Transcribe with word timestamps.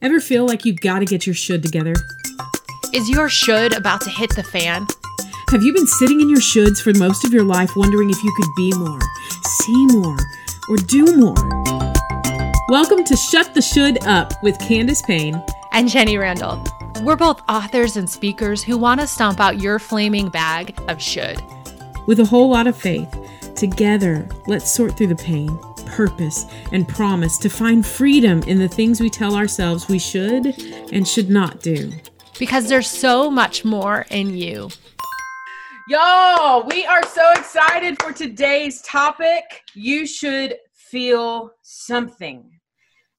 Ever 0.00 0.20
feel 0.20 0.46
like 0.46 0.64
you've 0.64 0.80
gotta 0.80 1.04
get 1.04 1.26
your 1.26 1.34
should 1.34 1.60
together? 1.60 1.92
Is 2.94 3.10
your 3.10 3.28
should 3.28 3.72
about 3.76 4.00
to 4.02 4.10
hit 4.10 4.30
the 4.36 4.44
fan? 4.44 4.86
Have 5.50 5.64
you 5.64 5.74
been 5.74 5.88
sitting 5.88 6.20
in 6.20 6.30
your 6.30 6.38
shoulds 6.38 6.80
for 6.80 6.96
most 6.96 7.24
of 7.24 7.32
your 7.32 7.42
life 7.42 7.74
wondering 7.74 8.08
if 8.08 8.22
you 8.22 8.32
could 8.36 8.48
be 8.56 8.72
more, 8.78 9.00
see 9.44 9.86
more, 9.86 10.16
or 10.68 10.76
do 10.76 11.16
more? 11.16 11.34
Welcome 12.68 13.02
to 13.06 13.16
Shut 13.16 13.54
the 13.54 13.60
Should 13.60 14.06
Up 14.06 14.40
with 14.40 14.56
Candace 14.60 15.02
Payne 15.02 15.42
and 15.72 15.88
Jenny 15.88 16.16
Randle. 16.16 16.64
We're 17.02 17.16
both 17.16 17.42
authors 17.48 17.96
and 17.96 18.08
speakers 18.08 18.62
who 18.62 18.78
want 18.78 19.00
to 19.00 19.06
stomp 19.08 19.40
out 19.40 19.60
your 19.60 19.80
flaming 19.80 20.28
bag 20.28 20.78
of 20.86 21.02
should. 21.02 21.42
With 22.06 22.20
a 22.20 22.24
whole 22.24 22.48
lot 22.48 22.68
of 22.68 22.76
faith, 22.76 23.12
together, 23.56 24.28
let's 24.46 24.72
sort 24.72 24.96
through 24.96 25.08
the 25.08 25.16
pain, 25.16 25.58
purpose, 25.88 26.46
and 26.72 26.88
promise 26.88 27.38
to 27.38 27.48
find 27.48 27.84
freedom 27.84 28.42
in 28.44 28.58
the 28.58 28.68
things 28.68 29.00
we 29.00 29.10
tell 29.10 29.34
ourselves 29.34 29.88
we 29.88 29.98
should 29.98 30.46
and 30.92 31.06
should 31.06 31.30
not 31.30 31.60
do. 31.60 31.92
Because 32.38 32.68
there's 32.68 32.88
so 32.88 33.30
much 33.30 33.64
more 33.64 34.06
in 34.10 34.36
you. 34.36 34.70
Y'all, 35.88 36.66
we 36.66 36.84
are 36.84 37.04
so 37.06 37.32
excited 37.32 38.00
for 38.02 38.12
today's 38.12 38.82
topic. 38.82 39.62
You 39.74 40.06
should 40.06 40.56
feel 40.74 41.50
something. 41.62 42.44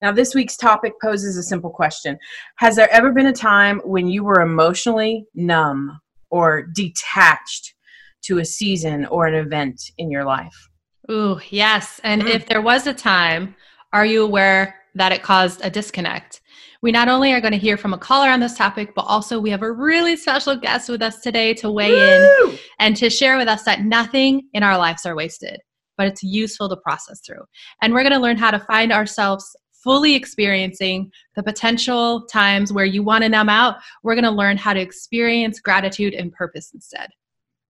Now, 0.01 0.11
this 0.11 0.33
week's 0.33 0.55
topic 0.55 0.93
poses 1.01 1.35
a 1.35 1.43
simple 1.43 1.71
question 1.71 2.17
Has 2.57 2.75
there 2.75 2.91
ever 2.91 3.11
been 3.11 3.25
a 3.25 3.33
time 3.33 3.81
when 3.83 4.07
you 4.07 4.23
were 4.23 4.41
emotionally 4.41 5.25
numb 5.33 5.99
or 6.29 6.61
detached 6.61 7.73
to 8.21 8.37
a 8.37 8.45
season 8.45 9.05
or 9.07 9.27
an 9.27 9.33
event 9.35 9.81
in 9.97 10.11
your 10.11 10.23
life? 10.23 10.68
Ooh, 11.09 11.39
yes. 11.49 11.99
And 12.03 12.23
mm. 12.23 12.29
if 12.29 12.45
there 12.45 12.61
was 12.61 12.87
a 12.87 12.93
time, 12.93 13.55
are 13.93 14.05
you 14.05 14.23
aware 14.23 14.75
that 14.95 15.11
it 15.11 15.23
caused 15.23 15.61
a 15.63 15.69
disconnect? 15.69 16.41
We 16.81 16.91
not 16.91 17.09
only 17.09 17.33
are 17.33 17.41
going 17.41 17.51
to 17.51 17.57
hear 17.57 17.77
from 17.77 17.93
a 17.93 17.97
caller 17.97 18.29
on 18.29 18.39
this 18.39 18.57
topic, 18.57 18.93
but 18.95 19.01
also 19.01 19.39
we 19.39 19.49
have 19.49 19.63
a 19.63 19.71
really 19.71 20.15
special 20.15 20.55
guest 20.55 20.87
with 20.87 21.01
us 21.01 21.19
today 21.19 21.53
to 21.55 21.71
weigh 21.71 21.91
Woo! 21.91 22.51
in 22.51 22.59
and 22.79 22.95
to 22.97 23.09
share 23.09 23.37
with 23.37 23.47
us 23.47 23.63
that 23.63 23.81
nothing 23.81 24.43
in 24.53 24.63
our 24.63 24.77
lives 24.77 25.05
are 25.05 25.15
wasted, 25.15 25.59
but 25.97 26.07
it's 26.07 26.23
useful 26.23 26.69
to 26.69 26.77
process 26.77 27.19
through. 27.25 27.43
And 27.81 27.93
we're 27.93 28.03
going 28.03 28.13
to 28.13 28.19
learn 28.19 28.37
how 28.37 28.51
to 28.51 28.59
find 28.59 28.93
ourselves 28.93 29.55
fully 29.83 30.15
experiencing 30.15 31.11
the 31.35 31.43
potential 31.43 32.25
times 32.27 32.71
where 32.71 32.85
you 32.85 33.03
want 33.03 33.23
to 33.23 33.29
numb 33.29 33.49
out. 33.49 33.77
We're 34.03 34.15
going 34.15 34.23
to 34.25 34.31
learn 34.31 34.57
how 34.57 34.73
to 34.73 34.79
experience 34.79 35.59
gratitude 35.59 36.13
and 36.13 36.31
purpose 36.31 36.71
instead. 36.73 37.09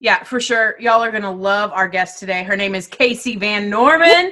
Yeah, 0.01 0.23
for 0.23 0.39
sure. 0.39 0.75
Y'all 0.79 1.03
are 1.03 1.11
going 1.11 1.23
to 1.23 1.29
love 1.29 1.71
our 1.73 1.89
guest 1.89 2.19
today. 2.19 2.43
Her 2.43 2.55
name 2.55 2.73
is 2.73 2.87
Kasey 2.87 3.37
Van 3.37 3.69
Norman. 3.69 4.31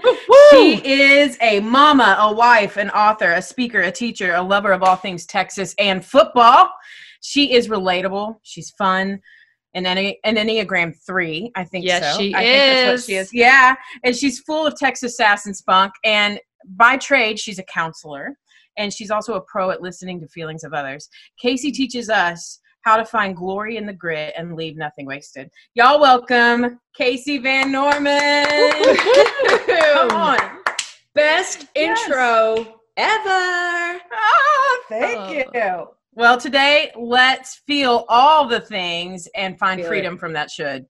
She 0.51 0.81
is 0.85 1.37
a 1.41 1.59
mama, 1.59 2.15
a 2.19 2.33
wife, 2.33 2.77
an 2.77 2.89
author, 2.91 3.33
a 3.33 3.41
speaker, 3.41 3.81
a 3.81 3.91
teacher, 3.91 4.33
a 4.35 4.41
lover 4.41 4.71
of 4.71 4.81
all 4.81 4.95
things 4.95 5.25
Texas 5.25 5.75
and 5.77 6.05
football. 6.05 6.69
She 7.21 7.53
is 7.53 7.67
relatable. 7.67 8.37
She's 8.43 8.69
fun. 8.71 9.19
And 9.73 9.85
an, 9.85 10.13
an 10.23 10.35
Enneagram 10.37 10.93
3, 11.05 11.51
I 11.55 11.65
think 11.65 11.85
yes, 11.85 12.13
so. 12.15 12.21
she 12.21 12.33
I 12.33 12.43
is. 12.43 12.47
think 12.47 12.85
that's 12.85 13.01
what 13.01 13.05
she 13.05 13.15
is. 13.17 13.33
Yeah. 13.33 13.75
And 14.05 14.15
she's 14.15 14.39
full 14.39 14.65
of 14.65 14.77
Texas 14.77 15.17
sass 15.17 15.45
and 15.45 15.55
spunk. 15.55 15.91
And 16.05 16.39
by 16.65 16.95
trade, 16.95 17.39
she's 17.39 17.59
a 17.59 17.63
counselor. 17.63 18.37
And 18.77 18.93
she's 18.93 19.11
also 19.11 19.33
a 19.33 19.41
pro 19.41 19.71
at 19.71 19.81
listening 19.81 20.21
to 20.21 20.27
feelings 20.29 20.63
of 20.63 20.73
others. 20.73 21.09
Kasey 21.43 21.73
teaches 21.73 22.09
us 22.09 22.61
how 22.87 22.95
to 22.95 23.03
find 23.03 23.35
glory 23.35 23.75
in 23.75 23.85
the 23.85 23.91
grit 23.91 24.33
and 24.37 24.55
leave 24.55 24.77
nothing 24.77 25.05
wasted. 25.05 25.51
Y'all 25.73 25.99
welcome 25.99 26.79
Kasey 26.97 27.43
Van 27.43 27.69
Norman. 27.69 28.45
Come 29.67 30.11
on. 30.11 30.39
Best 31.13 31.67
yes. 31.75 31.99
intro 31.99 32.79
ever. 32.95 33.99
Ah, 34.13 34.77
thank 34.87 35.17
oh. 35.19 35.51
you. 35.53 35.87
Well, 36.13 36.37
today 36.37 36.93
let's 36.97 37.55
feel 37.67 38.05
all 38.07 38.47
the 38.47 38.61
things 38.61 39.27
and 39.35 39.59
find 39.59 39.81
feel 39.81 39.89
freedom 39.89 40.13
it. 40.13 40.19
from 40.21 40.31
that 40.31 40.49
should. 40.49 40.85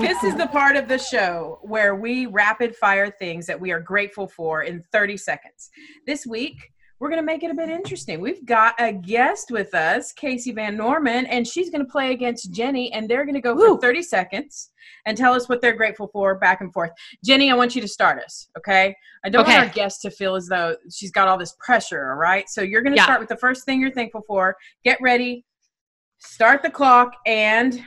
This 0.00 0.22
is 0.22 0.36
the 0.36 0.46
part 0.46 0.76
of 0.76 0.86
the 0.86 0.96
show 0.96 1.58
where 1.62 1.96
we 1.96 2.26
rapid 2.26 2.76
fire 2.76 3.10
things 3.10 3.46
that 3.46 3.60
we 3.60 3.72
are 3.72 3.80
grateful 3.80 4.28
for 4.28 4.62
in 4.62 4.80
30 4.92 5.16
seconds. 5.16 5.70
This 6.06 6.24
week, 6.24 6.72
we're 7.00 7.08
going 7.08 7.20
to 7.20 7.26
make 7.26 7.42
it 7.42 7.50
a 7.50 7.54
bit 7.54 7.68
interesting. 7.68 8.20
We've 8.20 8.46
got 8.46 8.76
a 8.78 8.92
guest 8.92 9.50
with 9.50 9.74
us, 9.74 10.12
Kasey 10.12 10.54
Van 10.54 10.76
Norman, 10.76 11.26
and 11.26 11.44
she's 11.44 11.68
going 11.68 11.84
to 11.84 11.90
play 11.90 12.12
against 12.12 12.52
Jenny, 12.52 12.92
and 12.92 13.08
they're 13.08 13.24
going 13.24 13.34
to 13.34 13.40
go 13.40 13.56
Woo. 13.56 13.74
for 13.74 13.80
30 13.80 14.02
seconds 14.02 14.70
and 15.04 15.18
tell 15.18 15.34
us 15.34 15.48
what 15.48 15.60
they're 15.60 15.76
grateful 15.76 16.08
for 16.12 16.36
back 16.36 16.60
and 16.60 16.72
forth. 16.72 16.92
Jenny, 17.24 17.50
I 17.50 17.54
want 17.54 17.74
you 17.74 17.82
to 17.82 17.88
start 17.88 18.22
us, 18.22 18.48
okay? 18.56 18.94
I 19.24 19.28
don't 19.30 19.42
okay. 19.42 19.56
want 19.56 19.68
our 19.68 19.74
guest 19.74 20.00
to 20.02 20.12
feel 20.12 20.36
as 20.36 20.46
though 20.46 20.76
she's 20.92 21.10
got 21.10 21.26
all 21.26 21.38
this 21.38 21.56
pressure, 21.58 22.12
all 22.12 22.18
right? 22.18 22.48
So 22.48 22.62
you're 22.62 22.82
going 22.82 22.94
to 22.94 22.98
yeah. 22.98 23.04
start 23.04 23.18
with 23.18 23.28
the 23.28 23.36
first 23.36 23.64
thing 23.64 23.80
you're 23.80 23.90
thankful 23.90 24.22
for. 24.28 24.56
Get 24.84 24.98
ready, 25.00 25.44
start 26.18 26.62
the 26.62 26.70
clock, 26.70 27.14
and 27.26 27.82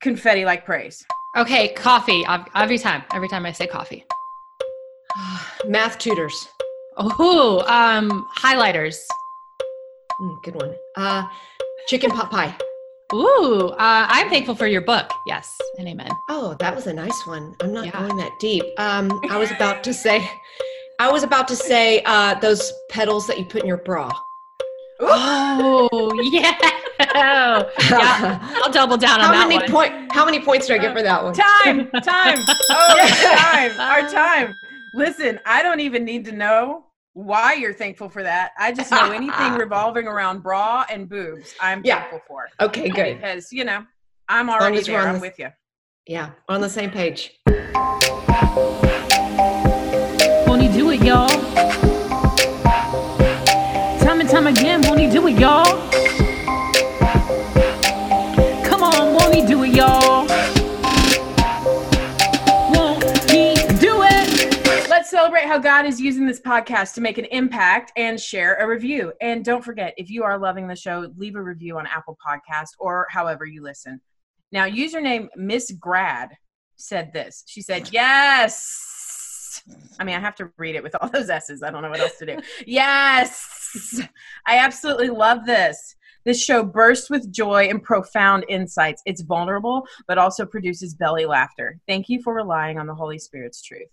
confetti 0.00 0.44
like 0.44 0.64
praise. 0.64 1.04
Okay, 1.36 1.68
coffee. 1.74 2.24
Every 2.54 2.78
time, 2.78 3.02
every 3.12 3.28
time 3.28 3.46
I 3.46 3.52
say 3.52 3.66
coffee. 3.66 4.04
Math 5.66 5.98
tutors. 5.98 6.48
Oh, 6.96 7.64
um, 7.68 8.26
highlighters. 8.36 8.96
Mm, 10.20 10.42
good 10.42 10.54
one. 10.56 10.74
Uh, 10.96 11.28
chicken 11.86 12.10
pot 12.10 12.30
pie. 12.30 12.56
Ooh, 13.14 13.68
uh, 13.68 14.06
I'm 14.08 14.28
thankful 14.28 14.54
for 14.54 14.66
your 14.66 14.82
book. 14.82 15.10
Yes, 15.26 15.56
and 15.78 15.88
amen. 15.88 16.10
Oh, 16.28 16.54
that 16.58 16.74
was 16.74 16.86
a 16.86 16.92
nice 16.92 17.26
one. 17.26 17.54
I'm 17.60 17.72
not 17.72 17.86
yeah. 17.86 17.98
going 17.98 18.16
that 18.16 18.38
deep. 18.38 18.64
Um, 18.78 19.20
I 19.30 19.38
was 19.38 19.50
about 19.56 19.82
to 19.84 19.94
say, 19.94 20.28
I 20.98 21.10
was 21.10 21.22
about 21.22 21.48
to 21.48 21.56
say 21.56 22.02
uh, 22.04 22.34
those 22.34 22.72
petals 22.90 23.26
that 23.28 23.38
you 23.38 23.44
put 23.44 23.62
in 23.62 23.68
your 23.68 23.78
bra. 23.78 24.12
Oh 25.00 26.12
yeah. 26.22 26.58
Oh, 27.00 27.70
yeah. 27.90 28.60
I'll 28.64 28.72
double 28.72 28.96
down 28.96 29.20
how 29.20 29.26
on 29.28 29.32
that 29.32 29.48
many 29.48 29.72
one. 29.72 29.90
Point, 29.90 30.12
how 30.12 30.24
many 30.24 30.40
points 30.40 30.66
do 30.66 30.74
I 30.74 30.78
get 30.78 30.96
for 30.96 31.02
that 31.02 31.22
one? 31.22 31.34
Time, 31.34 31.90
time. 32.02 32.44
Oh, 32.70 33.08
time. 33.36 33.80
Our 33.80 34.08
time. 34.10 34.54
Listen, 34.94 35.38
I 35.46 35.62
don't 35.62 35.80
even 35.80 36.04
need 36.04 36.24
to 36.26 36.32
know 36.32 36.86
why 37.12 37.54
you're 37.54 37.74
thankful 37.74 38.08
for 38.08 38.22
that. 38.22 38.52
I 38.58 38.72
just 38.72 38.90
know 38.90 39.10
anything 39.12 39.54
revolving 39.54 40.06
around 40.06 40.42
bra 40.42 40.84
and 40.90 41.08
boobs, 41.08 41.54
I'm 41.60 41.82
yeah. 41.84 42.00
thankful 42.00 42.20
for. 42.26 42.48
Okay, 42.60 42.88
good. 42.88 43.16
Because, 43.16 43.52
you 43.52 43.64
know, 43.64 43.84
I'm 44.28 44.50
already 44.50 44.80
there. 44.82 45.00
I'm 45.00 45.14
the, 45.14 45.20
with 45.20 45.38
you. 45.38 45.48
Yeah, 46.06 46.30
on 46.48 46.60
the 46.60 46.68
same 46.68 46.90
page. 46.90 47.38
Won't 50.46 50.62
you 50.62 50.72
do 50.72 50.90
it, 50.90 51.02
y'all? 51.02 51.28
Time 53.98 54.20
and 54.20 54.28
time 54.28 54.46
again, 54.46 54.80
won't 54.82 55.00
he 55.00 55.10
do 55.10 55.26
it, 55.26 55.38
y'all? 55.38 56.07
He 59.40 59.46
do 59.46 59.62
it, 59.62 59.70
y'all? 59.70 60.26
Won't 62.72 63.04
he 63.30 63.54
do 63.78 64.02
it? 64.02 64.88
Let's 64.88 65.10
celebrate 65.10 65.44
how 65.44 65.58
God 65.58 65.86
is 65.86 66.00
using 66.00 66.26
this 66.26 66.40
podcast 66.40 66.94
to 66.94 67.00
make 67.00 67.18
an 67.18 67.26
impact 67.26 67.92
and 67.96 68.18
share 68.18 68.56
a 68.56 68.66
review. 68.66 69.12
And 69.20 69.44
don't 69.44 69.64
forget, 69.64 69.94
if 69.96 70.10
you 70.10 70.24
are 70.24 70.38
loving 70.38 70.66
the 70.66 70.74
show, 70.74 71.12
leave 71.16 71.36
a 71.36 71.42
review 71.42 71.78
on 71.78 71.86
Apple 71.86 72.18
Podcast 72.26 72.70
or 72.80 73.06
however 73.10 73.44
you 73.44 73.62
listen. 73.62 74.00
Now, 74.50 74.66
username 74.66 75.28
Miss 75.36 75.70
Grad 75.70 76.30
said 76.74 77.12
this. 77.12 77.44
She 77.46 77.62
said, 77.62 77.90
Yes. 77.92 79.62
I 80.00 80.04
mean, 80.04 80.16
I 80.16 80.20
have 80.20 80.34
to 80.36 80.50
read 80.56 80.74
it 80.74 80.82
with 80.82 80.96
all 81.00 81.10
those 81.10 81.30
S's. 81.30 81.62
I 81.62 81.70
don't 81.70 81.82
know 81.82 81.90
what 81.90 82.00
else 82.00 82.18
to 82.18 82.26
do. 82.26 82.38
Yes. 82.66 84.00
I 84.46 84.58
absolutely 84.58 85.10
love 85.10 85.46
this. 85.46 85.94
This 86.28 86.44
show 86.44 86.62
bursts 86.62 87.08
with 87.08 87.32
joy 87.32 87.68
and 87.70 87.82
profound 87.82 88.44
insights. 88.50 89.00
It's 89.06 89.22
vulnerable, 89.22 89.86
but 90.06 90.18
also 90.18 90.44
produces 90.44 90.92
belly 90.92 91.24
laughter. 91.24 91.80
Thank 91.88 92.10
you 92.10 92.20
for 92.20 92.34
relying 92.34 92.78
on 92.78 92.86
the 92.86 92.94
Holy 92.94 93.18
Spirit's 93.18 93.62
truth. 93.62 93.88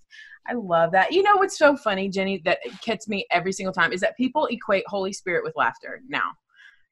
I 0.46 0.52
love 0.52 0.92
that. 0.92 1.14
You 1.14 1.24
know 1.24 1.38
what's 1.38 1.58
so 1.58 1.78
funny, 1.78 2.10
Jenny, 2.10 2.42
that 2.44 2.60
gets 2.84 3.08
me 3.08 3.26
every 3.32 3.54
single 3.54 3.72
time 3.72 3.94
is 3.94 4.02
that 4.02 4.18
people 4.18 4.48
equate 4.48 4.84
Holy 4.88 5.14
Spirit 5.14 5.46
with 5.46 5.56
laughter 5.56 6.02
now. 6.10 6.30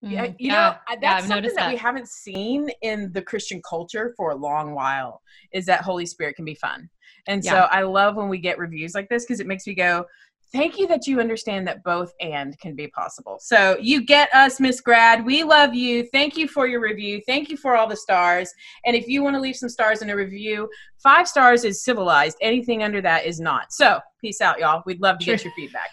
Yeah, 0.01 0.27
mm, 0.27 0.35
you 0.39 0.47
yeah, 0.47 0.53
know 0.53 0.95
that's 1.01 1.23
yeah, 1.23 1.27
something 1.27 1.55
that, 1.55 1.63
that 1.63 1.71
we 1.71 1.77
haven't 1.77 2.07
seen 2.07 2.69
in 2.81 3.11
the 3.11 3.21
Christian 3.21 3.61
culture 3.69 4.13
for 4.15 4.31
a 4.31 4.35
long 4.35 4.73
while. 4.73 5.21
Is 5.51 5.65
that 5.65 5.81
Holy 5.81 6.05
Spirit 6.05 6.37
can 6.37 6.45
be 6.45 6.55
fun, 6.55 6.89
and 7.27 7.43
so 7.43 7.67
I 7.69 7.81
love 7.81 8.15
when 8.15 8.29
we 8.29 8.37
get 8.37 8.57
reviews 8.57 8.95
like 8.95 9.09
this 9.09 9.25
because 9.25 9.41
it 9.41 9.47
makes 9.47 9.67
me 9.67 9.75
go, 9.75 10.05
thank 10.53 10.77
you 10.77 10.87
that 10.87 11.07
you 11.07 11.19
understand 11.19 11.67
that 11.67 11.83
both 11.83 12.13
and 12.21 12.57
can 12.59 12.75
be 12.75 12.87
possible. 12.87 13.37
So 13.41 13.75
you 13.81 14.05
get 14.05 14.33
us, 14.33 14.59
Miss 14.59 14.79
Grad. 14.79 15.25
We 15.25 15.43
love 15.43 15.73
you. 15.73 16.07
Thank 16.11 16.37
you 16.37 16.47
for 16.47 16.67
your 16.67 16.79
review. 16.79 17.21
Thank 17.25 17.49
you 17.49 17.57
for 17.57 17.75
all 17.75 17.87
the 17.87 17.97
stars. 17.97 18.53
And 18.85 18.95
if 18.95 19.07
you 19.07 19.23
want 19.23 19.35
to 19.35 19.41
leave 19.41 19.55
some 19.55 19.69
stars 19.69 20.03
in 20.03 20.11
a 20.11 20.15
review, 20.15 20.69
five 21.01 21.27
stars 21.27 21.63
is 21.63 21.83
civilized. 21.83 22.37
Anything 22.39 22.83
under 22.83 23.01
that 23.01 23.25
is 23.25 23.39
not. 23.39 23.73
So 23.73 23.99
peace 24.21 24.39
out, 24.39 24.59
y'all. 24.59 24.83
We'd 24.85 25.01
love 25.01 25.17
to 25.19 25.25
get 25.25 25.43
your 25.43 25.53
feedback. 25.55 25.89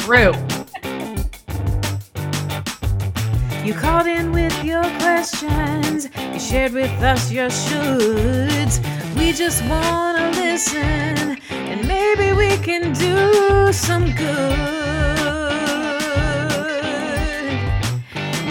True. 0.00 0.32
You 3.64 3.72
called 3.72 4.06
in 4.06 4.32
with 4.32 4.64
your 4.64 4.82
questions, 5.00 6.08
you 6.16 6.38
shared 6.38 6.72
with 6.72 6.90
us 7.02 7.30
your 7.32 7.48
shoulds. 7.48 8.93
We 9.16 9.32
just 9.32 9.64
want 9.66 10.18
to 10.18 10.40
listen, 10.40 11.38
and 11.50 11.86
maybe 11.88 12.32
we 12.32 12.56
can 12.58 12.92
do 12.92 13.72
some 13.72 14.04
good. 14.14 14.58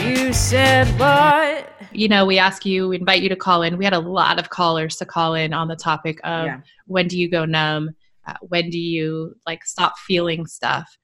You 0.05 0.33
said 0.33 0.87
what? 0.99 1.69
You 1.91 2.07
know, 2.07 2.25
we 2.25 2.39
ask 2.39 2.65
you, 2.65 2.87
we 2.89 2.97
invite 2.97 3.21
you 3.21 3.29
to 3.29 3.35
call 3.35 3.61
in. 3.61 3.77
We 3.77 3.85
had 3.85 3.93
a 3.93 3.99
lot 3.99 4.39
of 4.39 4.49
callers 4.49 4.95
to 4.97 5.05
call 5.05 5.35
in 5.35 5.53
on 5.53 5.67
the 5.67 5.75
topic 5.75 6.19
of 6.23 6.45
Yeah. 6.45 6.59
when 6.87 7.07
do 7.07 7.19
you 7.19 7.29
go 7.29 7.45
numb? 7.45 7.91
Uh, 8.25 8.33
when 8.41 8.69
do 8.69 8.79
you 8.79 9.35
like 9.45 9.65
stop 9.65 9.97
feeling 9.99 10.45
stuff? 10.45 10.97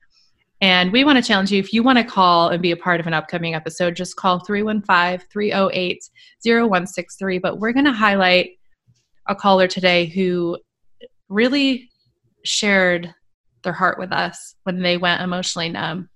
And 0.61 0.91
we 0.91 1.03
want 1.06 1.17
to 1.17 1.23
challenge 1.23 1.51
you 1.51 1.59
if 1.59 1.71
you 1.71 1.83
want 1.83 2.00
to 2.00 2.03
call 2.03 2.50
and 2.50 2.61
be 2.61 2.71
a 2.71 2.77
part 2.77 3.00
of 3.00 3.07
an 3.07 3.13
upcoming 3.13 3.56
episode, 3.56 3.95
just 3.95 4.15
call 4.17 4.39
315 4.39 5.25
308 5.31 6.03
0163. 6.44 7.39
But 7.39 7.59
we're 7.59 7.71
going 7.71 7.85
to 7.85 7.94
highlight 7.94 8.58
a 9.30 9.36
caller 9.36 9.68
today 9.68 10.08
who 10.08 10.58
really 11.30 11.90
shared 12.44 13.14
their 13.64 13.74
heart 13.74 14.00
with 14.00 14.12
us 14.12 14.56
when 14.64 14.81
they 14.81 14.98
went 14.98 15.22
emotionally 15.22 15.70
numb. 15.70 16.10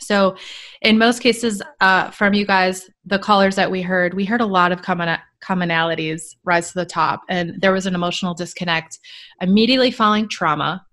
So, 0.00 0.36
in 0.82 0.96
most 0.98 1.20
cases, 1.20 1.60
uh, 1.80 2.10
from 2.10 2.32
you 2.34 2.46
guys, 2.46 2.88
the 3.04 3.18
callers 3.18 3.56
that 3.56 3.70
we 3.70 3.82
heard, 3.82 4.14
we 4.14 4.24
heard 4.24 4.40
a 4.40 4.46
lot 4.46 4.70
of 4.70 4.82
common 4.82 5.18
commonalities 5.42 6.36
rise 6.44 6.68
to 6.68 6.74
the 6.78 6.84
top, 6.84 7.22
and 7.28 7.60
there 7.60 7.72
was 7.72 7.86
an 7.86 7.94
emotional 7.96 8.34
disconnect 8.34 8.98
immediately 9.40 9.90
following 9.90 10.28
trauma, 10.28 10.84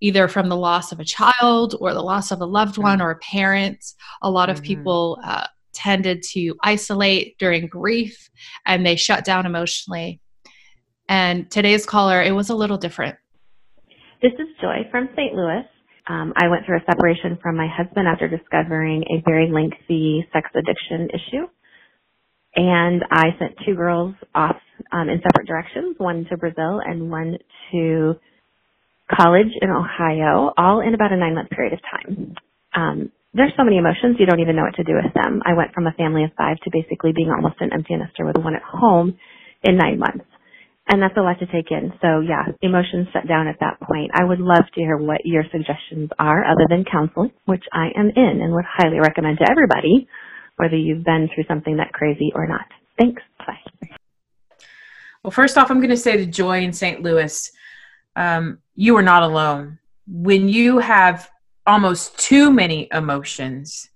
either 0.00 0.28
from 0.28 0.48
the 0.48 0.56
loss 0.56 0.92
of 0.92 1.00
a 1.00 1.04
child 1.04 1.74
or 1.80 1.92
the 1.92 2.02
loss 2.02 2.30
of 2.30 2.40
a 2.40 2.46
loved 2.46 2.78
one 2.78 3.02
or 3.02 3.10
a 3.10 3.18
parent. 3.18 3.84
A 4.22 4.30
lot 4.30 4.48
of 4.48 4.60
Mhm. 4.60 4.64
people 4.64 5.18
uh, 5.24 5.46
tended 5.74 6.22
to 6.22 6.54
isolate 6.62 7.36
during 7.38 7.66
grief, 7.66 8.30
and 8.64 8.86
they 8.86 8.96
shut 8.96 9.24
down 9.24 9.44
emotionally. 9.44 10.20
And 11.08 11.50
today's 11.50 11.86
caller, 11.86 12.22
it 12.22 12.32
was 12.32 12.50
a 12.50 12.54
little 12.54 12.78
different. 12.78 13.16
This 14.20 14.32
is 14.32 14.48
Joy 14.60 14.88
from 14.90 15.08
St. 15.16 15.34
Louis. 15.34 15.64
Um, 16.08 16.32
I 16.36 16.48
went 16.48 16.66
through 16.66 16.78
a 16.78 16.84
separation 16.90 17.38
from 17.42 17.56
my 17.56 17.68
husband 17.68 18.08
after 18.08 18.28
discovering 18.28 19.04
a 19.04 19.22
very 19.24 19.50
lengthy 19.50 20.26
sex 20.32 20.48
addiction 20.54 21.08
issue. 21.10 21.46
And 22.56 23.04
I 23.10 23.36
sent 23.38 23.54
two 23.64 23.74
girls 23.74 24.14
off 24.34 24.56
um, 24.90 25.08
in 25.08 25.20
separate 25.22 25.46
directions, 25.46 25.96
one 25.98 26.26
to 26.30 26.36
Brazil 26.36 26.80
and 26.84 27.10
one 27.10 27.38
to 27.72 28.14
college 29.14 29.52
in 29.60 29.70
Ohio, 29.70 30.52
all 30.56 30.80
in 30.80 30.94
about 30.94 31.12
a 31.12 31.16
nine 31.16 31.34
month 31.34 31.50
period 31.50 31.74
of 31.74 31.80
time. 31.80 32.34
Um, 32.74 33.12
there's 33.34 33.52
so 33.56 33.64
many 33.64 33.76
emotions, 33.76 34.16
you 34.18 34.26
don't 34.26 34.40
even 34.40 34.56
know 34.56 34.62
what 34.62 34.76
to 34.76 34.84
do 34.84 34.94
with 34.94 35.12
them. 35.14 35.42
I 35.44 35.54
went 35.54 35.72
from 35.72 35.86
a 35.86 35.92
family 35.92 36.24
of 36.24 36.30
five 36.36 36.56
to 36.64 36.70
basically 36.72 37.12
being 37.14 37.30
almost 37.30 37.60
an 37.60 37.72
empty 37.72 37.94
nester 37.96 38.24
with 38.24 38.36
one 38.36 38.56
at 38.56 38.62
home 38.62 39.18
in 39.62 39.76
nine 39.76 39.98
months. 39.98 40.24
And 40.90 41.02
that's 41.02 41.16
a 41.18 41.20
lot 41.20 41.38
to 41.40 41.46
take 41.46 41.70
in. 41.70 41.92
So 42.00 42.20
yeah, 42.20 42.46
emotions 42.62 43.08
shut 43.12 43.28
down 43.28 43.46
at 43.46 43.60
that 43.60 43.78
point. 43.80 44.10
I 44.14 44.24
would 44.24 44.40
love 44.40 44.64
to 44.74 44.80
hear 44.80 44.96
what 44.96 45.20
your 45.24 45.44
suggestions 45.52 46.10
are 46.18 46.44
other 46.44 46.66
than 46.68 46.84
counseling, 46.90 47.30
which 47.44 47.64
I 47.72 47.88
am 47.94 48.10
in 48.16 48.40
and 48.42 48.54
would 48.54 48.64
highly 48.66 48.98
recommend 48.98 49.38
to 49.38 49.50
everybody, 49.50 50.08
whether 50.56 50.76
you've 50.76 51.04
been 51.04 51.28
through 51.34 51.44
something 51.46 51.76
that 51.76 51.92
crazy 51.92 52.32
or 52.34 52.46
not. 52.46 52.64
Thanks. 52.98 53.22
Bye. 53.38 53.90
Well, 55.22 55.30
first 55.30 55.58
off, 55.58 55.70
I'm 55.70 55.78
going 55.78 55.90
to 55.90 55.96
say 55.96 56.16
to 56.16 56.26
Joy 56.26 56.62
in 56.62 56.72
St. 56.72 57.02
Louis, 57.02 57.50
um, 58.16 58.58
you 58.74 58.96
are 58.96 59.02
not 59.02 59.22
alone. 59.22 59.78
When 60.06 60.48
you 60.48 60.78
have 60.78 61.30
almost 61.66 62.18
too 62.18 62.50
many 62.50 62.88
emotions, 62.92 63.90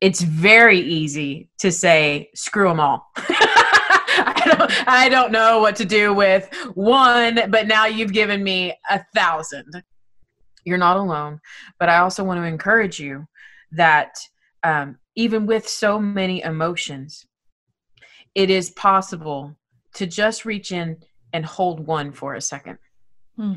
it's 0.00 0.22
very 0.22 0.78
easy 0.78 1.50
to 1.58 1.72
say, 1.72 2.30
screw 2.34 2.68
them 2.68 2.80
all. 2.80 3.10
I, 4.44 4.54
don't, 4.56 4.88
I 4.88 5.08
don't 5.08 5.32
know 5.32 5.60
what 5.60 5.76
to 5.76 5.84
do 5.84 6.12
with 6.12 6.48
one, 6.74 7.50
but 7.50 7.66
now 7.66 7.86
you've 7.86 8.12
given 8.12 8.42
me 8.42 8.74
a 8.90 9.04
thousand. 9.14 9.82
You're 10.64 10.78
not 10.78 10.96
alone. 10.96 11.40
But 11.78 11.88
I 11.88 11.98
also 11.98 12.24
want 12.24 12.40
to 12.40 12.44
encourage 12.44 13.00
you 13.00 13.26
that 13.72 14.14
um, 14.62 14.98
even 15.16 15.46
with 15.46 15.68
so 15.68 15.98
many 15.98 16.42
emotions, 16.42 17.26
it 18.34 18.50
is 18.50 18.70
possible 18.70 19.56
to 19.94 20.06
just 20.06 20.44
reach 20.44 20.72
in 20.72 20.98
and 21.32 21.44
hold 21.44 21.86
one 21.86 22.12
for 22.12 22.34
a 22.34 22.40
second. 22.40 22.78
Hmm. 23.36 23.54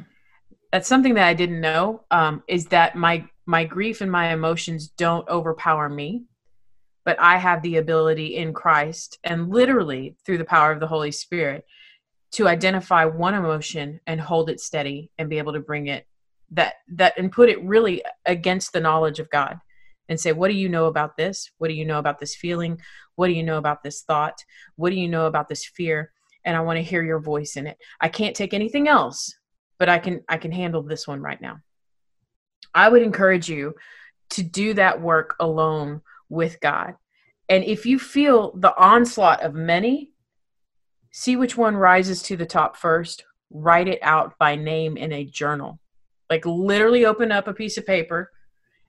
That's 0.71 0.87
something 0.87 1.13
that 1.13 1.27
I 1.27 1.33
didn't 1.33 1.61
know. 1.61 2.03
Um, 2.11 2.43
is 2.47 2.65
that 2.67 2.95
my 2.95 3.25
my 3.45 3.63
grief 3.63 4.01
and 4.01 4.11
my 4.11 4.33
emotions 4.33 4.87
don't 4.87 5.27
overpower 5.29 5.87
me, 5.87 6.23
but 7.05 7.19
I 7.19 7.37
have 7.37 7.61
the 7.61 7.77
ability 7.77 8.35
in 8.35 8.51
Christ 8.51 9.19
and 9.23 9.49
literally 9.49 10.15
through 10.25 10.39
the 10.39 10.45
power 10.45 10.71
of 10.71 10.79
the 10.79 10.87
Holy 10.87 11.11
Spirit 11.11 11.63
to 12.31 12.47
identify 12.47 13.05
one 13.05 13.35
emotion 13.35 14.01
and 14.07 14.19
hold 14.19 14.49
it 14.49 14.59
steady 14.59 15.11
and 15.17 15.29
be 15.29 15.37
able 15.37 15.53
to 15.53 15.59
bring 15.59 15.87
it 15.87 16.05
that 16.51 16.75
that 16.89 17.17
and 17.17 17.31
put 17.31 17.49
it 17.49 17.63
really 17.63 18.03
against 18.25 18.73
the 18.73 18.81
knowledge 18.81 19.19
of 19.19 19.29
God 19.29 19.59
and 20.09 20.19
say, 20.19 20.31
what 20.31 20.49
do 20.49 20.55
you 20.55 20.69
know 20.69 20.85
about 20.85 21.17
this? 21.17 21.49
What 21.57 21.69
do 21.69 21.73
you 21.73 21.85
know 21.85 21.97
about 21.99 22.19
this 22.19 22.35
feeling? 22.35 22.79
What 23.15 23.27
do 23.27 23.33
you 23.33 23.43
know 23.43 23.57
about 23.57 23.81
this 23.83 24.01
thought? 24.01 24.43
What 24.75 24.89
do 24.89 24.95
you 24.95 25.07
know 25.07 25.25
about 25.25 25.47
this 25.47 25.65
fear? 25.65 26.11
And 26.43 26.55
I 26.55 26.61
want 26.61 26.77
to 26.77 26.83
hear 26.83 27.03
your 27.03 27.19
voice 27.19 27.55
in 27.55 27.65
it. 27.65 27.77
I 27.99 28.09
can't 28.09 28.35
take 28.35 28.53
anything 28.53 28.87
else, 28.87 29.33
but 29.79 29.89
I 29.89 29.99
can 29.99 30.23
I 30.27 30.37
can 30.37 30.51
handle 30.51 30.83
this 30.83 31.07
one 31.07 31.21
right 31.21 31.41
now. 31.41 31.59
I 32.73 32.89
would 32.89 33.01
encourage 33.01 33.49
you 33.49 33.75
to 34.31 34.43
do 34.43 34.73
that 34.73 35.01
work 35.01 35.35
alone 35.39 36.01
with 36.29 36.59
God. 36.59 36.95
And 37.49 37.63
if 37.63 37.85
you 37.85 37.99
feel 37.99 38.53
the 38.57 38.75
onslaught 38.77 39.41
of 39.41 39.53
many, 39.53 40.11
see 41.11 41.35
which 41.35 41.55
one 41.55 41.75
rises 41.75 42.21
to 42.23 42.35
the 42.35 42.45
top 42.45 42.75
first, 42.75 43.23
write 43.49 43.87
it 43.87 43.99
out 44.01 44.37
by 44.39 44.55
name 44.55 44.97
in 44.97 45.13
a 45.13 45.25
journal. 45.25 45.79
Like 46.29 46.45
literally 46.45 47.05
open 47.05 47.31
up 47.31 47.47
a 47.47 47.53
piece 47.53 47.77
of 47.77 47.85
paper 47.85 48.31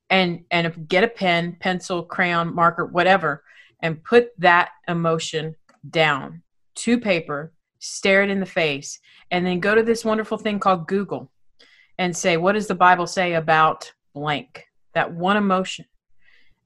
and 0.08 0.44
and 0.50 0.88
get 0.88 1.04
a 1.04 1.08
pen, 1.08 1.56
pencil, 1.60 2.02
crayon, 2.02 2.54
marker, 2.54 2.86
whatever, 2.86 3.42
and 3.82 4.02
put 4.02 4.28
that 4.38 4.70
emotion 4.88 5.54
down 5.90 6.42
to 6.76 6.98
paper, 6.98 7.52
stare 7.78 8.22
it 8.22 8.30
in 8.30 8.40
the 8.40 8.46
face, 8.46 8.98
and 9.30 9.44
then 9.44 9.60
go 9.60 9.74
to 9.74 9.82
this 9.82 10.04
wonderful 10.04 10.38
thing 10.38 10.58
called 10.58 10.88
Google 10.88 11.30
and 11.98 12.16
say, 12.16 12.36
what 12.36 12.52
does 12.52 12.66
the 12.66 12.74
Bible 12.74 13.06
say 13.06 13.34
about 13.34 13.92
blank? 14.14 14.64
That 14.94 15.12
one 15.12 15.36
emotion. 15.36 15.86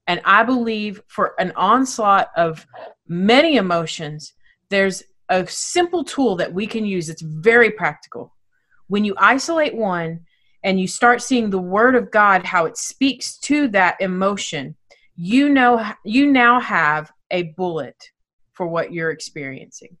And 0.07 0.21
I 0.25 0.43
believe 0.43 1.01
for 1.07 1.33
an 1.39 1.53
onslaught 1.55 2.29
of 2.35 2.65
many 3.07 3.55
emotions, 3.55 4.33
there's 4.69 5.03
a 5.29 5.47
simple 5.47 6.03
tool 6.03 6.35
that 6.37 6.53
we 6.53 6.67
can 6.67 6.85
use. 6.85 7.09
It's 7.09 7.21
very 7.21 7.71
practical. 7.71 8.35
When 8.87 9.05
you 9.05 9.15
isolate 9.17 9.75
one 9.75 10.21
and 10.63 10.79
you 10.79 10.87
start 10.87 11.21
seeing 11.21 11.49
the 11.49 11.59
word 11.59 11.95
of 11.95 12.11
God, 12.11 12.45
how 12.45 12.65
it 12.65 12.77
speaks 12.77 13.37
to 13.39 13.67
that 13.69 13.95
emotion, 14.01 14.75
you 15.15 15.49
know, 15.49 15.93
you 16.03 16.31
now 16.31 16.59
have 16.59 17.11
a 17.29 17.43
bullet 17.43 17.95
for 18.53 18.67
what 18.67 18.91
you're 18.91 19.11
experiencing. 19.11 19.97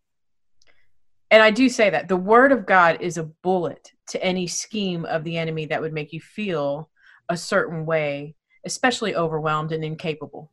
And 1.29 1.41
I 1.41 1.51
do 1.51 1.69
say 1.69 1.89
that 1.89 2.09
the 2.09 2.17
word 2.17 2.51
of 2.51 2.65
God 2.65 3.01
is 3.01 3.17
a 3.17 3.23
bullet 3.23 3.91
to 4.09 4.21
any 4.21 4.47
scheme 4.47 5.05
of 5.05 5.23
the 5.23 5.37
enemy 5.37 5.65
that 5.67 5.81
would 5.81 5.93
make 5.93 6.11
you 6.11 6.19
feel 6.19 6.89
a 7.29 7.37
certain 7.37 7.85
way, 7.85 8.35
especially 8.65 9.15
overwhelmed 9.15 9.71
and 9.71 9.83
incapable. 9.83 10.51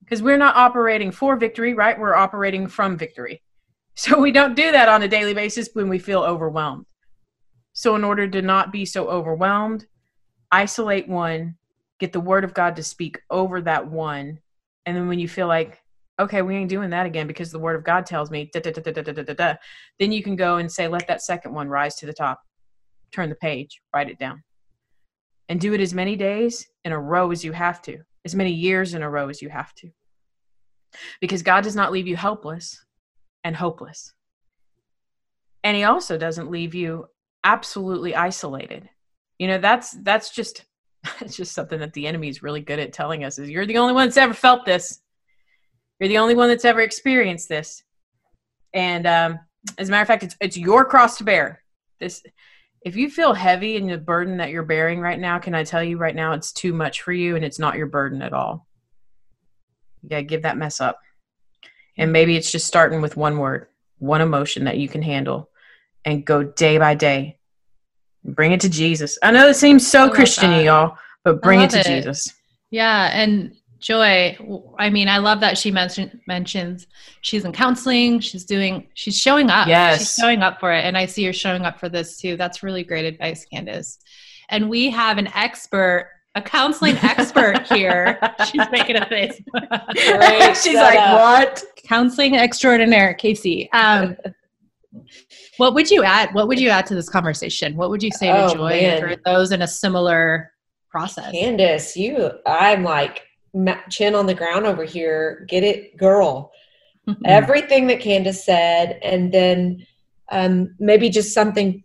Because 0.00 0.22
we're 0.22 0.36
not 0.36 0.56
operating 0.56 1.10
for 1.10 1.36
victory, 1.36 1.74
right? 1.74 1.98
We're 1.98 2.14
operating 2.14 2.66
from 2.66 2.96
victory. 2.96 3.42
So 3.98 4.20
we 4.20 4.30
don't 4.30 4.54
do 4.54 4.72
that 4.72 4.90
on 4.90 5.04
a 5.04 5.08
daily 5.08 5.32
basis 5.32 5.70
when 5.72 5.88
we 5.88 5.98
feel 5.98 6.22
overwhelmed. 6.22 6.84
So, 7.72 7.96
in 7.96 8.04
order 8.04 8.28
to 8.28 8.42
not 8.42 8.70
be 8.70 8.84
so 8.84 9.08
overwhelmed, 9.08 9.86
isolate 10.52 11.08
one, 11.08 11.56
get 11.98 12.12
the 12.12 12.20
word 12.20 12.44
of 12.44 12.54
God 12.54 12.76
to 12.76 12.82
speak 12.82 13.20
over 13.30 13.60
that 13.62 13.86
one. 13.90 14.38
And 14.84 14.96
then 14.96 15.08
when 15.08 15.18
you 15.18 15.28
feel 15.28 15.46
like, 15.46 15.82
okay, 16.20 16.42
we 16.42 16.56
ain't 16.56 16.70
doing 16.70 16.90
that 16.90 17.06
again 17.06 17.26
because 17.26 17.50
the 17.50 17.58
word 17.58 17.76
of 17.76 17.84
God 17.84 18.06
tells 18.06 18.30
me, 18.30 18.50
da, 18.52 18.60
da, 18.60 18.70
da, 18.70 18.80
da, 18.80 18.92
da, 18.92 19.12
da, 19.12 19.22
da, 19.22 19.34
da, 19.34 19.54
then 19.98 20.12
you 20.12 20.22
can 20.22 20.36
go 20.36 20.56
and 20.56 20.70
say, 20.70 20.88
let 20.88 21.06
that 21.08 21.22
second 21.22 21.52
one 21.52 21.68
rise 21.68 21.96
to 21.96 22.06
the 22.06 22.12
top. 22.12 22.40
Turn 23.12 23.28
the 23.28 23.34
page, 23.34 23.80
write 23.94 24.10
it 24.10 24.18
down. 24.18 24.42
And 25.48 25.60
do 25.60 25.74
it 25.74 25.80
as 25.80 25.94
many 25.94 26.16
days 26.16 26.66
in 26.84 26.92
a 26.92 26.98
row 26.98 27.30
as 27.30 27.44
you 27.44 27.52
have 27.52 27.80
to, 27.82 27.98
as 28.24 28.34
many 28.34 28.52
years 28.52 28.94
in 28.94 29.02
a 29.02 29.10
row 29.10 29.28
as 29.28 29.40
you 29.40 29.48
have 29.48 29.72
to. 29.76 29.90
Because 31.20 31.42
God 31.42 31.62
does 31.62 31.76
not 31.76 31.92
leave 31.92 32.06
you 32.06 32.16
helpless 32.16 32.84
and 33.44 33.54
hopeless. 33.54 34.12
And 35.62 35.76
he 35.76 35.84
also 35.84 36.18
doesn't 36.18 36.50
leave 36.50 36.74
you 36.74 37.06
absolutely 37.44 38.14
isolated. 38.14 38.88
You 39.38 39.48
know, 39.48 39.58
that's 39.58 39.92
that's 40.02 40.30
just 40.30 40.64
it's 41.20 41.36
just 41.36 41.54
something 41.54 41.78
that 41.80 41.92
the 41.92 42.06
enemy 42.06 42.28
is 42.28 42.42
really 42.42 42.60
good 42.60 42.78
at 42.78 42.92
telling 42.92 43.24
us 43.24 43.38
is 43.38 43.50
you're 43.50 43.66
the 43.66 43.78
only 43.78 43.94
one 43.94 44.06
that's 44.06 44.16
ever 44.16 44.34
felt 44.34 44.64
this. 44.64 45.00
You're 45.98 46.08
the 46.08 46.18
only 46.18 46.34
one 46.34 46.48
that's 46.48 46.64
ever 46.64 46.80
experienced 46.80 47.48
this. 47.48 47.82
And 48.74 49.06
um, 49.06 49.38
as 49.78 49.88
a 49.88 49.90
matter 49.90 50.02
of 50.02 50.08
fact, 50.08 50.22
it's 50.22 50.36
it's 50.40 50.56
your 50.56 50.84
cross 50.84 51.18
to 51.18 51.24
bear. 51.24 51.62
This 51.98 52.22
if 52.86 52.94
you 52.94 53.10
feel 53.10 53.34
heavy 53.34 53.74
in 53.74 53.88
the 53.88 53.98
burden 53.98 54.36
that 54.36 54.50
you're 54.50 54.62
bearing 54.62 55.00
right 55.00 55.18
now, 55.18 55.40
can 55.40 55.56
I 55.56 55.64
tell 55.64 55.82
you 55.82 55.98
right 55.98 56.14
now 56.14 56.34
it's 56.34 56.52
too 56.52 56.72
much 56.72 57.02
for 57.02 57.12
you 57.12 57.34
and 57.34 57.44
it's 57.44 57.58
not 57.58 57.76
your 57.76 57.88
burden 57.88 58.22
at 58.22 58.32
all. 58.32 58.64
You 60.04 60.10
to 60.10 60.22
give 60.22 60.42
that 60.42 60.56
mess 60.56 60.80
up. 60.80 61.00
And 61.98 62.12
maybe 62.12 62.36
it's 62.36 62.52
just 62.52 62.68
starting 62.68 63.02
with 63.02 63.16
one 63.16 63.38
word, 63.38 63.66
one 63.98 64.20
emotion 64.20 64.66
that 64.66 64.78
you 64.78 64.88
can 64.88 65.02
handle 65.02 65.50
and 66.04 66.24
go 66.24 66.44
day 66.44 66.78
by 66.78 66.94
day. 66.94 67.38
Bring 68.24 68.52
it 68.52 68.60
to 68.60 68.68
Jesus. 68.68 69.18
I 69.20 69.32
know 69.32 69.48
it 69.48 69.54
seems 69.54 69.84
so 69.84 70.08
Christian 70.08 70.52
y'all, 70.64 70.96
but 71.24 71.42
bring 71.42 71.62
it 71.62 71.70
to 71.70 71.80
it. 71.80 71.86
Jesus. 71.86 72.32
Yeah. 72.70 73.10
And 73.12 73.56
Joy, 73.78 74.36
I 74.78 74.90
mean, 74.90 75.08
I 75.08 75.18
love 75.18 75.40
that 75.40 75.58
she 75.58 75.70
mentioned 75.70 76.20
mentions 76.26 76.86
she's 77.20 77.44
in 77.44 77.52
counseling, 77.52 78.20
she's 78.20 78.44
doing 78.44 78.88
she's 78.94 79.18
showing 79.18 79.50
up. 79.50 79.68
Yes. 79.68 79.98
She's 79.98 80.14
showing 80.14 80.42
up 80.42 80.60
for 80.60 80.72
it. 80.72 80.84
And 80.84 80.96
I 80.96 81.06
see 81.06 81.24
her 81.24 81.32
showing 81.32 81.62
up 81.62 81.78
for 81.78 81.88
this 81.88 82.18
too. 82.18 82.36
That's 82.36 82.62
really 82.62 82.84
great 82.84 83.04
advice, 83.04 83.44
Candace. 83.44 83.98
And 84.48 84.70
we 84.70 84.90
have 84.90 85.18
an 85.18 85.28
expert, 85.34 86.10
a 86.34 86.42
counseling 86.42 86.96
expert 87.02 87.66
here. 87.72 88.18
She's 88.50 88.66
making 88.70 88.96
a 88.96 89.06
face. 89.06 89.36
She's 90.62 90.74
like, 90.74 90.98
up. 90.98 91.20
what? 91.20 91.64
Counseling 91.86 92.36
extraordinaire, 92.36 93.14
Kasey. 93.14 93.68
Um, 93.74 94.16
what 95.58 95.74
would 95.74 95.90
you 95.90 96.02
add? 96.02 96.32
What 96.34 96.48
would 96.48 96.60
you 96.60 96.70
add 96.70 96.86
to 96.86 96.94
this 96.94 97.08
conversation? 97.08 97.76
What 97.76 97.90
would 97.90 98.02
you 98.02 98.10
say 98.10 98.28
to 98.28 98.46
oh, 98.46 98.54
Joy 98.54 98.70
man. 98.70 99.00
for 99.00 99.16
those 99.24 99.52
in 99.52 99.62
a 99.62 99.68
similar 99.68 100.52
process? 100.88 101.32
Candace, 101.32 101.96
you, 101.96 102.30
I'm 102.46 102.82
like 102.82 103.22
chin 103.90 104.14
on 104.14 104.26
the 104.26 104.34
ground 104.34 104.66
over 104.66 104.84
here. 104.84 105.44
Get 105.48 105.64
it, 105.64 105.96
girl. 105.96 106.52
Mm-hmm. 107.08 107.22
Everything 107.26 107.86
that 107.88 108.00
Candace 108.00 108.44
said, 108.44 108.98
and 109.02 109.32
then 109.32 109.86
um, 110.30 110.74
maybe 110.78 111.08
just 111.08 111.34
something. 111.34 111.82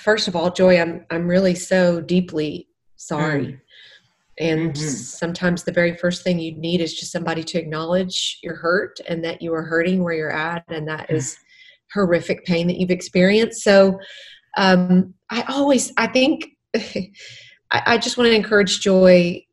First 0.00 0.28
of 0.28 0.36
all, 0.36 0.50
Joy, 0.50 0.80
I'm 0.80 1.06
I'm 1.10 1.26
really 1.26 1.54
so 1.54 2.00
deeply 2.00 2.68
sorry. 2.96 3.46
Mm. 3.46 3.60
And 4.38 4.72
mm-hmm. 4.72 4.86
sometimes 4.86 5.64
the 5.64 5.72
very 5.72 5.96
first 5.96 6.24
thing 6.24 6.38
you 6.38 6.56
need 6.56 6.80
is 6.80 6.98
just 6.98 7.12
somebody 7.12 7.44
to 7.44 7.58
acknowledge 7.58 8.38
your 8.42 8.54
hurt 8.54 8.98
and 9.06 9.22
that 9.22 9.42
you 9.42 9.52
are 9.52 9.62
hurting 9.62 10.02
where 10.02 10.14
you're 10.14 10.32
at, 10.32 10.64
and 10.68 10.88
that 10.88 11.08
mm. 11.08 11.14
is 11.14 11.36
horrific 11.92 12.44
pain 12.44 12.66
that 12.66 12.78
you've 12.78 12.90
experienced. 12.90 13.62
So 13.62 13.98
um, 14.56 15.14
I 15.30 15.42
always, 15.48 15.92
I 15.96 16.06
think, 16.06 16.50
I, 16.74 17.10
I 17.70 17.98
just 17.98 18.16
want 18.16 18.28
to 18.28 18.34
encourage 18.34 18.80
Joy 18.80 19.44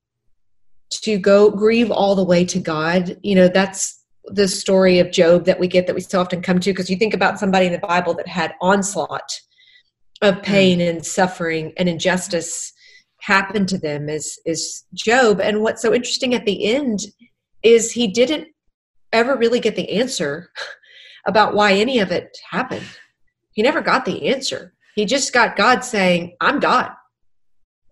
to 0.90 1.18
go 1.18 1.52
grieve 1.52 1.92
all 1.92 2.16
the 2.16 2.24
way 2.24 2.46
to 2.46 2.60
God. 2.60 3.18
You 3.22 3.36
know, 3.36 3.48
that's 3.48 4.04
the 4.26 4.48
story 4.48 5.00
of 5.00 5.12
Job 5.12 5.46
that 5.46 5.60
we 5.60 5.68
get 5.68 5.88
that 5.88 5.96
we 5.96 6.02
so 6.02 6.20
often 6.20 6.42
come 6.42 6.60
to 6.60 6.72
because 6.72 6.90
you 6.90 6.98
think 6.98 7.14
about 7.14 7.40
somebody 7.40 7.66
in 7.66 7.72
the 7.72 7.80
Bible 7.80 8.14
that 8.16 8.28
had 8.28 8.54
onslaught 8.62 9.32
of 10.22 10.36
mm. 10.36 10.44
pain 10.44 10.82
and 10.82 11.06
suffering 11.06 11.74
and 11.78 11.88
injustice 11.88 12.74
happen 13.20 13.66
to 13.66 13.78
them 13.78 14.10
is 14.10 14.40
is 14.46 14.84
Job. 14.94 15.42
And 15.42 15.62
what's 15.62 15.82
so 15.82 15.94
interesting 15.94 16.34
at 16.34 16.46
the 16.46 16.66
end 16.66 17.02
is 17.64 17.92
he 17.92 18.08
didn't 18.08 18.48
ever 19.12 19.36
really 19.36 19.60
get 19.60 19.76
the 19.76 19.90
answer 19.92 20.52
about 21.28 21.54
why 21.54 21.74
any 21.74 22.00
of 22.00 22.12
it 22.12 22.38
happened. 22.50 22.86
He 23.52 23.62
never 23.62 23.82
got 23.82 24.06
the 24.06 24.30
answer. 24.30 24.74
He 24.96 25.06
just 25.06 25.34
got 25.34 25.56
God 25.56 25.84
saying, 25.84 26.36
I'm 26.42 26.60
God. 26.60 26.92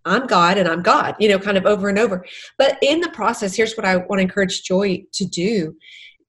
I'm 0.06 0.28
God 0.28 0.58
and 0.58 0.68
I'm 0.68 0.82
God, 0.82 1.16
you 1.20 1.28
know, 1.28 1.40
kind 1.40 1.58
of 1.58 1.66
over 1.66 1.90
and 1.90 1.98
over. 1.98 2.26
But 2.58 2.78
in 2.82 3.02
the 3.02 3.10
process, 3.10 3.56
here's 3.56 3.76
what 3.76 3.86
I 3.86 3.98
want 3.98 4.20
to 4.20 4.24
encourage 4.24 4.64
Joy 4.64 5.04
to 5.14 5.26
do. 5.26 5.76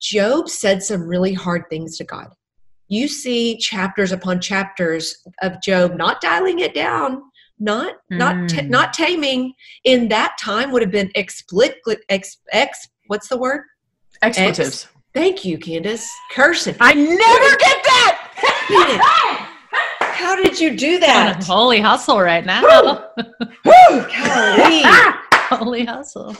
Job 0.00 0.48
said 0.48 0.82
some 0.82 1.02
really 1.02 1.34
hard 1.34 1.64
things 1.70 1.96
to 1.98 2.04
God. 2.04 2.28
You 2.88 3.08
see 3.08 3.58
chapters 3.58 4.12
upon 4.12 4.40
chapters 4.40 5.16
of 5.42 5.60
Job 5.60 5.96
not 5.96 6.20
dialing 6.20 6.60
it 6.60 6.74
down, 6.74 7.22
not 7.58 7.94
mm. 8.12 8.18
not 8.18 8.48
t- 8.48 8.62
not 8.62 8.92
taming. 8.92 9.54
In 9.84 10.08
that 10.08 10.36
time 10.40 10.70
would 10.72 10.82
have 10.82 10.92
been 10.92 11.10
explicit 11.14 11.78
ex, 12.08 12.38
ex 12.52 12.88
what's 13.08 13.28
the 13.28 13.36
word? 13.36 13.62
Expletives. 14.22 14.84
Ex, 14.84 14.88
thank 15.14 15.44
you, 15.44 15.58
Candace. 15.58 16.10
Cursing. 16.30 16.76
I 16.80 16.94
never 16.94 17.56
get 17.56 17.84
that. 17.84 19.42
How 20.16 20.34
did 20.34 20.58
you 20.58 20.74
do 20.74 20.98
that? 21.00 21.44
Holy 21.44 21.78
hustle 21.78 22.20
right 22.20 22.44
now. 22.44 22.62
Woo! 22.62 23.22
Golly. 23.64 24.82
Holy 25.50 25.84
hustle. 25.84 26.34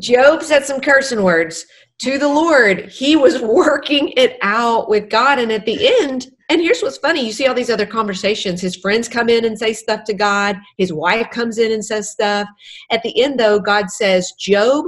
Job 0.00 0.42
said 0.42 0.64
some 0.64 0.80
cursing 0.80 1.22
words 1.22 1.64
to 2.00 2.18
the 2.18 2.26
Lord. 2.26 2.86
He 2.90 3.14
was 3.14 3.40
working 3.40 4.12
it 4.16 4.36
out 4.42 4.88
with 4.88 5.08
God. 5.10 5.38
And 5.38 5.52
at 5.52 5.64
the 5.64 6.02
end, 6.02 6.26
and 6.48 6.60
here's 6.60 6.82
what's 6.82 6.98
funny 6.98 7.24
you 7.24 7.32
see 7.32 7.46
all 7.46 7.54
these 7.54 7.70
other 7.70 7.86
conversations. 7.86 8.60
His 8.60 8.74
friends 8.74 9.08
come 9.08 9.28
in 9.28 9.44
and 9.44 9.56
say 9.56 9.72
stuff 9.74 10.02
to 10.06 10.14
God, 10.14 10.56
his 10.76 10.92
wife 10.92 11.30
comes 11.30 11.58
in 11.58 11.70
and 11.70 11.84
says 11.84 12.10
stuff. 12.10 12.48
At 12.90 13.04
the 13.04 13.22
end, 13.22 13.38
though, 13.38 13.60
God 13.60 13.90
says, 13.90 14.32
Job 14.40 14.86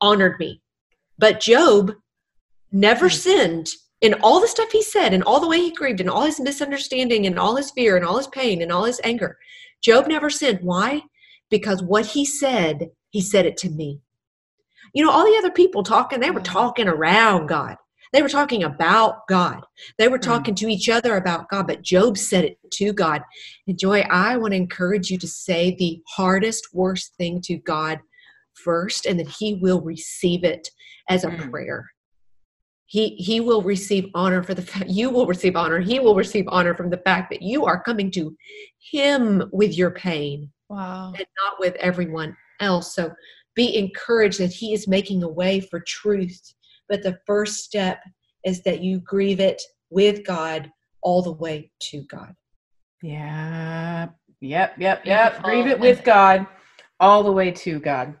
honored 0.00 0.40
me. 0.40 0.62
But 1.18 1.40
Job 1.40 1.92
never 2.72 3.08
hmm. 3.08 3.14
sinned 3.14 3.68
in 4.00 4.14
all 4.22 4.40
the 4.40 4.48
stuff 4.48 4.70
he 4.70 4.82
said 4.82 5.12
and 5.12 5.24
all 5.24 5.40
the 5.40 5.48
way 5.48 5.58
he 5.58 5.72
grieved 5.72 6.00
and 6.00 6.10
all 6.10 6.22
his 6.22 6.40
misunderstanding 6.40 7.26
and 7.26 7.38
all 7.38 7.56
his 7.56 7.70
fear 7.72 7.96
and 7.96 8.04
all 8.04 8.16
his 8.16 8.28
pain 8.28 8.62
and 8.62 8.70
all 8.70 8.84
his 8.84 9.00
anger 9.04 9.36
job 9.82 10.06
never 10.08 10.30
sinned. 10.30 10.60
Why? 10.62 11.02
Because 11.50 11.82
what 11.82 12.06
he 12.06 12.24
said 12.24 12.88
he 13.10 13.20
said 13.20 13.46
it 13.46 13.56
to 13.58 13.70
me. 13.70 14.00
You 14.94 15.04
know 15.04 15.10
all 15.10 15.24
the 15.24 15.38
other 15.38 15.50
people 15.50 15.82
talking 15.82 16.20
they 16.20 16.30
were 16.30 16.40
talking 16.40 16.88
around 16.88 17.46
god. 17.48 17.76
They 18.12 18.22
were 18.22 18.28
talking 18.28 18.64
about 18.64 19.26
god. 19.28 19.64
They 19.98 20.08
were 20.08 20.16
hmm. 20.16 20.22
talking 20.22 20.54
to 20.56 20.68
each 20.68 20.88
other 20.88 21.16
about 21.16 21.48
god 21.48 21.66
but 21.66 21.82
job 21.82 22.18
said 22.18 22.44
it 22.44 22.58
to 22.72 22.92
god. 22.92 23.22
And 23.66 23.78
joy 23.78 24.00
i 24.10 24.36
want 24.36 24.52
to 24.52 24.56
encourage 24.56 25.10
you 25.10 25.18
to 25.18 25.28
say 25.28 25.74
the 25.74 26.00
hardest 26.08 26.68
worst 26.72 27.14
thing 27.16 27.40
to 27.42 27.56
god 27.58 28.00
first 28.54 29.06
and 29.06 29.18
that 29.18 29.28
he 29.28 29.54
will 29.54 29.80
receive 29.80 30.44
it 30.44 30.68
as 31.08 31.24
a 31.24 31.28
mm. 31.28 31.50
prayer 31.50 31.86
he 32.88 33.10
he 33.16 33.40
will 33.40 33.62
receive 33.62 34.08
honor 34.14 34.42
for 34.42 34.54
the 34.54 34.62
fact 34.62 34.88
you 34.88 35.10
will 35.10 35.26
receive 35.26 35.56
honor. 35.56 35.78
He 35.78 36.00
will 36.00 36.14
receive 36.14 36.46
honor 36.48 36.74
from 36.74 36.88
the 36.88 37.02
fact 37.04 37.30
that 37.30 37.42
you 37.42 37.66
are 37.66 37.82
coming 37.82 38.10
to 38.12 38.34
him 38.90 39.48
with 39.52 39.76
your 39.76 39.90
pain 39.90 40.50
wow. 40.70 41.12
and 41.14 41.26
not 41.44 41.60
with 41.60 41.76
everyone 41.76 42.34
else. 42.60 42.94
So 42.94 43.12
be 43.54 43.76
encouraged 43.76 44.40
that 44.40 44.52
he 44.52 44.72
is 44.72 44.88
making 44.88 45.22
a 45.22 45.28
way 45.28 45.60
for 45.60 45.80
truth. 45.80 46.40
But 46.88 47.02
the 47.02 47.18
first 47.26 47.56
step 47.58 48.00
is 48.42 48.62
that 48.62 48.80
you 48.80 49.00
grieve 49.00 49.40
it 49.40 49.60
with 49.90 50.24
god 50.24 50.70
all 51.02 51.20
the 51.20 51.32
way 51.32 51.70
to 51.90 52.02
god. 52.04 52.34
Yeah 53.02 54.08
yep 54.40 54.74
yep 54.78 55.04
yep. 55.04 55.42
Grieve 55.42 55.66
it 55.66 55.78
with 55.78 56.04
god 56.04 56.46
all 57.00 57.22
the 57.22 57.32
way 57.32 57.50
to 57.50 57.80
god 57.80 58.14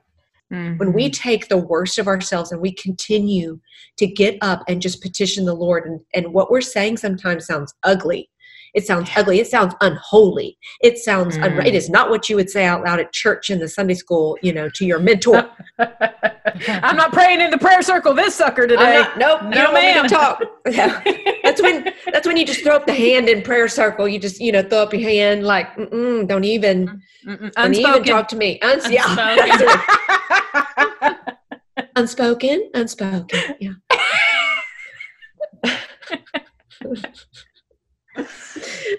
Mm-hmm. 0.52 0.78
When 0.78 0.92
we 0.92 1.06
mm-hmm. 1.06 1.22
take 1.22 1.48
the 1.48 1.58
worst 1.58 1.98
of 1.98 2.06
ourselves 2.06 2.52
and 2.52 2.60
we 2.60 2.72
continue 2.72 3.60
to 3.98 4.06
get 4.06 4.38
up 4.40 4.62
and 4.66 4.80
just 4.80 5.02
petition 5.02 5.44
the 5.44 5.54
Lord, 5.54 5.86
and, 5.86 6.00
and 6.14 6.32
what 6.32 6.50
we're 6.50 6.60
saying 6.60 6.96
sometimes 6.96 7.46
sounds 7.46 7.74
ugly. 7.82 8.30
It 8.74 8.86
sounds 8.86 9.10
ugly. 9.16 9.40
It 9.40 9.46
sounds 9.46 9.74
unholy. 9.80 10.58
It 10.80 10.98
sounds, 10.98 11.36
mm. 11.36 11.44
un- 11.44 11.66
it 11.66 11.74
is 11.74 11.88
not 11.88 12.10
what 12.10 12.28
you 12.28 12.36
would 12.36 12.50
say 12.50 12.64
out 12.64 12.84
loud 12.84 13.00
at 13.00 13.12
church 13.12 13.50
in 13.50 13.58
the 13.58 13.68
Sunday 13.68 13.94
school, 13.94 14.38
you 14.42 14.52
know, 14.52 14.68
to 14.70 14.84
your 14.84 14.98
mentor. 14.98 15.50
I'm 15.78 16.96
not 16.96 17.12
praying 17.12 17.40
in 17.40 17.50
the 17.50 17.58
prayer 17.58 17.82
circle 17.82 18.14
this 18.14 18.34
sucker 18.34 18.66
today. 18.66 19.00
Not, 19.00 19.18
nope. 19.18 19.42
No, 19.44 19.50
don't 19.50 19.74
ma'am. 19.74 19.96
want 19.96 20.02
me 20.02 20.08
to 20.08 20.14
talk. 20.14 20.42
That's 21.42 21.62
when, 21.62 21.92
that's 22.12 22.26
when 22.26 22.36
you 22.36 22.44
just 22.44 22.62
throw 22.62 22.76
up 22.76 22.86
the 22.86 22.92
hand 22.92 23.28
in 23.28 23.42
prayer 23.42 23.68
circle. 23.68 24.06
You 24.06 24.18
just, 24.18 24.38
you 24.38 24.52
know, 24.52 24.62
throw 24.62 24.82
up 24.82 24.92
your 24.92 25.08
hand 25.08 25.44
like, 25.44 25.74
don't 25.76 26.44
even, 26.44 27.00
Mm-mm. 27.26 27.52
don't 27.52 27.74
even 27.74 28.04
talk 28.04 28.28
to 28.28 28.36
me. 28.36 28.60
Uns- 28.60 28.90
yeah. 28.90 29.56
unspoken, 31.96 32.70
unspoken. 32.74 33.40
Yeah. 33.60 33.72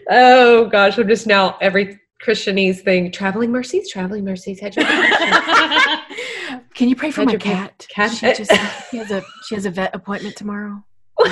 Oh 0.09 0.67
gosh, 0.71 0.97
I'm 0.97 1.07
just 1.07 1.27
now 1.27 1.57
every 1.61 1.99
Christianese 2.23 2.81
thing. 2.81 3.11
Traveling 3.11 3.51
mercies, 3.51 3.89
traveling 3.89 4.25
mercies. 4.25 4.59
Had 4.59 4.75
your 4.75 4.85
Can 6.73 6.89
you 6.89 6.95
pray 6.95 7.11
for 7.11 7.25
my 7.25 7.35
cat? 7.35 7.85
Cat. 7.89 8.11
She 8.11 8.33
just 8.33 8.51
she 8.89 8.97
has 8.97 9.11
a 9.11 9.23
she 9.47 9.55
has 9.55 9.65
a 9.65 9.71
vet 9.71 9.93
appointment 9.95 10.35
tomorrow. 10.35 10.83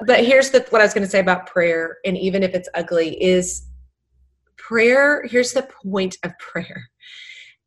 Oh, 0.00 0.06
but 0.06 0.24
here's 0.24 0.50
the 0.50 0.64
what 0.70 0.80
I 0.80 0.84
was 0.84 0.94
going 0.94 1.04
to 1.04 1.10
say 1.10 1.18
about 1.18 1.48
prayer, 1.48 1.96
and 2.04 2.16
even 2.16 2.44
if 2.44 2.54
it's 2.54 2.68
ugly, 2.74 3.20
is 3.20 3.66
prayer. 4.56 5.24
Here's 5.26 5.52
the 5.52 5.68
point 5.82 6.16
of 6.22 6.30
prayer 6.38 6.88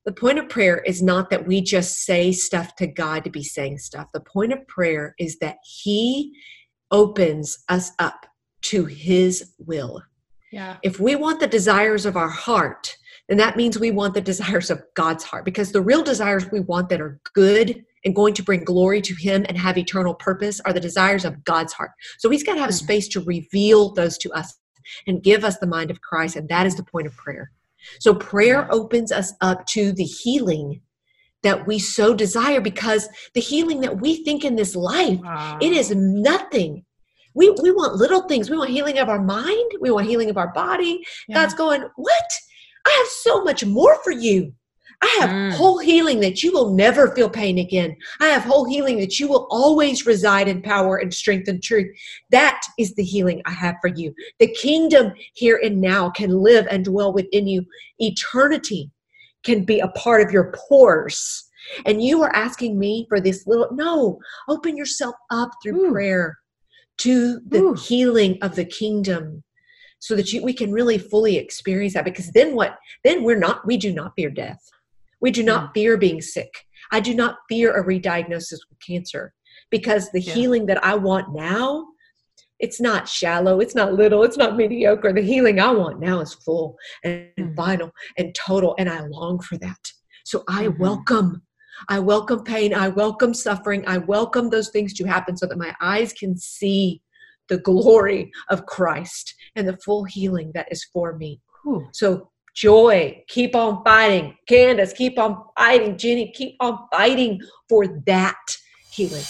the 0.05 0.11
point 0.11 0.39
of 0.39 0.49
prayer 0.49 0.79
is 0.79 1.01
not 1.01 1.29
that 1.29 1.45
we 1.45 1.61
just 1.61 1.99
say 2.03 2.31
stuff 2.31 2.75
to 2.75 2.87
God 2.87 3.23
to 3.23 3.29
be 3.29 3.43
saying 3.43 3.77
stuff. 3.77 4.07
The 4.13 4.21
point 4.21 4.51
of 4.51 4.67
prayer 4.67 5.13
is 5.19 5.37
that 5.39 5.57
He 5.63 6.33
opens 6.91 7.63
us 7.69 7.91
up 7.99 8.25
to 8.63 8.85
His 8.85 9.53
will. 9.59 10.01
Yeah. 10.51 10.77
If 10.83 10.99
we 10.99 11.15
want 11.15 11.39
the 11.39 11.47
desires 11.47 12.05
of 12.05 12.17
our 12.17 12.29
heart, 12.29 12.95
then 13.29 13.37
that 13.37 13.55
means 13.55 13.79
we 13.79 13.91
want 13.91 14.13
the 14.13 14.21
desires 14.21 14.69
of 14.69 14.83
God's 14.95 15.23
heart 15.23 15.45
because 15.45 15.71
the 15.71 15.81
real 15.81 16.03
desires 16.03 16.51
we 16.51 16.59
want 16.59 16.89
that 16.89 17.01
are 17.01 17.19
good 17.33 17.83
and 18.03 18.15
going 18.15 18.33
to 18.33 18.43
bring 18.43 18.63
glory 18.63 19.01
to 19.01 19.15
Him 19.15 19.45
and 19.47 19.57
have 19.57 19.77
eternal 19.77 20.13
purpose 20.13 20.59
are 20.61 20.73
the 20.73 20.79
desires 20.79 21.23
of 21.23 21.43
God's 21.43 21.73
heart. 21.73 21.91
So 22.19 22.29
He's 22.29 22.43
got 22.43 22.55
to 22.55 22.61
have 22.61 22.69
a 22.69 22.73
mm. 22.73 22.83
space 22.83 23.07
to 23.09 23.21
reveal 23.21 23.93
those 23.93 24.17
to 24.19 24.31
us 24.31 24.53
and 25.07 25.23
give 25.23 25.43
us 25.43 25.57
the 25.59 25.67
mind 25.67 25.91
of 25.91 26.01
Christ. 26.01 26.35
And 26.35 26.49
that 26.49 26.65
is 26.65 26.75
the 26.75 26.83
point 26.83 27.07
of 27.07 27.15
prayer. 27.15 27.51
So 27.99 28.13
prayer 28.13 28.67
opens 28.71 29.11
us 29.11 29.33
up 29.41 29.65
to 29.67 29.91
the 29.91 30.03
healing 30.03 30.81
that 31.43 31.65
we 31.67 31.79
so 31.79 32.13
desire 32.13 32.61
because 32.61 33.09
the 33.33 33.41
healing 33.41 33.81
that 33.81 33.99
we 33.99 34.23
think 34.23 34.43
in 34.45 34.55
this 34.55 34.75
life 34.75 35.19
Wow. 35.21 35.57
it 35.61 35.71
is 35.71 35.93
nothing. 35.95 36.85
We 37.33 37.49
we 37.61 37.71
want 37.71 37.95
little 37.95 38.21
things. 38.23 38.49
We 38.49 38.57
want 38.57 38.71
healing 38.71 38.99
of 38.99 39.09
our 39.09 39.21
mind. 39.21 39.71
We 39.79 39.91
want 39.91 40.07
healing 40.07 40.29
of 40.29 40.37
our 40.37 40.51
body. 40.53 41.03
Yeah. 41.27 41.35
god's 41.35 41.53
going 41.53 41.81
what? 41.95 42.31
I 42.85 42.95
have 42.97 43.07
so 43.07 43.43
much 43.43 43.63
more 43.63 43.95
for 44.03 44.11
you. 44.11 44.53
I 45.03 45.17
have 45.19 45.29
Mm. 45.31 45.53
whole 45.53 45.79
healing 45.79 46.19
that 46.19 46.43
you 46.43 46.51
will 46.51 46.73
never 46.75 47.09
feel 47.15 47.29
pain 47.29 47.57
again. 47.57 47.95
I 48.19 48.27
have 48.27 48.43
whole 48.43 48.65
healing 48.69 48.99
that 48.99 49.19
you 49.19 49.27
will 49.27 49.47
always 49.49 50.05
reside 50.05 50.47
in 50.47 50.61
power 50.61 50.97
and 50.97 51.11
strength 51.11 51.47
and 51.47 51.61
truth. 51.63 51.87
That 52.29 52.61
is 52.77 52.93
the 52.93 53.03
healing 53.03 53.41
i 53.45 53.51
have 53.51 53.75
for 53.81 53.87
you. 53.87 54.13
The 54.39 54.47
kingdom 54.47 55.13
here 55.33 55.59
and 55.63 55.81
now 55.81 56.11
can 56.11 56.29
live 56.43 56.67
and 56.69 56.85
dwell 56.85 57.13
within 57.13 57.47
you 57.47 57.65
eternity 57.99 58.91
can 59.43 59.63
be 59.63 59.79
a 59.79 59.87
part 59.89 60.21
of 60.21 60.31
your 60.31 60.53
pores 60.55 61.49
and 61.85 62.03
you 62.03 62.21
are 62.21 62.35
asking 62.35 62.77
me 62.77 63.05
for 63.09 63.19
this 63.19 63.45
little 63.47 63.69
no 63.71 64.19
open 64.49 64.75
yourself 64.77 65.15
up 65.29 65.51
through 65.61 65.87
Ooh. 65.87 65.91
prayer 65.91 66.37
to 66.97 67.39
the 67.47 67.59
Ooh. 67.59 67.73
healing 67.73 68.37
of 68.41 68.55
the 68.55 68.65
kingdom 68.65 69.43
so 69.99 70.15
that 70.15 70.33
you, 70.33 70.43
we 70.43 70.53
can 70.53 70.71
really 70.71 70.97
fully 70.97 71.37
experience 71.37 71.93
that. 71.93 72.05
Because 72.05 72.31
then 72.31 72.55
what? 72.55 72.77
Then 73.03 73.23
we're 73.23 73.39
not 73.39 73.65
we 73.65 73.77
do 73.77 73.93
not 73.93 74.13
fear 74.15 74.29
death. 74.29 74.59
We 75.21 75.31
do 75.31 75.43
not 75.43 75.69
mm. 75.69 75.73
fear 75.75 75.97
being 75.97 76.21
sick. 76.21 76.51
I 76.91 76.99
do 76.99 77.13
not 77.13 77.37
fear 77.47 77.75
a 77.75 77.85
re-diagnosis 77.85 78.59
with 78.69 78.79
cancer. 78.85 79.33
Because 79.69 80.11
the 80.11 80.19
Yeah. 80.19 80.33
healing 80.33 80.65
that 80.65 80.83
i 80.83 80.95
want 80.95 81.33
now 81.33 81.87
it's 82.61 82.79
not 82.79 83.07
shallow 83.07 83.59
it's 83.59 83.75
not 83.75 83.93
little 83.93 84.23
it's 84.23 84.37
not 84.37 84.55
mediocre 84.55 85.11
the 85.11 85.21
healing 85.21 85.59
i 85.59 85.69
want 85.71 85.99
now 85.99 86.19
is 86.19 86.33
full 86.33 86.75
and 87.03 87.27
Mhm. 87.37 87.55
final 87.55 87.91
and 88.17 88.33
total 88.35 88.75
and 88.79 88.89
i 88.89 89.01
long 89.07 89.39
for 89.39 89.57
that 89.57 89.79
so 90.23 90.43
i 90.47 90.67
Mhm. 90.67 90.77
welcome 90.79 91.41
I 91.89 91.97
welcome 91.99 92.43
pain. 92.43 92.75
I 92.75 92.89
welcome 92.89 93.33
suffering. 93.33 93.83
I 93.87 93.97
welcome 93.97 94.49
those 94.51 94.69
things 94.69 94.93
to 94.95 95.05
happen 95.05 95.35
so 95.35 95.47
that 95.47 95.57
my 95.57 95.73
eyes 95.81 96.13
can 96.13 96.37
see 96.37 97.01
the 97.49 97.57
glory 97.57 98.31
of 98.49 98.67
Christ 98.67 99.33
and 99.55 99.67
the 99.67 99.77
full 99.77 100.03
healing 100.03 100.51
that 100.53 100.67
is 100.71 100.83
for 100.93 101.17
me. 101.17 101.41
Whew. 101.63 101.87
So, 101.91 102.29
joy, 102.55 103.23
keep 103.27 103.55
on 103.55 103.83
fighting. 103.83 104.37
Candace, 104.47 104.93
keep 104.93 105.17
on 105.17 105.43
fighting. 105.57 105.97
Jenny, 105.97 106.31
keep 106.35 106.55
on 106.59 106.77
fighting 106.91 107.41
for 107.67 107.87
that 108.05 108.37
healing. 108.91 109.23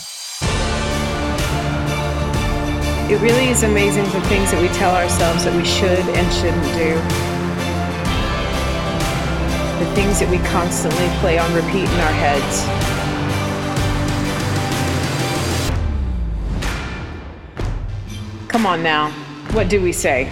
It 3.11 3.19
really 3.19 3.49
is 3.49 3.63
amazing 3.63 4.05
the 4.05 4.21
things 4.29 4.51
that 4.51 4.61
we 4.61 4.69
tell 4.69 4.95
ourselves 4.95 5.43
that 5.43 5.53
we 5.53 5.65
should 5.65 5.99
and 5.99 6.33
shouldn't 6.33 6.63
do. 6.79 6.95
The 9.83 9.91
things 9.93 10.21
that 10.21 10.29
we 10.31 10.37
constantly 10.47 11.09
play 11.19 11.37
on 11.37 11.53
repeat 11.53 11.89
in 11.89 11.99
our 11.99 12.13
heads. 12.13 12.63
Come 18.47 18.65
on 18.65 18.81
now. 18.81 19.11
What 19.51 19.67
do 19.67 19.81
we 19.81 19.91
say? 19.91 20.31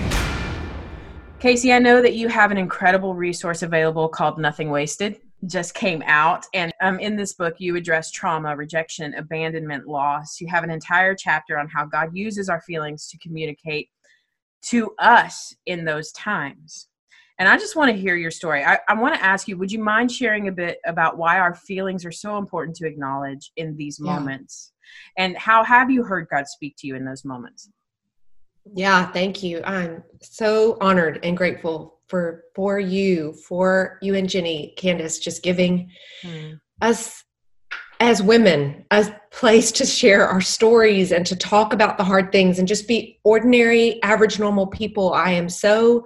Kasey, 1.42 1.76
I 1.76 1.80
know 1.80 2.02
that 2.02 2.14
you 2.14 2.30
have 2.30 2.50
an 2.50 2.58
incredible 2.58 3.14
resource 3.14 3.62
available 3.62 4.08
called 4.08 4.38
Nothing 4.38 4.70
Wasted. 4.70 5.20
Just 5.46 5.74
came 5.74 6.04
out, 6.06 6.46
and 6.54 6.74
um, 6.82 7.00
in 7.00 7.16
this 7.16 7.34
book, 7.34 7.56
you 7.60 7.78
address 7.78 8.12
trauma, 8.12 8.56
rejection, 8.56 9.14
abandonment, 9.14 9.88
loss. 9.88 10.42
You 10.42 10.48
have 10.48 10.66
an 10.66 10.70
entire 10.70 11.16
chapter 11.16 11.58
on 11.58 11.70
how 11.70 11.86
God 11.86 12.10
uses 12.14 12.50
our 12.50 12.62
feelings 12.62 13.08
to 13.08 13.18
communicate 13.20 13.90
to 14.64 14.94
us 15.00 15.56
in 15.66 15.86
those 15.86 16.12
times. 16.12 16.90
And 17.40 17.48
I 17.48 17.58
just 17.58 17.78
want 17.78 17.90
to 17.90 17.98
hear 17.98 18.18
your 18.18 18.32
story. 18.32 18.66
I, 18.66 18.80
I 18.90 18.94
want 18.96 19.16
to 19.16 19.24
ask 19.24 19.48
you 19.48 19.58
would 19.58 19.72
you 19.72 19.82
mind 19.82 20.12
sharing 20.12 20.50
a 20.50 20.52
bit 20.52 20.80
about 20.86 21.18
why 21.18 21.40
our 21.40 21.56
feelings 21.56 22.04
are 22.06 22.12
so 22.12 22.38
important 22.38 22.76
to 22.78 22.88
acknowledge 22.88 23.52
in 23.56 23.78
these 23.78 23.98
Yeah. 24.00 24.16
moments? 24.16 24.74
And 25.18 25.38
how 25.38 25.64
have 25.64 25.90
you 25.90 26.04
heard 26.04 26.28
God 26.30 26.48
speak 26.48 26.76
to 26.80 26.88
you 26.88 26.96
in 26.96 27.06
those 27.06 27.24
moments? 27.24 27.70
Yeah, 28.74 29.10
thank 29.12 29.42
you. 29.42 29.64
I'm 29.64 30.04
so 30.22 30.78
honored 30.82 31.22
and 31.24 31.38
grateful 31.38 31.99
for 32.10 32.44
for 32.56 32.80
you, 32.80 33.34
for 33.48 33.98
you 34.02 34.16
and 34.16 34.28
Jenny, 34.28 34.74
Candace, 34.78 35.20
just 35.20 35.44
giving 35.44 35.90
hmm. 36.22 36.54
us 36.82 37.24
as 38.02 38.24
women 38.24 38.86
a 38.92 39.14
place 39.32 39.72
to 39.74 39.86
share 39.86 40.28
our 40.28 40.42
stories 40.42 41.12
and 41.12 41.26
to 41.26 41.36
talk 41.36 41.74
about 41.74 41.98
the 41.98 42.04
hard 42.04 42.32
things 42.32 42.58
and 42.58 42.68
just 42.68 42.88
be 42.88 43.20
ordinary, 43.24 44.02
average, 44.04 44.40
normal 44.40 44.68
people. 44.68 45.14
I 45.14 45.32
am 45.32 45.50
so 45.50 46.06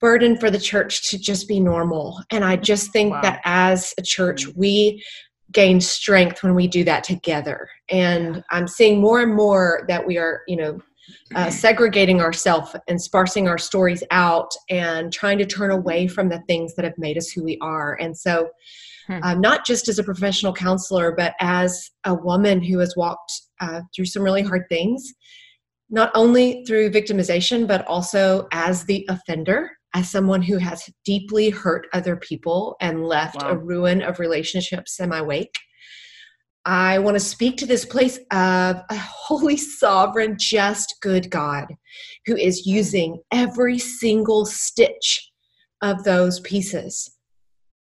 burdened 0.00 0.40
for 0.40 0.50
the 0.50 0.58
church 0.58 1.10
to 1.10 1.18
just 1.18 1.48
be 1.48 1.60
normal. 1.60 2.22
And 2.30 2.44
I 2.44 2.56
just 2.56 2.92
think 2.92 3.12
Wow. 3.12 3.20
that 3.22 3.40
as 3.44 3.94
a 3.98 4.02
church, 4.02 4.44
hmm. 4.44 4.52
we 4.56 5.04
gain 5.52 5.80
strength 5.80 6.42
when 6.42 6.54
we 6.54 6.66
do 6.68 6.84
that 6.84 7.04
together. 7.04 7.68
And 7.88 8.44
I'm 8.50 8.68
seeing 8.68 9.00
more 9.00 9.20
and 9.20 9.34
more 9.34 9.84
that 9.88 10.06
we 10.06 10.18
are, 10.18 10.42
you 10.46 10.56
know, 10.56 10.80
uh, 11.34 11.50
segregating 11.50 12.20
ourselves 12.20 12.74
and 12.88 13.00
sparsing 13.00 13.48
our 13.48 13.58
stories 13.58 14.02
out 14.10 14.50
and 14.70 15.12
trying 15.12 15.38
to 15.38 15.46
turn 15.46 15.70
away 15.70 16.06
from 16.08 16.28
the 16.28 16.40
things 16.48 16.74
that 16.74 16.84
have 16.84 16.96
made 16.98 17.16
us 17.18 17.28
who 17.30 17.42
we 17.44 17.58
are. 17.60 17.94
And 18.00 18.16
so, 18.16 18.48
Hmm. 19.06 19.20
uh, 19.22 19.34
not 19.34 19.64
just 19.64 19.88
as 19.88 19.98
a 19.98 20.04
professional 20.04 20.52
counselor, 20.52 21.12
but 21.12 21.34
as 21.40 21.90
a 22.04 22.12
woman 22.12 22.62
who 22.62 22.78
has 22.78 22.94
walked 22.94 23.32
uh, 23.58 23.80
through 23.94 24.04
some 24.04 24.22
really 24.22 24.42
hard 24.42 24.64
things, 24.68 25.14
not 25.88 26.10
only 26.14 26.62
through 26.66 26.90
victimization, 26.90 27.66
but 27.66 27.86
also 27.86 28.46
as 28.52 28.84
the 28.84 29.06
offender, 29.08 29.70
as 29.94 30.10
someone 30.10 30.42
who 30.42 30.58
has 30.58 30.90
deeply 31.06 31.48
hurt 31.48 31.86
other 31.94 32.16
people 32.16 32.76
and 32.82 33.06
left 33.06 33.42
Wow. 33.42 33.52
a 33.52 33.56
ruin 33.56 34.02
of 34.02 34.18
relationships 34.18 35.00
in 35.00 35.08
my 35.08 35.22
wake. 35.22 35.54
I 36.64 36.98
want 36.98 37.14
to 37.14 37.20
speak 37.20 37.56
to 37.58 37.66
this 37.66 37.84
place 37.84 38.18
of 38.30 38.76
a 38.90 38.96
holy, 38.96 39.56
sovereign, 39.56 40.36
just, 40.38 40.96
good 41.00 41.30
God 41.30 41.66
who 42.26 42.36
is 42.36 42.66
using 42.66 43.20
every 43.32 43.78
single 43.78 44.44
stitch 44.44 45.30
of 45.82 46.04
those 46.04 46.40
pieces 46.40 47.16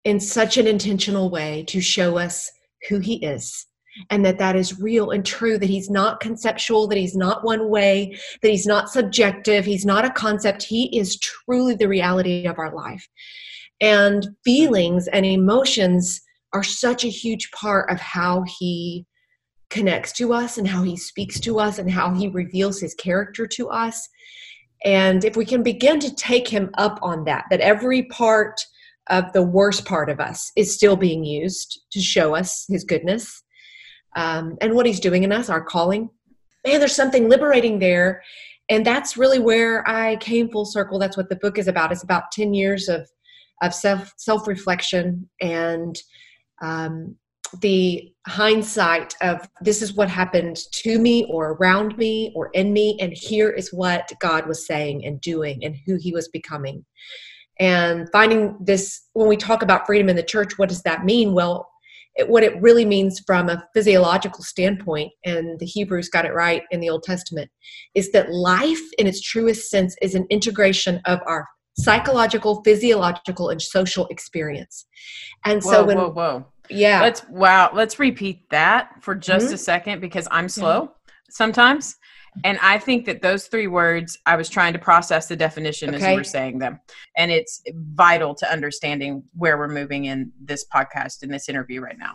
in 0.05 0.21
such 0.21 0.57
an 0.57 0.67
intentional 0.67 1.31
way 1.31 1.65
to 1.69 1.81
show 1.81 2.17
us 2.17 2.51
who 2.89 3.01
he 3.01 3.17
is 3.25 3.67
and 4.11 4.25
that 4.25 4.39
that 4.39 4.55
is 4.57 4.79
real 4.79 5.11
and 5.11 5.25
true 5.25 5.59
that 5.59 5.71
he's 5.71 5.91
not 5.91 6.21
conceptual 6.21 6.87
that 6.87 6.99
he's 6.99 7.17
not 7.17 7.45
one 7.45 7.71
way 7.71 8.17
that 8.43 8.51
he's 8.51 8.67
not 8.67 8.91
subjective 8.91 9.65
he's 9.65 9.87
not 9.87 10.05
a 10.05 10.11
concept. 10.11 10.63
He 10.63 10.97
is 10.97 11.19
truly 11.19 11.75
the 11.75 11.89
reality 11.89 12.47
of 12.47 12.59
our 12.59 12.75
life. 12.75 13.09
And 13.81 14.29
feelings 14.45 15.09
and 15.09 15.27
emotions 15.27 16.21
are 16.57 16.63
such 16.63 17.05
a 17.05 17.09
huge 17.09 17.51
part 17.53 17.91
of 17.91 18.01
how 18.01 18.45
he 18.59 19.07
connects 19.71 20.13
to 20.13 20.33
us 20.33 20.59
and 20.59 20.69
how 20.69 20.83
he 20.83 20.97
speaks 20.97 21.41
to 21.41 21.59
us 21.59 21.79
and 21.79 21.91
how 21.91 22.15
he 22.15 22.29
reveals 22.29 22.81
his 22.81 22.95
character 22.95 23.47
to 23.47 23.69
us 23.69 24.09
and 24.85 25.25
if 25.25 25.37
we 25.37 25.45
can 25.45 25.63
begin 25.63 25.99
to 25.99 26.15
take 26.15 26.47
him 26.47 26.71
up 26.75 26.99
on 27.03 27.25
that 27.25 27.45
that 27.51 27.61
every 27.61 28.05
part 28.05 28.61
of 29.09 29.33
the 29.33 29.43
worst 29.43 29.85
part 29.85 30.11
of 30.11 30.21
us 30.21 30.51
is 30.57 30.75
still 30.75 30.97
being 30.97 31.25
used 31.25 31.81
to 31.93 32.01
show 32.01 32.35
us 32.35 32.65
his 32.69 32.85
goodness 32.85 33.43
um, 34.17 34.57
and 34.61 34.75
what 34.75 34.87
he's 34.87 35.01
doing 35.01 35.23
in 35.23 35.33
us, 35.33 35.49
our 35.49 35.63
calling. 35.63 36.11
Man, 36.67 36.81
there's 36.81 36.97
something 36.97 37.29
liberating 37.29 37.79
there. 37.79 38.23
And 38.69 38.85
that's 38.85 39.17
really 39.17 39.39
where 39.39 39.89
I 39.89 40.17
came 40.17 40.51
full 40.51 40.65
circle. 40.65 40.99
That's 40.99 41.17
what 41.17 41.29
the 41.29 41.37
book 41.37 41.59
is 41.59 41.69
about. 41.69 41.93
It's 41.93 42.03
about 42.03 42.33
10 42.33 42.53
years 42.53 42.89
of, 42.89 43.09
of 43.63 43.73
self 43.73 44.13
self 44.17 44.49
reflection 44.49 45.29
and 45.41 45.97
um, 46.63 47.17
the 47.61 48.13
hindsight 48.27 49.15
of 49.23 49.49
this 49.61 49.83
is 49.83 49.95
what 49.95 50.09
happened 50.09 50.59
to 50.73 50.99
me 50.99 51.25
or 51.31 51.53
around 51.53 51.97
me 51.97 52.33
or 52.35 52.51
in 52.55 52.73
me. 52.73 52.99
And 53.01 53.13
here 53.13 53.51
is 53.51 53.73
what 53.73 54.11
God 54.21 54.47
was 54.47 54.67
saying 54.67 55.05
and 55.07 55.21
doing 55.21 55.65
and 55.65 55.77
who 55.87 55.97
he 55.97 56.13
was 56.13 56.29
becoming 56.29 56.85
and 57.59 58.09
finding 58.13 58.57
this 58.61 59.03
when 59.15 59.29
we 59.29 59.37
talk 59.37 59.63
about 59.63 59.87
freedom 59.87 60.09
in 60.09 60.17
the 60.17 60.23
church 60.23 60.59
what 60.59 60.69
does 60.69 60.83
that 60.83 61.05
mean 61.05 61.33
well 61.33 61.69
it, 62.17 62.29
what 62.29 62.43
it 62.43 62.61
really 62.61 62.85
means 62.85 63.21
from 63.27 63.49
a 63.49 63.63
physiological 63.75 64.43
standpoint 64.43 65.13
and 65.25 65.59
the 65.59 65.67
hebrews 65.67 66.09
got 66.09 66.25
it 66.25 66.35
right 66.35 66.63
in 66.71 66.81
the 66.81 66.91
old 66.91 67.03
testament 67.03 67.51
is 67.95 68.13
that 68.13 68.31
life 68.31 68.81
in 68.99 69.07
its 69.07 69.21
truest 69.21 69.71
sense 69.71 69.97
is 70.03 70.15
an 70.15 70.27
integration 70.31 71.01
of 71.07 71.21
our 71.27 71.47
psychological 71.79 72.63
physiological 72.65 73.51
and 73.51 73.61
social 73.61 74.07
experience 74.09 74.87
and 75.45 75.63
Whoa, 75.63 75.71
so 75.73 75.85
when 75.85 75.97
whoa, 75.99 76.11
whoa. 76.11 76.47
yeah 76.71 77.01
Let's 77.03 77.23
wow. 77.29 77.71
Let's 77.73 77.99
repeat 77.99 78.49
that 78.51 78.91
for 79.03 79.15
just 79.15 79.49
Mhm. 79.51 79.55
a 79.55 79.59
second 79.59 80.01
because 80.01 80.27
I'm 80.31 80.49
slow 80.49 80.93
sometimes, 81.31 81.97
and 82.45 82.59
I 82.63 82.79
think 82.79 83.05
that 83.07 83.21
those 83.23 83.47
three 83.47 83.67
words 83.67 84.19
I 84.27 84.37
was 84.37 84.49
trying 84.49 84.73
to 84.73 84.79
process 84.79 85.27
the 85.29 85.37
definition 85.37 85.95
as 85.95 86.03
Okay. 86.03 86.13
you 86.13 86.19
were 86.19 86.25
saying 86.25 86.59
them, 86.59 86.81
and 87.17 87.31
it's 87.31 87.63
vital 87.95 88.35
to 88.37 88.51
understanding 88.51 89.23
where 89.35 89.59
we're 89.59 89.69
moving 89.69 90.07
in 90.07 90.33
this 90.41 90.65
podcast 90.75 91.23
in 91.23 91.31
this 91.31 91.49
interview 91.49 91.81
right 91.81 91.99
now. 91.99 92.15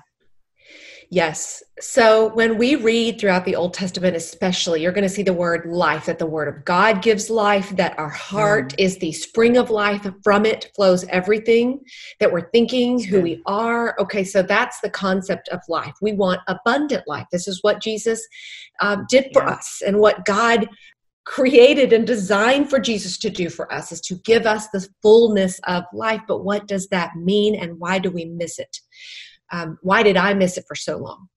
Yes. 1.13 1.61
So 1.81 2.33
when 2.35 2.57
we 2.57 2.75
read 2.75 3.19
throughout 3.19 3.43
the 3.43 3.57
Old 3.57 3.73
Testament, 3.73 4.15
especially, 4.15 4.81
you're 4.81 4.93
going 4.93 5.03
to 5.03 5.09
see 5.09 5.23
the 5.23 5.33
word 5.33 5.65
life, 5.65 6.05
that 6.05 6.19
the 6.19 6.25
word 6.25 6.47
of 6.47 6.63
God 6.63 7.01
gives 7.01 7.29
life, 7.29 7.69
that 7.75 7.99
our 7.99 8.09
heart 8.09 8.69
mm. 8.69 8.75
is 8.77 8.97
the 8.97 9.11
spring 9.11 9.57
of 9.57 9.69
life. 9.69 10.07
From 10.23 10.45
it 10.45 10.71
flows 10.73 11.03
everything 11.09 11.81
that 12.21 12.31
we're 12.31 12.49
thinking, 12.51 13.03
who 13.03 13.19
we 13.19 13.41
are. 13.45 13.93
Okay, 13.99 14.23
so 14.23 14.41
that's 14.41 14.79
the 14.79 14.89
concept 14.89 15.49
of 15.49 15.59
life. 15.67 15.93
We 16.01 16.13
want 16.13 16.39
abundant 16.47 17.05
life. 17.07 17.27
This 17.29 17.45
is 17.45 17.61
what 17.61 17.81
Jesus 17.81 18.25
um, 18.79 19.05
did 19.09 19.31
for 19.33 19.43
yeah. 19.43 19.49
us 19.49 19.81
and 19.85 19.99
what 19.99 20.23
God 20.23 20.69
created 21.25 21.93
and 21.93 22.07
designed 22.07 22.69
for 22.69 22.79
Jesus 22.79 23.17
to 23.17 23.29
do 23.29 23.49
for 23.49 23.71
us 23.71 23.91
is 23.91 24.01
to 24.01 24.15
give 24.23 24.45
us 24.45 24.69
the 24.69 24.87
fullness 25.01 25.59
of 25.67 25.83
life. 25.93 26.21
But 26.27 26.43
what 26.43 26.67
does 26.67 26.87
that 26.87 27.15
mean 27.15 27.55
and 27.55 27.79
why 27.79 27.99
do 27.99 28.09
we 28.09 28.25
miss 28.25 28.59
it? 28.59 28.79
Um, 29.51 29.77
why 29.81 30.03
did 30.03 30.17
I 30.17 30.33
miss 30.33 30.57
it 30.57 30.65
for 30.67 30.75
so 30.75 30.97
long? 30.97 31.27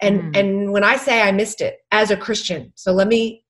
And 0.00 0.34
mm. 0.34 0.38
and 0.38 0.72
when 0.72 0.84
I 0.84 0.96
say 0.96 1.22
I 1.22 1.32
missed 1.32 1.60
it 1.60 1.78
as 1.92 2.10
a 2.10 2.16
Christian, 2.16 2.72
so 2.74 2.92
let 2.92 3.08
me 3.08 3.44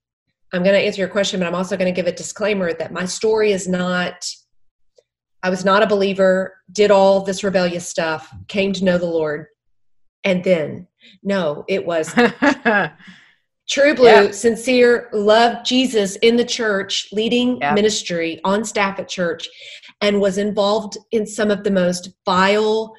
I'm 0.52 0.62
going 0.62 0.74
to 0.74 0.84
answer 0.84 1.00
your 1.00 1.08
question, 1.08 1.38
but 1.38 1.46
I'm 1.46 1.54
also 1.54 1.76
going 1.76 1.92
to 1.92 1.96
give 1.96 2.08
a 2.08 2.16
disclaimer 2.16 2.72
that 2.72 2.92
my 2.92 3.04
story 3.04 3.52
is 3.52 3.68
not 3.68 4.24
I 5.42 5.48
was 5.48 5.64
not 5.64 5.82
a 5.82 5.86
believer, 5.86 6.58
did 6.70 6.90
all 6.90 7.22
this 7.22 7.42
rebellious 7.42 7.88
stuff, 7.88 8.30
came 8.48 8.72
to 8.74 8.84
know 8.84 8.98
the 8.98 9.06
Lord, 9.06 9.46
and 10.22 10.44
then 10.44 10.86
no, 11.22 11.64
it 11.66 11.86
was 11.86 12.12
true 13.70 13.94
blue, 13.94 14.06
yeah. 14.06 14.30
sincere, 14.32 15.08
loved 15.12 15.64
Jesus 15.64 16.16
in 16.16 16.36
the 16.36 16.44
church, 16.44 17.08
leading 17.12 17.58
yeah. 17.58 17.72
ministry 17.72 18.40
on 18.44 18.64
staff 18.64 18.98
at 18.98 19.08
church, 19.08 19.48
and 20.02 20.20
was 20.20 20.36
involved 20.36 20.98
in 21.10 21.26
some 21.26 21.50
of 21.50 21.64
the 21.64 21.70
most 21.70 22.10
vile 22.26 22.94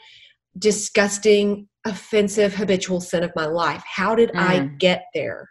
disgusting, 0.57 1.67
offensive, 1.85 2.55
habitual 2.55 3.01
sin 3.01 3.23
of 3.23 3.31
my 3.35 3.45
life. 3.45 3.83
How 3.85 4.15
did 4.15 4.31
mm. 4.31 4.39
I 4.39 4.59
get 4.77 5.05
there? 5.13 5.49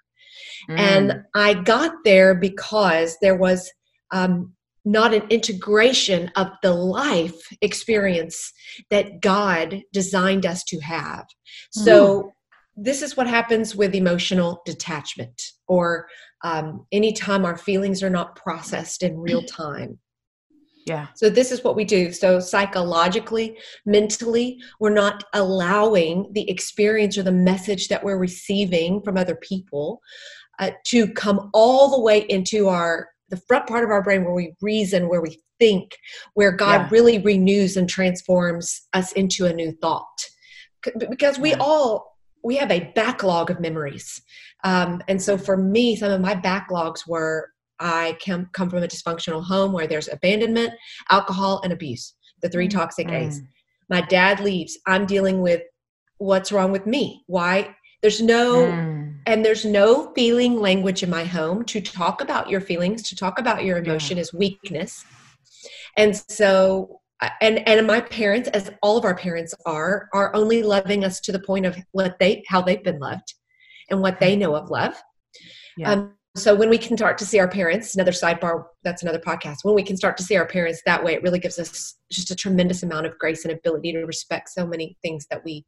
Mm. 0.69 0.79
And 0.79 1.23
I 1.35 1.55
got 1.55 1.93
there 2.05 2.35
because 2.35 3.17
there 3.21 3.37
was 3.37 3.71
um, 4.13 4.55
not 4.85 5.15
an 5.15 5.23
integration 5.31 6.31
of 6.37 6.49
the 6.63 6.73
life 6.73 7.41
experience 7.61 8.53
that 8.91 9.21
God 9.21 9.83
designed 9.93 10.47
us 10.47 10.65
to 10.65 10.81
have. 10.81 11.27
So, 11.71 12.23
mm. 12.23 12.31
this 12.77 13.03
is 13.03 13.17
what 13.17 13.27
happens 13.27 13.75
with 13.77 13.95
emotional 13.95 14.63
detachment 14.65 15.41
or 15.69 16.07
um, 16.43 16.87
anytime 16.93 17.45
our 17.45 17.57
feelings 17.57 18.03
are 18.03 18.11
not 18.11 18.37
processed 18.37 19.03
in 19.03 19.19
real 19.19 19.43
time. 19.43 19.99
Yeah. 20.87 21.09
So 21.15 21.29
this 21.29 21.53
is 21.53 21.63
what 21.63 21.77
we 21.77 21.85
do. 21.85 22.13
So 22.13 22.41
psychologically, 22.41 23.59
mentally, 23.85 24.59
we're 24.81 24.91
not 24.91 25.25
allowing 25.35 26.29
the 26.33 26.49
experience 26.49 27.19
or 27.19 27.23
the 27.23 27.33
message 27.33 27.89
that 27.89 28.03
we're 28.03 28.19
receiving 28.19 29.03
from 29.03 29.17
other 29.17 29.37
people 29.37 30.01
uh, 30.59 30.71
to 30.87 31.09
come 31.13 31.51
all 31.53 31.91
the 31.91 32.01
way 32.01 32.21
into 32.29 32.69
our 32.69 33.09
the 33.29 33.41
front 33.49 33.67
part 33.69 33.85
of 33.85 33.91
our 33.91 34.03
brain 34.03 34.25
where 34.25 34.35
we 34.35 34.55
reason, 34.61 35.09
where 35.09 35.23
we 35.23 35.41
think, 35.61 35.97
where 36.35 36.51
God 36.51 36.81
yeah. 36.81 36.89
really 36.91 37.19
renews 37.19 37.77
and 37.77 37.89
transforms 37.89 38.89
us 38.93 39.13
into 39.13 39.47
a 39.47 39.53
new 39.53 39.71
thought. 39.81 40.27
Because 41.09 41.39
we 41.39 41.51
yeah. 41.51 41.59
all 41.61 42.17
we 42.43 42.57
have 42.57 42.71
a 42.71 42.91
backlog 42.95 43.51
of 43.51 43.61
memories. 43.61 44.21
Um, 44.65 45.03
and 45.09 45.23
so 45.23 45.37
for 45.37 45.57
me, 45.57 45.95
some 45.95 46.11
of 46.11 46.21
my 46.21 46.35
backlogs 46.35 47.07
were 47.07 47.51
I 47.81 48.17
come, 48.25 48.49
come 48.53 48.71
from 48.71 48.83
a 48.83 48.89
dysfunctional 48.89 49.43
home 49.43 49.73
where 49.73 49.87
there's 49.87 50.09
abandonment, 50.09 50.75
alcohol, 51.11 51.61
and 51.65 51.73
abuse, 51.73 52.15
the 52.43 52.49
three 52.49 52.69
mm. 52.69 52.73
toxic 52.73 53.09
mm. 53.09 53.27
A's. 53.27 53.43
My 53.89 54.03
dad 54.03 54.41
leaves. 54.41 54.79
I'm 54.87 55.07
dealing 55.07 55.41
with 55.41 55.63
what's 56.19 56.53
wrong 56.53 56.71
with 56.71 56.87
me. 56.87 57.25
Why? 57.27 57.75
There's 58.03 58.21
no, 58.21 58.67
mm. 58.67 59.15
and 59.27 59.45
there's 59.45 59.65
no 59.65 60.13
feeling 60.15 60.61
language 60.61 61.03
in 61.03 61.11
my 61.11 61.25
home 61.25 61.65
to 61.65 61.81
talk 61.81 62.21
about 62.21 62.49
your 62.49 62.61
feelings, 62.61 63.03
to 63.09 63.17
talk 63.17 63.39
about 63.39 63.65
your 63.65 63.79
emotion 63.79 64.17
yeah. 64.17 64.23
is 64.23 64.33
weakness. 64.33 65.05
And 65.97 66.17
so, 66.17 67.01
and 67.43 67.67
and 67.69 67.87
my 67.87 68.01
parents, 68.01 68.49
as 68.51 68.71
all 68.83 68.97
of 68.97 69.05
our 69.05 69.15
parents 69.15 69.55
are, 69.67 70.09
are 70.15 70.35
only 70.35 70.63
loving 70.63 71.05
us 71.05 71.21
to 71.21 71.33
the 71.33 71.41
point 71.41 71.67
of 71.67 71.77
what 71.93 72.19
they, 72.19 72.43
how 72.49 72.63
they've 72.63 72.83
been 72.83 72.99
loved, 72.99 73.35
and 73.91 74.01
what 74.01 74.21
they 74.21 74.37
know 74.37 74.55
of 74.55 74.71
love. 74.71 74.95
Yeah. 75.77 75.93
Um, 75.93 76.15
so 76.37 76.55
when 76.55 76.71
we 76.71 76.79
can 76.79 76.97
start 76.97 77.19
to 77.19 77.27
see 77.27 77.41
our 77.41 77.49
parents 77.49 77.95
another 77.95 78.13
sidebar 78.13 78.65
that's 78.85 79.03
another 79.03 79.19
podcast. 79.19 79.59
When 79.63 79.75
we 79.75 79.83
can 79.83 79.97
start 79.97 80.17
to 80.19 80.23
see 80.23 80.37
our 80.37 80.47
parents 80.47 80.83
that 80.87 81.03
way 81.03 81.15
it 81.15 81.23
really 81.23 81.39
gives 81.39 81.59
us 81.59 81.97
just 82.11 82.31
a 82.31 82.37
tremendous 82.37 82.83
amount 82.83 83.07
of 83.07 83.19
grace 83.19 83.45
and 83.45 83.53
ability 83.53 83.93
to 83.93 84.05
respect 84.05 84.49
so 84.51 84.67
many 84.67 84.97
things 85.03 85.27
that 85.31 85.45
we 85.45 85.65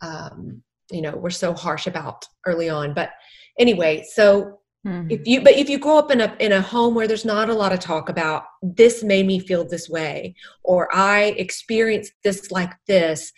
um, 0.00 0.62
you 0.90 1.02
know 1.02 1.16
we're 1.16 1.30
so 1.30 1.52
harsh 1.52 1.86
about 1.86 2.24
early 2.46 2.68
on. 2.68 2.94
But 2.94 3.10
anyway 3.58 4.04
so 4.12 4.60
mm-hmm. 4.86 5.10
if 5.10 5.26
you 5.26 5.40
but 5.42 5.54
if 5.54 5.68
you 5.68 5.78
grow 5.78 5.98
up 5.98 6.10
in 6.10 6.20
a 6.20 6.36
in 6.38 6.52
a 6.52 6.60
home 6.60 6.94
where 6.94 7.08
there's 7.08 7.24
not 7.24 7.48
a 7.48 7.54
lot 7.54 7.72
of 7.72 7.80
talk 7.80 8.08
about 8.08 8.44
this 8.62 9.02
made 9.02 9.26
me 9.26 9.38
feel 9.38 9.66
this 9.66 9.88
way 9.88 10.34
or 10.62 10.94
i 10.94 11.34
experienced 11.38 12.12
this 12.22 12.50
like 12.50 12.72
this 12.86 13.32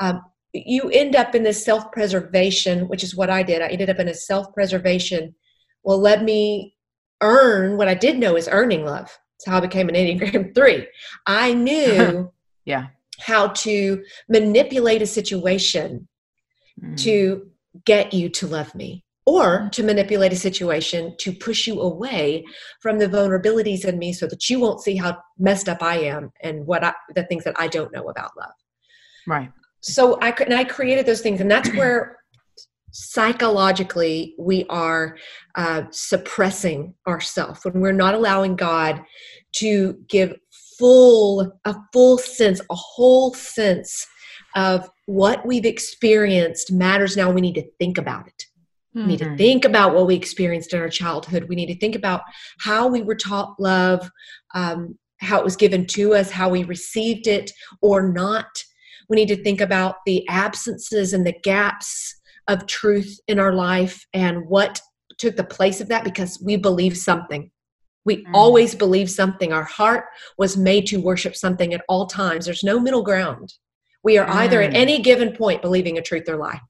um, 0.00 0.22
you 0.52 0.88
end 0.90 1.16
up 1.16 1.34
in 1.34 1.42
this 1.42 1.64
self-preservation 1.64 2.86
which 2.86 3.02
is 3.02 3.16
what 3.16 3.30
i 3.30 3.42
did. 3.42 3.62
I 3.62 3.66
ended 3.66 3.90
up 3.90 3.98
in 3.98 4.08
a 4.08 4.14
self-preservation 4.14 5.34
well, 5.84 5.98
let 5.98 6.24
me 6.24 6.74
earn 7.20 7.76
what 7.76 7.88
I 7.88 7.94
did 7.94 8.18
know 8.18 8.36
is 8.36 8.48
earning 8.50 8.84
love. 8.84 9.16
That's 9.38 9.46
how 9.46 9.58
I 9.58 9.60
became 9.60 9.88
an 9.88 9.94
Enneagram 9.94 10.54
3. 10.54 10.86
I 11.26 11.54
knew 11.54 12.32
yeah. 12.64 12.86
how 13.20 13.48
to 13.48 14.02
manipulate 14.28 15.02
a 15.02 15.06
situation 15.06 16.08
mm. 16.82 16.96
to 17.02 17.48
get 17.84 18.12
you 18.12 18.28
to 18.30 18.46
love 18.46 18.74
me 18.74 19.04
or 19.26 19.60
mm. 19.60 19.72
to 19.72 19.82
manipulate 19.82 20.32
a 20.32 20.36
situation 20.36 21.14
to 21.18 21.32
push 21.32 21.66
you 21.66 21.80
away 21.80 22.44
from 22.80 22.98
the 22.98 23.08
vulnerabilities 23.08 23.84
in 23.84 23.98
me 23.98 24.12
so 24.12 24.26
that 24.26 24.48
you 24.48 24.60
won't 24.60 24.82
see 24.82 24.96
how 24.96 25.18
messed 25.38 25.68
up 25.68 25.82
I 25.82 25.98
am 26.00 26.32
and 26.42 26.66
what 26.66 26.84
I, 26.84 26.94
the 27.14 27.24
things 27.24 27.44
that 27.44 27.54
I 27.58 27.68
don't 27.68 27.92
know 27.92 28.08
about 28.08 28.36
love. 28.36 28.52
Right. 29.26 29.50
So 29.80 30.18
I 30.20 30.30
and 30.30 30.54
I 30.54 30.64
created 30.64 31.04
those 31.04 31.20
things 31.20 31.40
and 31.40 31.50
that's 31.50 31.72
where 31.74 32.18
psychologically 32.94 34.34
we 34.38 34.64
are 34.70 35.16
uh, 35.56 35.82
suppressing 35.90 36.94
ourselves 37.08 37.64
when 37.64 37.80
we're 37.80 37.92
not 37.92 38.14
allowing 38.14 38.54
god 38.54 39.02
to 39.52 39.94
give 40.08 40.34
full 40.78 41.52
a 41.64 41.74
full 41.92 42.18
sense 42.18 42.60
a 42.70 42.74
whole 42.74 43.34
sense 43.34 44.06
of 44.54 44.88
what 45.06 45.44
we've 45.44 45.64
experienced 45.64 46.72
matters 46.72 47.16
now 47.16 47.30
we 47.30 47.40
need 47.40 47.54
to 47.54 47.68
think 47.78 47.98
about 47.98 48.26
it. 48.26 48.44
We 48.94 49.02
need 49.06 49.18
to 49.18 49.24
mm-hmm. 49.24 49.36
think 49.36 49.64
about 49.64 49.92
what 49.92 50.06
we 50.06 50.14
experienced 50.14 50.72
in 50.72 50.78
our 50.78 50.88
childhood. 50.88 51.48
We 51.48 51.56
need 51.56 51.66
to 51.66 51.78
think 51.78 51.96
about 51.96 52.22
how 52.60 52.86
we 52.86 53.02
were 53.02 53.16
taught 53.16 53.58
love 53.58 54.08
um, 54.54 54.96
how 55.20 55.38
it 55.40 55.44
was 55.44 55.56
given 55.56 55.84
to 55.86 56.14
us 56.14 56.30
how 56.30 56.48
we 56.48 56.62
received 56.62 57.26
it 57.26 57.50
or 57.82 58.12
not. 58.12 58.46
We 59.08 59.16
need 59.16 59.28
to 59.28 59.42
think 59.42 59.60
about 59.60 59.96
the 60.06 60.26
absences 60.28 61.12
and 61.12 61.26
the 61.26 61.34
gaps 61.42 62.14
of 62.48 62.66
truth 62.66 63.20
in 63.28 63.38
our 63.38 63.52
life 63.52 64.06
and 64.12 64.46
what 64.48 64.80
took 65.18 65.36
the 65.36 65.44
place 65.44 65.80
of 65.80 65.88
that 65.88 66.04
because 66.04 66.40
we 66.44 66.56
believe 66.56 66.96
something. 66.96 67.50
We 68.04 68.24
mm. 68.24 68.30
always 68.34 68.74
believe 68.74 69.10
something. 69.10 69.52
Our 69.52 69.64
heart 69.64 70.06
was 70.36 70.56
made 70.56 70.86
to 70.86 71.00
worship 71.00 71.36
something 71.36 71.72
at 71.72 71.84
all 71.88 72.06
times. 72.06 72.44
There's 72.44 72.64
no 72.64 72.78
middle 72.78 73.02
ground. 73.02 73.54
We 74.02 74.18
are 74.18 74.26
mm. 74.26 74.34
either 74.34 74.60
at 74.62 74.72
mm. 74.72 74.76
any 74.76 75.00
given 75.00 75.32
point 75.32 75.62
believing 75.62 75.98
a 75.98 76.02
truth 76.02 76.28
or 76.28 76.36
lie. 76.36 76.60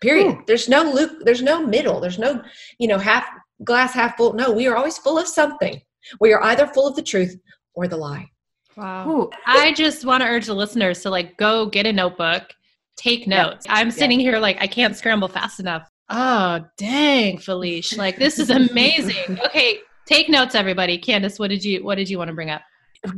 Period. 0.00 0.26
Ooh. 0.26 0.42
There's 0.46 0.68
no 0.68 0.82
Luke, 0.82 1.24
there's 1.24 1.42
no 1.42 1.64
middle. 1.66 2.00
There's 2.00 2.18
no, 2.18 2.42
you 2.78 2.88
know, 2.88 2.98
half 2.98 3.26
glass 3.64 3.92
half 3.94 4.16
full. 4.16 4.32
No, 4.32 4.50
we 4.50 4.66
are 4.66 4.76
always 4.76 4.98
full 4.98 5.18
of 5.18 5.28
something. 5.28 5.80
We 6.20 6.32
are 6.32 6.42
either 6.44 6.66
full 6.66 6.86
of 6.86 6.96
the 6.96 7.02
truth 7.02 7.36
or 7.74 7.86
the 7.86 7.96
lie. 7.96 8.30
Wow. 8.76 9.10
Ooh. 9.10 9.30
I 9.46 9.72
just 9.72 10.04
want 10.04 10.22
to 10.22 10.28
urge 10.28 10.46
the 10.46 10.54
listeners 10.54 11.02
to 11.02 11.10
like 11.10 11.36
go 11.36 11.66
get 11.66 11.86
a 11.86 11.92
notebook 11.92 12.44
take 12.96 13.26
notes. 13.26 13.66
I'm 13.68 13.90
sitting 13.90 14.20
here 14.20 14.38
like 14.38 14.60
I 14.60 14.66
can't 14.66 14.96
scramble 14.96 15.28
fast 15.28 15.60
enough. 15.60 15.88
Oh, 16.08 16.64
dang, 16.76 17.38
Felicia. 17.38 17.96
Like 17.96 18.16
this 18.16 18.38
is 18.38 18.50
amazing. 18.50 19.38
okay, 19.46 19.78
take 20.06 20.28
notes 20.28 20.54
everybody. 20.54 20.98
Candace, 20.98 21.38
what 21.38 21.48
did 21.48 21.64
you 21.64 21.84
what 21.84 21.96
did 21.96 22.08
you 22.08 22.18
want 22.18 22.28
to 22.28 22.34
bring 22.34 22.50
up? 22.50 22.62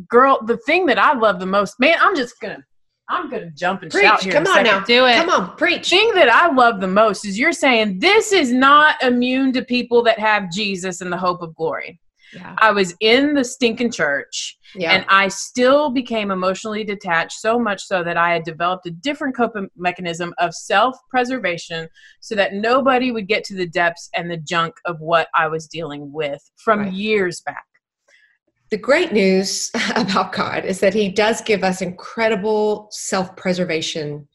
Girl, 0.08 0.38
the 0.46 0.58
thing 0.58 0.86
that 0.86 0.98
I 0.98 1.14
love 1.14 1.40
the 1.40 1.46
most, 1.46 1.80
man, 1.80 1.96
I'm 2.00 2.14
just 2.14 2.38
going 2.40 2.56
to 2.56 2.62
I'm 3.08 3.28
gonna 3.28 3.50
jump 3.50 3.82
and 3.82 3.90
preach. 3.90 4.04
shout 4.04 4.22
here. 4.22 4.32
Come 4.32 4.46
on 4.46 4.64
now, 4.64 4.80
do 4.80 5.06
it. 5.06 5.16
Come 5.16 5.28
on, 5.28 5.56
preach. 5.56 5.90
Thing 5.90 6.14
that 6.14 6.28
I 6.28 6.52
love 6.52 6.80
the 6.80 6.88
most 6.88 7.26
is 7.26 7.38
you're 7.38 7.52
saying 7.52 7.98
this 7.98 8.32
is 8.32 8.52
not 8.52 9.02
immune 9.02 9.52
to 9.54 9.62
people 9.62 10.02
that 10.04 10.18
have 10.18 10.50
Jesus 10.50 11.00
and 11.00 11.12
the 11.12 11.16
hope 11.16 11.42
of 11.42 11.54
glory. 11.54 12.00
Yeah. 12.32 12.54
I 12.58 12.70
was 12.70 12.94
in 13.00 13.34
the 13.34 13.44
stinking 13.44 13.90
church 13.90 14.56
yeah. 14.74 14.92
and 14.92 15.04
I 15.08 15.28
still 15.28 15.90
became 15.90 16.30
emotionally 16.30 16.84
detached 16.84 17.40
so 17.40 17.58
much 17.58 17.82
so 17.82 18.02
that 18.04 18.16
I 18.16 18.32
had 18.32 18.44
developed 18.44 18.86
a 18.86 18.90
different 18.90 19.36
coping 19.36 19.68
mechanism 19.76 20.34
of 20.38 20.54
self 20.54 20.96
preservation 21.10 21.88
so 22.20 22.34
that 22.34 22.54
nobody 22.54 23.12
would 23.12 23.28
get 23.28 23.44
to 23.44 23.54
the 23.54 23.66
depths 23.66 24.08
and 24.14 24.30
the 24.30 24.36
junk 24.36 24.74
of 24.84 25.00
what 25.00 25.28
I 25.34 25.48
was 25.48 25.66
dealing 25.66 26.12
with 26.12 26.42
from 26.56 26.80
right. 26.80 26.92
years 26.92 27.40
back. 27.40 27.64
The 28.70 28.78
great 28.78 29.12
news 29.12 29.70
about 29.96 30.32
God 30.32 30.64
is 30.64 30.80
that 30.80 30.94
He 30.94 31.08
does 31.08 31.40
give 31.42 31.62
us 31.62 31.82
incredible 31.82 32.88
self 32.90 33.36
preservation 33.36 34.28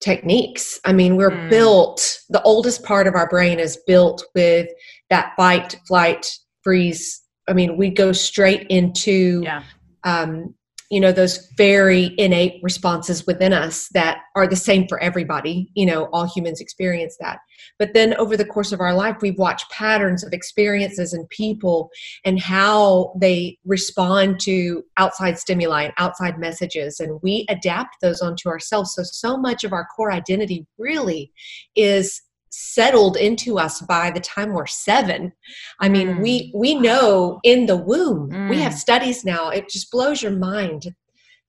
techniques. 0.00 0.80
I 0.84 0.92
mean, 0.92 1.16
we're 1.16 1.30
Mm. 1.30 1.50
built, 1.50 2.20
the 2.30 2.42
oldest 2.42 2.82
part 2.82 3.06
of 3.06 3.14
our 3.14 3.28
brain 3.28 3.60
is 3.60 3.78
built 3.86 4.24
with 4.34 4.68
that 5.10 5.34
fight, 5.36 5.78
flight, 5.86 6.32
freeze. 6.62 7.20
I 7.48 7.52
mean, 7.52 7.76
we 7.76 7.90
go 7.90 8.12
straight 8.12 8.66
into, 8.68 9.42
Yeah. 9.44 9.62
um, 10.04 10.54
you 10.92 10.98
know, 10.98 11.12
those 11.12 11.48
very 11.56 12.16
innate 12.18 12.60
responses 12.64 13.24
within 13.24 13.52
us 13.52 13.88
that 13.94 14.18
are 14.34 14.48
the 14.48 14.56
same 14.56 14.88
for 14.88 15.00
everybody. 15.00 15.70
You 15.74 15.86
know, 15.86 16.08
all 16.12 16.26
humans 16.26 16.60
experience 16.60 17.16
that. 17.20 17.38
But 17.78 17.94
then 17.94 18.14
over 18.14 18.36
the 18.36 18.44
course 18.44 18.72
of 18.72 18.80
our 18.80 18.92
life, 18.92 19.18
we've 19.22 19.38
watched 19.38 19.70
patterns 19.70 20.24
of 20.24 20.32
experiences 20.32 21.12
and 21.12 21.28
people 21.28 21.90
and 22.24 22.40
how 22.40 23.12
they 23.20 23.56
respond 23.64 24.40
to 24.40 24.82
outside 24.96 25.38
stimuli 25.38 25.84
and 25.84 25.92
outside 25.96 26.40
messages. 26.40 26.98
And 26.98 27.20
we 27.22 27.46
adapt 27.48 28.00
those 28.02 28.20
onto 28.20 28.48
ourselves. 28.48 28.92
So, 28.92 29.04
so 29.04 29.36
much 29.36 29.62
of 29.62 29.72
our 29.72 29.86
core 29.96 30.10
identity 30.10 30.66
really 30.76 31.30
is 31.76 32.20
settled 32.50 33.16
into 33.16 33.58
us 33.58 33.80
by 33.82 34.10
the 34.10 34.20
time 34.20 34.52
we're 34.52 34.66
seven 34.66 35.32
i 35.78 35.88
mean 35.88 36.08
Mm. 36.16 36.20
we 36.22 36.52
we 36.54 36.74
know 36.74 37.38
in 37.44 37.66
the 37.66 37.76
womb 37.76 38.28
we 38.48 38.58
have 38.58 38.72
Mm. 38.72 38.78
studies 38.78 39.24
now 39.24 39.50
it 39.50 39.68
just 39.68 39.90
blows 39.90 40.20
your 40.22 40.32
mind 40.32 40.94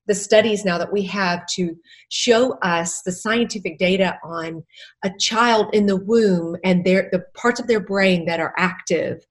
the 0.08 0.16
studies 0.16 0.66
now 0.66 0.78
that 0.78 0.92
we 0.92 1.04
have 1.04 1.46
to 1.56 1.76
show 2.10 2.54
us 2.60 3.02
the 3.04 3.12
scientific 3.12 3.78
data 3.78 4.18
on 4.24 4.64
a 5.04 5.12
child 5.20 5.68
in 5.74 5.86
the 5.86 5.96
womb 5.98 6.56
and 6.64 6.84
their 6.86 7.08
the 7.12 7.24
parts 7.36 7.60
of 7.60 7.68
their 7.68 7.80
brain 7.80 8.26
that 8.26 8.40
are 8.40 8.54
active 8.58 9.26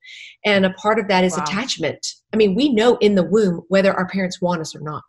and 0.44 0.64
a 0.66 0.70
part 0.70 0.98
of 0.98 1.06
that 1.08 1.22
is 1.24 1.36
Wow. 1.36 1.44
attachment 1.44 2.04
i 2.32 2.36
mean 2.36 2.54
we 2.54 2.72
know 2.72 2.96
in 2.96 3.14
the 3.14 3.24
womb 3.24 3.62
whether 3.68 3.92
our 3.92 4.06
parents 4.08 4.40
want 4.42 4.60
us 4.60 4.74
or 4.74 4.80
not 4.80 5.04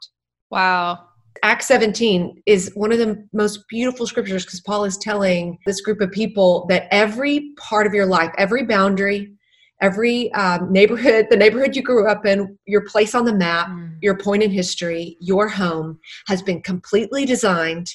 Wow. 0.51 1.07
Acts 1.43 1.67
17 1.67 2.43
is 2.45 2.71
one 2.75 2.91
of 2.91 2.99
the 2.99 3.27
most 3.33 3.67
beautiful 3.69 4.05
scriptures 4.05 4.45
because 4.45 4.61
Paul 4.61 4.83
is 4.83 4.97
telling 4.97 5.57
this 5.65 5.81
group 5.81 6.01
of 6.01 6.11
people 6.11 6.65
that 6.69 6.87
every 6.91 7.53
part 7.57 7.87
of 7.87 7.93
your 7.93 8.05
life, 8.05 8.31
every 8.37 8.65
boundary, 8.65 9.33
every 9.81 10.31
um, 10.33 10.71
neighborhood, 10.71 11.27
the 11.29 11.37
neighborhood 11.37 11.75
you 11.75 11.81
grew 11.81 12.07
up 12.07 12.25
in, 12.25 12.57
your 12.67 12.85
place 12.85 13.15
on 13.15 13.25
the 13.25 13.33
map, 13.33 13.67
Mm. 13.69 13.97
your 14.01 14.17
point 14.17 14.43
in 14.43 14.51
history, 14.51 15.17
your 15.19 15.47
home 15.47 15.99
has 16.27 16.41
been 16.41 16.61
completely 16.61 17.25
designed. 17.25 17.87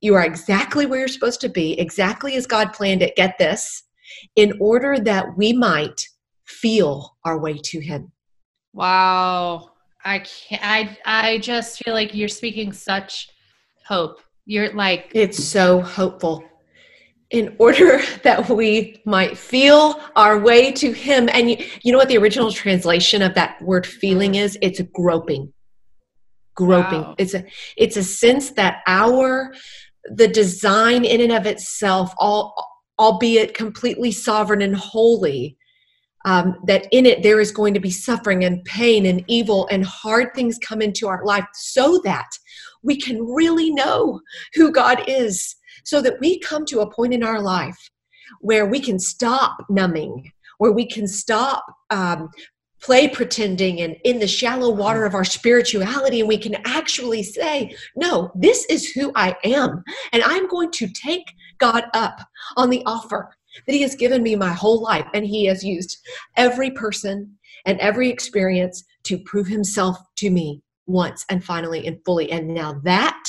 You 0.00 0.14
are 0.14 0.24
exactly 0.24 0.86
where 0.86 0.98
you're 0.98 1.08
supposed 1.08 1.40
to 1.42 1.48
be, 1.48 1.78
exactly 1.78 2.34
as 2.34 2.46
God 2.46 2.72
planned 2.72 3.02
it. 3.02 3.14
Get 3.16 3.38
this, 3.38 3.84
in 4.36 4.54
order 4.60 4.98
that 4.98 5.36
we 5.36 5.52
might 5.52 6.08
feel 6.46 7.16
our 7.24 7.38
way 7.38 7.58
to 7.62 7.80
Him. 7.80 8.10
Wow. 8.72 9.70
I 10.04 10.18
can't 10.20 10.62
I 10.62 10.98
I 11.04 11.38
just 11.38 11.82
feel 11.82 11.94
like 11.94 12.14
you're 12.14 12.28
speaking 12.28 12.72
such 12.72 13.28
hope. 13.86 14.20
You're 14.46 14.72
like 14.74 15.10
It's 15.14 15.42
so 15.42 15.80
hopeful. 15.80 16.44
In 17.30 17.56
order 17.58 18.00
that 18.22 18.48
we 18.48 19.02
might 19.06 19.38
feel 19.38 20.00
our 20.14 20.38
way 20.38 20.72
to 20.72 20.92
Him. 20.92 21.28
And 21.32 21.50
you, 21.50 21.56
you 21.82 21.92
know 21.92 21.98
what 21.98 22.08
the 22.08 22.18
original 22.18 22.52
translation 22.52 23.22
of 23.22 23.34
that 23.34 23.60
word 23.62 23.86
feeling 23.86 24.34
is? 24.34 24.58
It's 24.60 24.80
groping. 24.92 25.52
Groping. 26.54 27.02
Wow. 27.02 27.14
It's 27.18 27.34
a 27.34 27.44
it's 27.76 27.96
a 27.96 28.04
sense 28.04 28.50
that 28.52 28.82
our 28.86 29.54
the 30.04 30.28
design 30.28 31.04
in 31.04 31.22
and 31.22 31.32
of 31.32 31.46
itself, 31.46 32.12
all 32.18 32.54
albeit 32.98 33.54
completely 33.54 34.12
sovereign 34.12 34.62
and 34.62 34.76
holy, 34.76 35.56
um, 36.24 36.56
that 36.66 36.86
in 36.90 37.06
it 37.06 37.22
there 37.22 37.40
is 37.40 37.52
going 37.52 37.74
to 37.74 37.80
be 37.80 37.90
suffering 37.90 38.44
and 38.44 38.64
pain 38.64 39.06
and 39.06 39.24
evil 39.28 39.68
and 39.70 39.84
hard 39.84 40.34
things 40.34 40.58
come 40.58 40.80
into 40.80 41.06
our 41.06 41.24
life 41.24 41.46
so 41.54 42.00
that 42.04 42.28
we 42.82 43.00
can 43.00 43.20
really 43.22 43.70
know 43.70 44.20
who 44.54 44.70
God 44.70 45.02
is, 45.08 45.56
so 45.84 46.00
that 46.02 46.20
we 46.20 46.38
come 46.38 46.64
to 46.66 46.80
a 46.80 46.90
point 46.90 47.14
in 47.14 47.24
our 47.24 47.40
life 47.40 47.78
where 48.40 48.66
we 48.66 48.80
can 48.80 48.98
stop 48.98 49.56
numbing, 49.68 50.30
where 50.58 50.72
we 50.72 50.86
can 50.86 51.06
stop 51.08 51.64
um, 51.90 52.28
play 52.80 53.08
pretending 53.08 53.80
and 53.80 53.96
in 54.04 54.18
the 54.18 54.26
shallow 54.26 54.70
water 54.70 55.06
of 55.06 55.14
our 55.14 55.24
spirituality, 55.24 56.20
and 56.20 56.28
we 56.28 56.38
can 56.38 56.56
actually 56.66 57.22
say, 57.22 57.74
No, 57.96 58.30
this 58.34 58.66
is 58.66 58.90
who 58.92 59.10
I 59.14 59.34
am, 59.44 59.82
and 60.12 60.22
I'm 60.22 60.46
going 60.48 60.70
to 60.72 60.88
take 60.88 61.32
God 61.58 61.84
up 61.94 62.20
on 62.56 62.70
the 62.70 62.82
offer 62.84 63.30
that 63.66 63.72
He 63.72 63.82
has 63.82 63.94
given 63.94 64.22
me 64.22 64.36
my 64.36 64.52
whole 64.52 64.82
life, 64.82 65.06
and 65.14 65.24
He 65.24 65.46
has 65.46 65.64
used 65.64 65.98
every 66.36 66.70
person 66.70 67.36
and 67.66 67.78
every 67.80 68.10
experience 68.10 68.84
to 69.04 69.18
prove 69.18 69.46
Himself 69.46 69.98
to 70.16 70.30
me 70.30 70.62
once 70.86 71.24
and 71.30 71.42
finally 71.42 71.86
and 71.86 71.98
fully. 72.04 72.30
And 72.30 72.48
now 72.48 72.80
that 72.84 73.22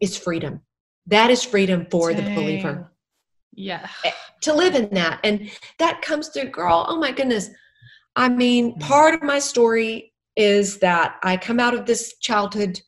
is 0.00 0.16
freedom. 0.16 0.60
That 1.06 1.30
is 1.30 1.42
freedom 1.42 1.86
for 1.90 2.12
the 2.14 2.22
believer. 2.22 2.92
Yeah. 3.52 3.88
Eh, 4.04 4.10
to 4.42 4.52
live 4.52 4.74
in 4.74 4.90
that. 4.90 5.20
And 5.24 5.50
that 5.78 6.02
comes 6.02 6.28
through, 6.28 6.50
girl. 6.50 6.84
Oh 6.88 6.98
my 6.98 7.12
goodness. 7.12 7.50
I 8.14 8.28
mean, 8.28 8.72
hmm. 8.72 8.80
part 8.80 9.14
of 9.14 9.22
my 9.22 9.38
story 9.38 10.12
is 10.36 10.78
that 10.78 11.16
I 11.22 11.36
come 11.36 11.58
out 11.58 11.74
of 11.74 11.86
this 11.86 12.16
childhood 12.18 12.80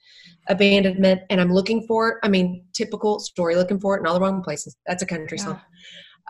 abandonment 0.49 1.23
and 1.31 1.41
I'm 1.41 1.53
looking 1.53 1.87
for, 1.87 2.21
I 2.23 2.29
mean, 2.29 2.65
typical 2.75 3.19
story, 3.21 3.55
looking 3.55 3.81
for 3.81 3.97
it 3.97 4.01
in 4.01 4.07
all 4.07 4.15
the 4.15 4.21
wrong 4.21 4.43
places. 4.43 4.77
That's 4.87 5.03
a 5.03 5.07
country 5.07 5.39
song. 5.39 5.61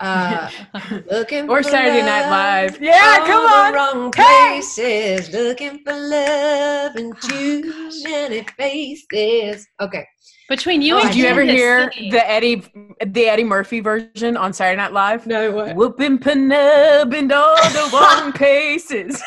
Uh, 0.00 0.48
looking 1.10 1.48
Or 1.50 1.62
for 1.62 1.68
Saturday 1.70 2.02
Night 2.02 2.28
Live. 2.30 2.80
Yeah, 2.80 3.18
all 3.20 3.26
come 3.26 3.42
the 3.42 3.50
on. 3.50 3.74
wrong 3.74 4.12
Hey! 4.14 4.60
places, 4.60 5.32
looking 5.32 5.82
for 5.84 5.92
love 5.92 6.96
in 6.96 7.12
Oh, 7.14 7.28
too 7.28 7.62
gosh. 7.62 7.94
many 8.04 8.44
faces. 8.56 9.66
Okay. 9.80 10.06
Between 10.48 10.80
you 10.82 10.94
Oh, 10.94 11.00
and 11.00 11.08
Did 11.08 11.16
you 11.16 11.26
ever 11.26 11.42
hear 11.42 11.90
singing- 11.92 12.10
the 12.12 12.30
Eddie 12.30 12.62
the 13.04 13.26
Eddie 13.26 13.44
Murphy 13.44 13.80
version 13.80 14.36
on 14.36 14.52
Saturday 14.52 14.76
Night 14.80 14.92
Live? 14.92 15.26
No, 15.26 15.50
what? 15.50 15.74
Whooping 15.76 16.18
Penub 16.20 17.14
and 17.16 17.32
all 17.32 17.56
the 17.56 17.90
wrong 17.92 18.32
places. 18.32 19.22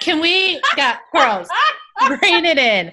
Can 0.00 0.20
we 0.20 0.60
got 0.76 0.98
girls 1.14 1.48
bring 2.06 2.44
it 2.44 2.58
in? 2.58 2.92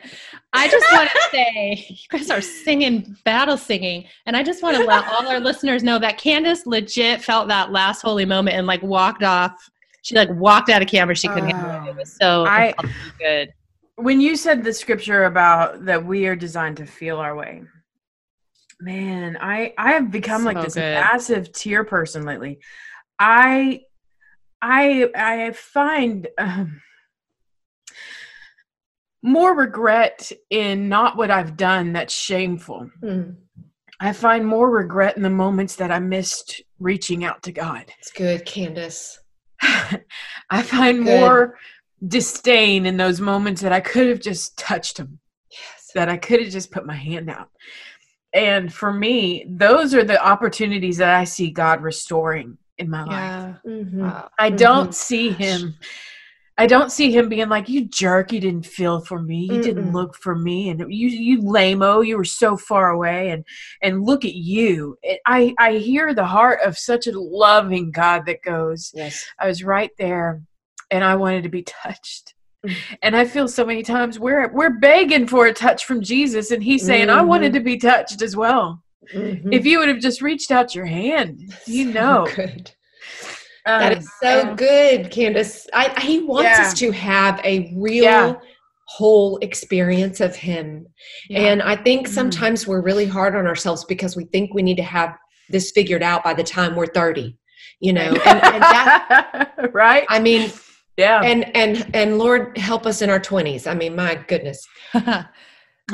I 0.54 0.68
just 0.68 0.86
want 0.92 1.10
to 1.10 1.20
say 1.32 1.86
you 1.90 1.96
guys 2.10 2.30
are 2.30 2.42
singing 2.42 3.16
battle 3.26 3.58
singing, 3.58 4.06
and 4.26 4.36
I 4.36 4.44
just 4.44 4.64
want 4.64 4.78
to 4.78 4.84
let 4.84 5.08
all 5.08 5.28
our 5.28 5.40
listeners 5.40 5.84
know 5.84 6.00
that 6.00 6.18
Candace 6.18 6.66
legit 6.66 7.24
felt 7.24 7.48
that 7.50 7.72
last 7.72 8.02
holy 8.02 8.26
moment 8.26 8.56
and 8.58 8.66
like 8.68 8.82
walked 8.82 9.24
off. 9.24 9.52
She 10.02 10.16
like 10.16 10.30
walked 10.32 10.70
out 10.70 10.82
of 10.82 10.88
camera. 10.88 11.16
She 11.16 11.28
couldn't 11.28 11.50
handle 11.50 11.88
it. 11.88 11.90
It 11.90 11.96
was 11.96 12.16
so 12.20 12.46
I- 12.46 12.74
felt 12.74 12.88
so 12.88 13.12
good. 13.20 13.54
when 13.98 14.22
you 14.22 14.36
said 14.36 14.64
the 14.64 14.74
scripture 14.74 15.26
about 15.26 15.86
that 15.86 16.06
we 16.06 16.28
are 16.28 16.36
designed 16.36 16.78
to 16.78 16.86
feel 16.86 17.18
our 17.18 17.36
way 17.36 17.64
man 18.80 19.36
i 19.42 19.74
i 19.78 19.94
have 19.94 20.12
become 20.12 20.44
like 20.44 20.62
this 20.62 20.76
good. 20.76 20.82
massive 20.94 21.52
tear 21.52 21.84
person 21.84 22.26
lately 22.26 22.60
i 23.18 23.82
i 24.62 25.10
i 25.16 25.52
find 25.52 26.28
um, 26.38 26.80
more 29.24 29.56
regret 29.56 30.32
in 30.50 30.88
not 30.90 31.18
what 31.18 31.32
i've 31.32 31.58
done 31.58 31.94
that's 31.94 32.14
shameful 32.14 32.90
Mm, 33.04 33.36
i 34.00 34.14
find 34.14 34.46
more 34.46 34.70
regret 34.70 35.18
in 35.18 35.24
the 35.24 35.30
moments 35.30 35.76
that 35.78 35.92
i 35.92 36.00
missed 36.00 36.62
reaching 36.80 37.24
out 37.24 37.42
to 37.44 37.52
god 37.52 37.86
it's 38.00 38.12
good, 38.12 38.46
Candace. 38.46 39.20
i 39.62 40.62
find 40.62 41.04
Good. 41.04 41.20
more 41.20 41.58
disdain 42.08 42.86
in 42.86 42.96
those 42.98 43.20
moments 43.20 43.62
that 43.62 43.74
i 43.74 43.80
could 43.80 44.08
have 44.08 44.22
just 44.22 44.58
touched 44.58 44.98
him 45.00 45.20
Yes. 45.50 45.92
that 45.96 46.10
I 46.10 46.18
could 46.18 46.42
have 46.42 46.52
just 46.52 46.72
put 46.72 46.86
my 46.86 46.94
hand 46.94 47.30
out. 47.30 47.48
And 48.34 48.72
for 48.72 48.92
me, 48.92 49.46
those 49.50 49.96
are 49.96 50.04
the 50.04 50.22
opportunities 50.24 50.98
that 50.98 51.16
I 51.16 51.24
see 51.24 51.50
God 51.52 51.82
restoring 51.82 52.58
in 52.78 52.90
my 52.90 53.04
life. 53.06 53.32
Yeah. 53.32 53.54
Mhm. 53.66 54.30
I 54.38 54.50
don't 54.50 54.90
Mhm. 54.90 54.94
see 54.94 55.30
him 55.30 55.76
I 56.60 56.66
don't 56.66 56.92
see 56.92 57.12
him 57.12 57.30
being 57.30 57.50
like, 57.50 57.70
"You 57.70 57.86
jerk! 57.86 58.32
You 58.32 58.40
didn't 58.40 58.66
feel 58.66 59.02
for 59.02 59.22
me. 59.22 59.48
You 59.52 59.62
didn't 59.62 59.92
look 59.94 60.16
for 60.16 60.36
me, 60.36 60.70
and 60.70 60.80
you, 60.92 61.08
you 61.10 61.42
lameo. 61.42 62.06
You 62.06 62.18
were 62.18 62.24
so 62.26 62.58
far 62.58 62.90
away, 62.90 63.30
and 63.30 63.46
and 63.84 64.04
look 64.04 64.26
at 64.26 64.34
you." 64.34 64.98
It, 65.04 65.20
I 65.26 65.54
I 65.60 65.74
hear 65.78 66.14
the 66.14 66.26
heart 66.26 66.60
of 66.66 66.78
such 66.78 67.06
a 67.08 67.12
loving 67.20 67.92
God 67.92 68.26
that 68.26 68.42
goes, 68.42 68.92
Yes. 68.96 69.26
I 69.40 69.48
was 69.48 69.64
right 69.64 69.92
there 70.00 70.42
and 70.90 71.04
I 71.04 71.16
wanted 71.16 71.44
to 71.44 71.50
be 71.50 71.64
touched. 71.64 72.34
Mm. 72.66 72.76
And 73.04 73.16
I 73.16 73.26
feel 73.26 73.48
so 73.48 73.66
many 73.66 73.84
times 73.84 74.20
we're 74.20 74.48
we're 74.52 74.80
begging 74.80 75.28
for 75.28 75.46
a 75.46 75.54
touch 75.54 75.86
from 75.86 76.02
Jesus 76.02 76.50
and 76.52 76.64
he's 76.64 76.86
saying, 76.86 77.10
I 77.10 77.22
wanted 77.22 77.52
Mhm. 77.52 77.56
to 77.56 77.60
be 77.62 77.78
touched 77.78 78.22
as 78.22 78.36
well. 78.36 78.82
Mhm. 79.14 79.54
If 79.54 79.66
you 79.66 79.80
would 79.80 79.90
have 79.90 80.00
just 80.00 80.22
reached 80.22 80.50
out 80.52 80.74
your 80.74 80.86
hand, 80.86 81.54
you 81.68 81.92
know. 81.98 82.26
Um, 83.68 83.80
That 83.82 83.98
is 83.98 84.10
so 84.22 84.56
good, 84.56 85.12
Candace. 85.12 85.68
I, 85.74 85.90
he 86.00 86.20
wants 86.24 86.58
Yeah. 86.58 86.66
us 86.66 86.74
to 86.76 86.92
have 86.92 87.42
a 87.44 87.72
real 87.76 88.04
Yeah. 88.06 88.34
whole 88.86 89.38
experience 89.40 90.22
of 90.22 90.36
him. 90.36 90.88
Yeah. 91.30 91.40
And 91.42 91.62
I 91.62 91.76
think 91.76 92.08
Mhm. 92.08 92.12
sometimes 92.12 92.66
we're 92.66 92.82
really 92.82 93.06
hard 93.06 93.36
on 93.36 93.46
ourselves 93.46 93.84
because 93.84 94.16
we 94.16 94.24
think 94.26 94.54
we 94.54 94.64
need 94.64 94.78
to 94.78 94.84
have 94.84 95.16
this 95.50 95.72
figured 95.72 96.02
out 96.02 96.24
by 96.24 96.34
the 96.34 96.44
time 96.44 96.76
we're 96.76 96.88
30. 96.88 97.36
You 97.80 97.94
know, 97.94 98.02
and, 98.26 98.44
and 98.44 98.64
that 98.64 99.70
right? 99.74 100.06
I 100.10 100.20
mean, 100.20 100.52
yeah. 100.96 101.22
and 101.22 101.56
and 101.56 101.86
and 101.94 102.18
Lord 102.18 102.58
help 102.58 102.88
us 102.88 103.02
in 103.04 103.10
our 103.10 103.20
20s. 103.20 103.68
I 103.68 103.76
mean, 103.76 103.96
my 103.96 104.16
goodness. 104.28 104.66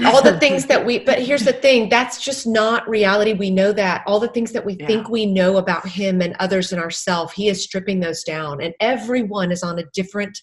all 0.06 0.22
the 0.24 0.40
things 0.40 0.66
that 0.66 0.84
we 0.86 1.00
but 1.00 1.20
here's 1.20 1.46
the 1.46 1.54
thing 1.54 1.88
that's 1.90 2.24
just 2.24 2.48
not 2.48 2.88
reality 2.90 3.34
we 3.34 3.50
know 3.52 3.72
that 3.72 4.04
all 4.08 4.20
the 4.20 4.28
things 4.30 4.52
that 4.52 4.66
we 4.66 4.76
Yeah. 4.80 4.88
think 4.88 5.10
we 5.10 5.26
know 5.26 5.58
about 5.58 5.88
him 5.88 6.22
and 6.22 6.36
others 6.40 6.72
and 6.72 6.82
ourselves 6.82 7.34
he 7.34 7.48
is 7.48 7.64
stripping 7.64 8.00
those 8.00 8.24
down 8.24 8.62
and 8.62 8.74
everyone 8.80 9.52
is 9.52 9.62
on 9.64 9.78
a 9.80 9.84
different 9.94 10.38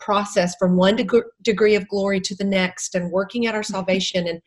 process 0.00 0.54
from 0.58 0.76
one 0.76 0.96
deg- 0.96 1.22
degree 1.42 1.74
of 1.74 1.86
glory 1.88 2.20
to 2.20 2.34
the 2.34 2.44
next 2.44 2.94
and 2.94 3.12
working 3.12 3.46
at 3.46 3.54
our 3.54 3.62
salvation 3.74 4.26
and 4.26 4.40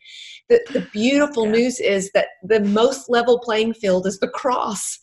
the, 0.48 0.60
the 0.72 0.80
beautiful 0.92 1.44
Yeah. 1.46 1.52
news 1.52 1.78
is 1.78 2.10
that 2.14 2.26
the 2.42 2.60
most 2.60 3.08
level 3.08 3.38
playing 3.38 3.74
field 3.74 4.06
is 4.06 4.18
the 4.18 4.28
cross 4.28 4.98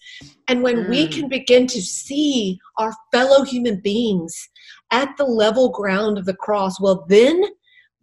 and 0.50 0.63
when 0.63 0.89
we 0.89 1.08
Mm. 1.08 1.12
can 1.13 1.30
begin 1.30 1.65
to 1.68 1.82
see 1.82 2.60
our 2.78 2.94
fellow 3.12 3.44
human 3.46 3.80
beings 3.80 4.50
at 4.91 5.10
the 5.18 5.26
level 5.26 5.70
ground 5.70 6.18
of 6.18 6.26
the 6.26 6.36
cross 6.36 6.80
well 6.82 7.06
then 7.08 7.41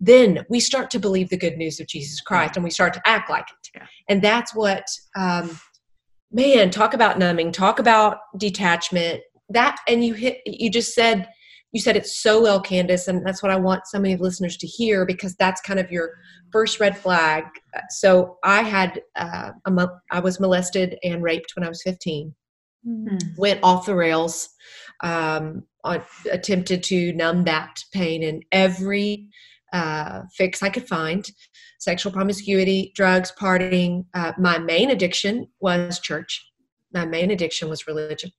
then 0.03 0.45
we 0.51 0.59
start 0.59 0.91
to 0.91 0.99
believe 0.99 1.31
the 1.31 1.37
good 1.37 1.57
news 1.57 1.79
of 1.79 1.87
Jesus 1.87 2.21
Christ 2.21 2.57
and 2.57 2.65
we 2.65 2.71
start 2.71 2.93
to 2.95 3.03
act 3.07 3.31
like 3.31 3.47
it. 3.49 3.71
Yeah. 3.77 3.87
And 4.09 4.21
that's 4.21 4.53
what, 4.53 4.85
um, 5.17 5.61
man, 6.33 6.71
talk 6.71 6.93
about 6.93 7.21
numbing, 7.21 7.53
talk 7.53 7.79
about 7.79 8.19
detachment. 8.37 9.23
That, 9.49 9.77
and 9.87 10.05
you 10.05 10.15
hit, 10.15 10.39
you 10.45 10.71
just 10.71 10.93
said, 10.93 11.29
you 11.71 11.81
said 11.81 11.97
it 11.97 12.07
so 12.07 12.43
well, 12.43 12.61
Candace, 12.61 13.07
and 13.07 13.25
that's 13.25 13.45
what 13.45 13.53
I 13.53 13.57
want 13.57 13.87
so 13.87 14.01
many 14.01 14.17
listeners 14.17 14.57
to 14.57 14.67
hear 14.67 15.07
because 15.07 15.37
that's 15.37 15.61
kind 15.61 15.79
of 15.79 15.93
your 15.93 16.11
first 16.51 16.81
red 16.81 16.99
flag. 16.99 17.45
So 17.91 18.39
I 18.43 18.63
had, 18.63 19.01
uh, 19.15 19.53
a 19.65 19.89
I 20.11 20.19
was 20.19 20.41
molested 20.41 20.99
and 21.05 21.23
raped 21.23 21.53
when 21.55 21.65
I 21.65 21.69
was 21.69 21.81
15 21.85 22.35
went 23.37 23.61
off 23.63 23.87
the 23.87 23.95
rails 23.95 24.49
um, 25.03 25.65
on, 25.85 26.03
attempted 26.31 26.83
to 26.83 27.13
numb 27.13 27.45
that 27.45 27.85
pain 27.93 28.23
in 28.23 28.43
every 28.51 29.29
uh, 29.73 30.23
fix 30.35 30.63
i 30.63 30.69
could 30.69 30.87
find. 30.87 31.31
Sexual 31.79 32.13
promiscuity 32.13 32.93
drugs 32.95 33.33
partying 33.39 34.05
uh, 34.15 34.33
my 34.39 34.59
main 34.59 34.91
addiction 34.91 35.49
was 35.61 35.99
church. 35.99 36.45
My 36.93 37.05
main 37.07 37.31
addiction 37.31 37.69
was 37.69 37.87
religion. 37.87 38.31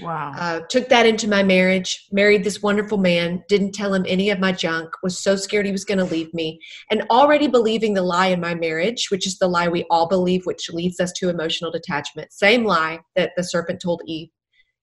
Wow. 0.00 0.34
uh, 0.36 0.60
took 0.68 0.90
that 0.90 1.06
into 1.06 1.26
my 1.26 1.42
marriage 1.42 2.06
married 2.12 2.44
this 2.44 2.60
wonderful 2.60 2.98
man 2.98 3.42
didn't 3.48 3.72
tell 3.72 3.94
him 3.94 4.04
any 4.06 4.28
of 4.28 4.38
my 4.38 4.52
junk 4.52 4.90
was 5.02 5.18
so 5.18 5.36
scared 5.36 5.64
he 5.64 5.72
was 5.72 5.86
going 5.86 5.96
to 5.98 6.04
leave 6.04 6.32
me 6.34 6.60
and 6.90 7.02
already 7.08 7.48
believing 7.48 7.94
the 7.94 8.02
lie 8.02 8.26
in 8.26 8.38
my 8.38 8.54
marriage 8.54 9.06
which 9.10 9.26
is 9.26 9.38
the 9.38 9.48
lie 9.48 9.68
we 9.68 9.86
all 9.88 10.06
believe 10.06 10.44
which 10.44 10.68
leads 10.70 11.00
us 11.00 11.12
to 11.12 11.30
emotional 11.30 11.70
detachment. 11.70 12.30
Same 12.30 12.64
lie 12.64 12.98
that 13.14 13.30
the 13.36 13.42
serpent 13.42 13.80
told 13.80 14.02
eve 14.06 14.28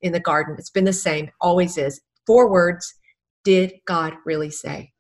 in 0.01 0.13
the 0.13 0.19
garden. 0.19 0.55
It's 0.57 0.71
been 0.71 0.85
the 0.85 0.93
same 0.93 1.29
always 1.39 1.77
is. 1.77 2.01
Four 2.25 2.49
words 2.49 2.91
did 3.43 3.73
god 3.85 4.15
really 4.25 4.49
say 4.49 4.92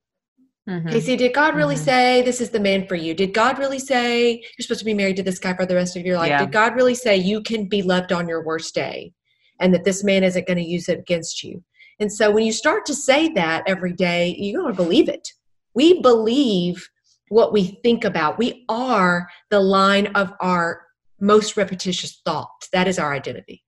Mhm. 0.67 0.91
Kasey, 0.91 1.17
did 1.17 1.33
God 1.33 1.55
really 1.55 1.75
Mhm. 1.75 1.85
say 1.85 2.21
this 2.21 2.39
is 2.39 2.51
the 2.51 2.59
man 2.59 2.87
for 2.87 2.95
you? 2.95 3.13
Did 3.13 3.33
God 3.33 3.59
really 3.59 3.79
say 3.79 4.31
you're 4.31 4.63
supposed 4.63 4.79
to 4.79 4.85
be 4.85 4.93
married 4.93 5.17
to 5.17 5.23
this 5.23 5.39
guy 5.39 5.53
for 5.53 5.65
the 5.65 5.75
rest 5.75 5.97
of 5.97 6.05
your 6.05 6.17
life? 6.17 6.29
Yeah. 6.29 6.39
Did 6.39 6.51
God 6.53 6.75
really 6.75 6.95
say 6.95 7.17
you 7.17 7.41
can 7.41 7.65
be 7.67 7.81
loved 7.81 8.13
on 8.13 8.29
your 8.29 8.43
worst 8.43 8.73
day 8.73 9.11
and 9.59 9.73
that 9.73 9.83
this 9.83 10.03
man 10.03 10.23
isn't 10.23 10.47
going 10.47 10.57
to 10.57 10.63
use 10.63 10.87
it 10.87 10.99
against 10.99 11.43
you? 11.43 11.63
And 11.99 12.11
so 12.11 12.31
when 12.31 12.45
you 12.45 12.53
start 12.53 12.85
to 12.85 12.93
say 12.95 13.27
that 13.33 13.63
every 13.67 13.93
day, 13.93 14.35
you're 14.39 14.61
going 14.61 14.73
to 14.73 14.81
believe 14.83 15.09
it. 15.09 15.27
We 15.73 16.01
believe 16.01 16.87
what 17.29 17.51
we 17.51 17.79
think 17.83 18.05
about. 18.05 18.37
We 18.37 18.63
are 18.69 19.27
the 19.49 19.59
line 19.59 20.07
of 20.15 20.31
our 20.39 20.81
most 21.19 21.57
repetitious 21.57 22.21
thought. 22.25 22.67
That 22.71 22.87
is 22.87 22.97
our 22.99 23.13
identity. 23.13 23.63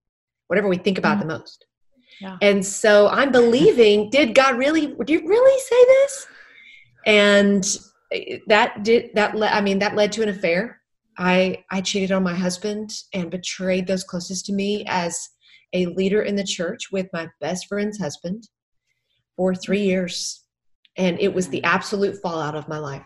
Whatever 0.48 0.68
we 0.70 0.78
think 0.78 0.98
about 0.98 1.20
the 1.20 1.26
most. 1.26 1.66
Yeah. 2.22 2.38
And 2.42 2.66
so 2.66 3.10
I'm 3.10 3.32
believing, 3.32 4.10
did 4.10 4.34
God 4.34 4.58
really, 4.58 4.88
did 4.88 5.10
you 5.10 5.28
really 5.28 5.60
say 5.60 5.86
this? 5.86 6.28
And 7.06 7.66
that 8.48 8.84
did 8.84 9.12
that 9.14 9.36
le- 9.36 9.48
i 9.48 9.62
mean 9.62 9.80
that 9.80 9.96
led 9.96 10.12
to 10.14 10.24
an 10.24 10.30
affair. 10.30 10.82
I 11.18 11.64
i 11.72 11.82
cheated 11.82 12.12
on 12.12 12.24
my 12.24 12.36
husband 12.36 12.92
and 13.14 13.32
betrayed 13.32 13.88
those 13.88 14.04
closest 14.04 14.46
to 14.48 14.54
me 14.54 14.84
as 14.88 15.30
a 15.74 15.86
leader 15.88 16.22
in 16.22 16.36
the 16.36 16.44
church 16.44 16.92
with 16.92 17.08
my 17.14 17.28
best 17.42 17.68
friend's 17.68 18.00
husband 18.00 18.48
for 19.36 19.54
three 19.54 19.82
years. 19.82 20.44
And 20.98 21.20
it 21.20 21.34
was 21.34 21.50
the 21.50 21.62
mm. 21.62 21.66
absolute 21.66 22.22
fallout 22.22 22.56
of 22.56 22.70
my 22.70 22.78
life. 22.78 23.06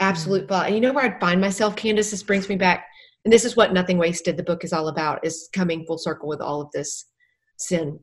Absolute 0.00 0.44
mm. 0.44 0.48
fallout 0.48 0.66
and 0.66 0.74
you 0.74 0.80
know 0.80 0.92
where 0.92 1.04
i'd 1.04 1.20
find 1.20 1.40
myself 1.40 1.76
candace? 1.76 2.10
This 2.10 2.22
brings 2.22 2.48
me 2.48 2.56
back 2.56 2.86
and 3.24 3.32
this 3.32 3.44
is 3.44 3.56
what 3.56 3.72
nothing 3.72 3.98
wasted 3.98 4.36
the 4.36 4.42
book 4.42 4.64
is 4.64 4.72
all 4.72 4.88
about 4.88 5.24
is 5.24 5.48
coming 5.52 5.84
full 5.86 5.98
circle 5.98 6.28
with 6.28 6.40
all 6.40 6.60
of 6.60 6.70
this 6.72 7.06
sin. 7.56 8.00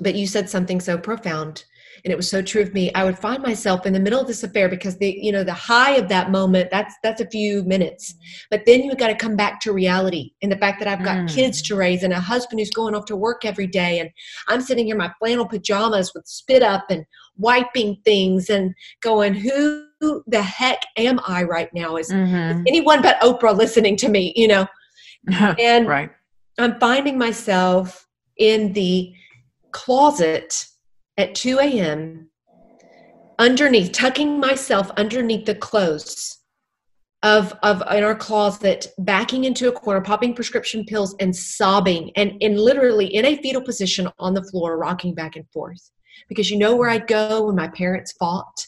But 0.00 0.14
you 0.14 0.26
said 0.26 0.48
something 0.48 0.80
so 0.80 0.96
profound 0.96 1.64
and 2.04 2.12
it 2.12 2.16
was 2.16 2.28
so 2.30 2.40
true 2.42 2.62
of 2.62 2.72
me 2.74 2.92
i 2.94 3.04
would 3.04 3.18
find 3.18 3.42
myself 3.42 3.86
in 3.86 3.92
the 3.92 4.00
middle 4.00 4.20
of 4.20 4.26
this 4.26 4.42
affair 4.42 4.68
because 4.68 4.96
the 4.98 5.18
you 5.20 5.32
know 5.32 5.44
the 5.44 5.52
high 5.52 5.92
of 5.96 6.08
that 6.08 6.30
moment 6.30 6.70
that's 6.70 6.94
that's 7.02 7.20
a 7.20 7.26
few 7.28 7.62
minutes 7.64 8.14
but 8.50 8.62
then 8.66 8.82
you've 8.82 8.98
got 8.98 9.08
to 9.08 9.14
come 9.14 9.36
back 9.36 9.60
to 9.60 9.72
reality 9.72 10.32
and 10.42 10.50
the 10.50 10.56
fact 10.56 10.78
that 10.78 10.88
i've 10.88 11.04
got 11.04 11.12
Mm. 11.12 11.28
kids 11.34 11.60
to 11.62 11.76
raise 11.76 12.02
and 12.02 12.12
a 12.12 12.20
husband 12.20 12.58
who's 12.60 12.70
going 12.70 12.94
off 12.94 13.04
to 13.06 13.16
work 13.16 13.44
every 13.44 13.66
day 13.66 13.98
and 14.00 14.10
i'm 14.48 14.60
sitting 14.60 14.86
here 14.86 14.94
in 14.94 14.98
my 14.98 15.12
flannel 15.18 15.46
pajamas 15.46 16.12
with 16.14 16.26
spit 16.26 16.62
up 16.62 16.84
and 16.90 17.04
wiping 17.36 17.96
things 18.04 18.50
and 18.50 18.74
going 19.02 19.34
who 19.34 19.86
the 20.26 20.42
heck 20.42 20.78
am 20.96 21.20
i 21.26 21.42
right 21.42 21.68
now 21.74 21.96
is 21.96 22.10
Mhm. 22.12 22.64
anyone 22.66 23.02
but 23.02 23.20
oprah 23.20 23.56
listening 23.56 23.96
to 23.98 24.08
me 24.08 24.32
you 24.36 24.48
know 24.48 24.66
and 25.58 25.86
right. 25.86 26.10
I'm 26.58 26.78
finding 26.80 27.16
myself 27.16 28.06
in 28.36 28.72
the 28.72 29.12
closet 29.70 30.66
at 31.16 31.34
2 31.34 31.58
a.m. 31.58 32.30
underneath, 33.38 33.92
tucking 33.92 34.40
myself 34.40 34.90
underneath 34.96 35.46
the 35.46 35.54
clothes 35.54 36.38
of 37.22 37.54
of 37.62 37.82
in 37.92 38.02
our 38.02 38.14
closet, 38.14 38.88
backing 38.98 39.44
into 39.44 39.68
a 39.68 39.72
corner, 39.72 40.00
popping 40.00 40.34
prescription 40.34 40.84
pills 40.84 41.14
and 41.20 41.34
sobbing 41.34 42.10
and 42.16 42.32
in 42.40 42.56
literally 42.56 43.06
in 43.06 43.24
a 43.24 43.36
fetal 43.36 43.62
position 43.62 44.08
on 44.18 44.34
the 44.34 44.42
floor, 44.44 44.76
rocking 44.76 45.14
back 45.14 45.36
and 45.36 45.48
forth. 45.52 45.90
Because 46.28 46.50
you 46.50 46.58
know 46.58 46.74
where 46.76 46.90
I'd 46.90 47.06
go 47.06 47.46
when 47.46 47.56
my 47.56 47.68
parents 47.68 48.12
fought? 48.12 48.66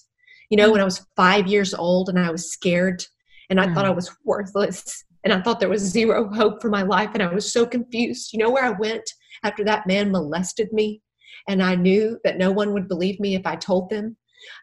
You 0.51 0.57
know, 0.57 0.71
when 0.71 0.81
I 0.81 0.85
was 0.85 1.07
five 1.17 1.47
years 1.47 1.75
old 1.75 2.09
and 2.09 2.19
I 2.19 2.31
was 2.31 2.53
scared 2.53 3.05
and 3.51 3.61
I 3.61 3.73
thought 3.73 3.87
I 3.87 3.91
mm. 3.91 3.97
was 3.97 4.15
worthless 4.25 5.05
and 5.25 5.33
I 5.33 5.41
thought 5.41 5.59
there 5.59 5.69
was 5.69 5.83
zero 5.83 6.33
hope 6.33 6.63
for 6.63 6.69
my 6.69 6.83
life 6.83 7.11
and 7.15 7.23
I 7.23 7.33
was 7.33 7.51
so 7.51 7.67
confused. 7.67 8.33
You 8.33 8.39
know 8.39 8.51
where 8.51 8.65
I 8.65 8.71
went 8.71 9.09
after 9.43 9.65
that 9.65 9.87
man 9.87 10.13
molested 10.13 10.73
me 10.73 11.03
and 11.49 11.63
I 11.63 11.75
knew 11.75 12.19
that 12.25 12.39
no 12.39 12.51
one 12.51 12.73
would 12.73 12.89
believe 12.89 13.21
me 13.21 13.35
if 13.35 13.47
I 13.47 13.57
told 13.57 13.91
them? 13.91 14.17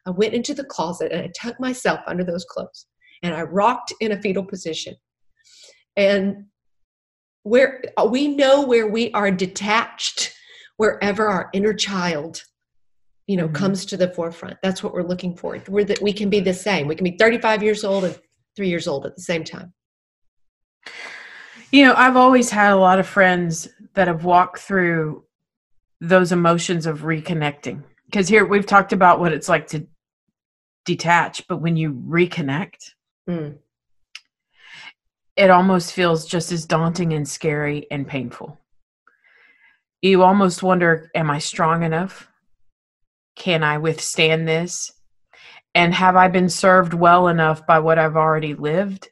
I 0.05 0.11
went 0.11 0.33
into 0.33 0.53
the 0.53 0.63
closet 0.63 1.11
and 1.11 1.21
I 1.21 1.29
tucked 1.35 1.59
myself 1.59 1.99
under 2.07 2.23
those 2.23 2.45
clothes 2.45 2.87
and 3.23 3.33
I 3.33 3.43
rocked 3.43 3.93
in 3.99 4.11
a 4.11 4.21
fetal 4.21 4.43
position. 4.43 4.95
And 5.95 6.45
where 7.43 7.81
we 8.09 8.27
know 8.27 8.65
where 8.65 8.87
we 8.87 9.11
are 9.13 9.31
detached 9.31 10.33
wherever 10.77 11.27
our 11.27 11.49
inner 11.53 11.73
child 11.73 12.43
you 13.27 13.37
know 13.37 13.47
Mhm. 13.47 13.55
comes 13.55 13.85
to 13.85 13.97
the 13.97 14.09
forefront 14.09 14.57
that's 14.61 14.83
what 14.83 14.93
we're 14.93 15.03
looking 15.03 15.35
for 15.35 15.57
we're 15.67 15.85
that 15.85 16.01
we 16.01 16.13
can 16.13 16.29
be 16.29 16.39
the 16.39 16.53
same 16.53 16.87
we 16.87 16.95
can 16.95 17.03
be 17.03 17.17
35 17.17 17.63
years 17.63 17.83
old 17.83 18.03
and 18.03 18.19
3 18.55 18.67
years 18.69 18.87
old 18.87 19.05
at 19.05 19.15
the 19.15 19.21
same 19.21 19.43
time 19.43 19.73
You 21.71 21.85
know, 21.85 21.93
I've 21.95 22.17
always 22.17 22.49
had 22.49 22.73
a 22.73 22.75
lot 22.77 22.99
of 22.99 23.07
friends 23.07 23.69
that 23.93 24.07
have 24.07 24.25
walked 24.25 24.59
through 24.59 25.23
those 26.01 26.31
emotions 26.31 26.85
of 26.87 27.01
reconnecting. 27.01 27.83
Because 28.05 28.27
here 28.27 28.45
we've 28.45 28.65
talked 28.65 28.91
about 28.91 29.19
what 29.19 29.31
it's 29.31 29.47
like 29.47 29.67
to 29.67 29.87
detach, 30.83 31.47
but 31.47 31.61
when 31.61 31.77
you 31.77 31.93
reconnect, 31.93 32.93
Mm. 33.29 33.59
it 35.37 35.49
almost 35.51 35.93
feels 35.93 36.25
just 36.25 36.51
as 36.51 36.65
daunting 36.65 37.13
and 37.13 37.29
scary 37.29 37.85
and 37.91 38.07
painful. 38.07 38.59
You 40.01 40.23
almost 40.23 40.63
wonder, 40.63 41.11
am 41.13 41.29
I 41.29 41.37
strong 41.37 41.83
enough? 41.83 42.27
Can 43.35 43.63
I 43.63 43.77
withstand 43.77 44.47
this? 44.47 44.91
And 45.75 45.93
have 45.93 46.15
I 46.15 46.27
been 46.27 46.49
served 46.49 46.93
well 46.95 47.27
enough 47.27 47.65
by 47.67 47.79
what 47.79 47.99
I've 47.99 48.17
already 48.17 48.55
lived? 48.55 49.09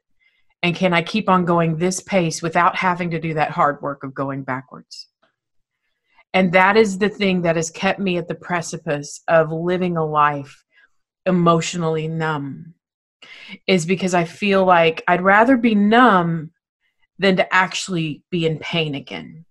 And 0.64 0.76
can 0.76 0.92
I 0.94 1.04
keep 1.04 1.30
on 1.30 1.46
going 1.46 1.78
this 1.78 2.02
pace 2.02 2.42
without 2.42 2.76
having 2.76 3.12
to 3.12 3.20
do 3.20 3.36
that 3.36 3.52
hard 3.52 3.82
work 3.82 4.04
of 4.04 4.14
going 4.14 4.44
backwards? 4.44 5.08
And 6.34 6.52
that 6.54 6.78
is 6.78 6.98
the 6.98 7.10
thing 7.10 7.42
that 7.42 7.56
has 7.56 7.72
kept 7.72 8.00
me 8.00 8.18
at 8.18 8.28
the 8.28 8.36
precipice 8.36 9.22
of 9.28 9.52
living 9.52 9.98
a 9.98 10.06
life 10.06 10.64
emotionally 11.26 12.08
numb, 12.08 12.74
is 13.68 13.86
because 13.86 14.14
I 14.14 14.26
feel 14.26 14.66
like 14.66 15.04
I'd 15.08 15.22
rather 15.22 15.58
be 15.58 15.76
numb 15.76 16.52
than 17.18 17.36
to 17.38 17.54
actually 17.54 18.24
be 18.30 18.46
in 18.46 18.60
pain 18.60 18.96
again. 18.96 19.46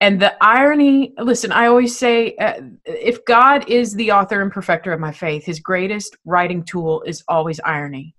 And 0.00 0.20
the 0.20 0.36
irony, 0.44 1.14
listen, 1.18 1.50
I 1.50 1.66
always 1.66 1.96
say 1.96 2.36
uh, 2.36 2.60
if 2.84 3.24
God 3.24 3.68
is 3.70 3.94
the 3.94 4.12
author 4.12 4.42
and 4.42 4.52
perfecter 4.52 4.92
of 4.92 5.00
my 5.00 5.12
faith, 5.12 5.44
his 5.44 5.60
greatest 5.60 6.16
writing 6.24 6.62
tool 6.62 7.02
is 7.06 7.24
always 7.26 7.58
irony. 7.64 8.14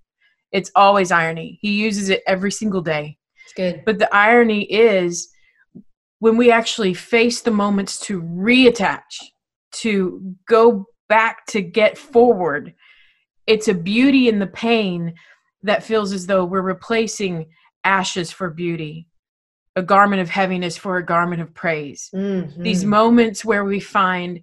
It's 0.51 0.71
always 0.75 1.11
irony. 1.11 1.59
He 1.61 1.73
uses 1.73 2.09
it 2.09 2.23
every 2.25 2.51
single 2.51 2.81
day. 2.81 3.17
it's 3.43 3.53
good 3.53 3.83
But 3.85 3.99
the 3.99 4.13
irony 4.15 4.63
is 4.63 5.29
when 6.20 6.38
we 6.38 6.51
actually 6.51 6.93
face 6.93 7.41
the 7.41 7.51
moments 7.51 7.99
to 8.01 8.22
reattach, 8.22 9.01
to 9.74 10.36
go 10.47 10.86
back 11.09 11.45
to 11.47 11.61
get 11.61 11.97
forward, 11.97 12.74
it's 13.47 13.68
a 13.68 13.74
beauty 13.74 14.28
in 14.30 14.39
the 14.39 14.47
pain 14.47 15.13
that 15.63 15.84
feels 15.84 16.13
as 16.13 16.28
though 16.28 16.45
we're 16.45 16.61
replacing 16.61 17.47
ashes 17.84 18.32
for 18.32 18.49
beauty 18.49 19.07
a 19.78 19.84
garment 19.84 20.22
of 20.22 20.30
heaviness 20.30 20.78
for 20.78 20.97
a 20.97 21.05
garment 21.05 21.41
of 21.41 21.53
praise 21.53 22.09
Mhm. 22.13 22.63
these 22.63 22.86
moments 22.86 23.43
where 23.43 23.63
we 23.66 23.80
find 23.80 24.39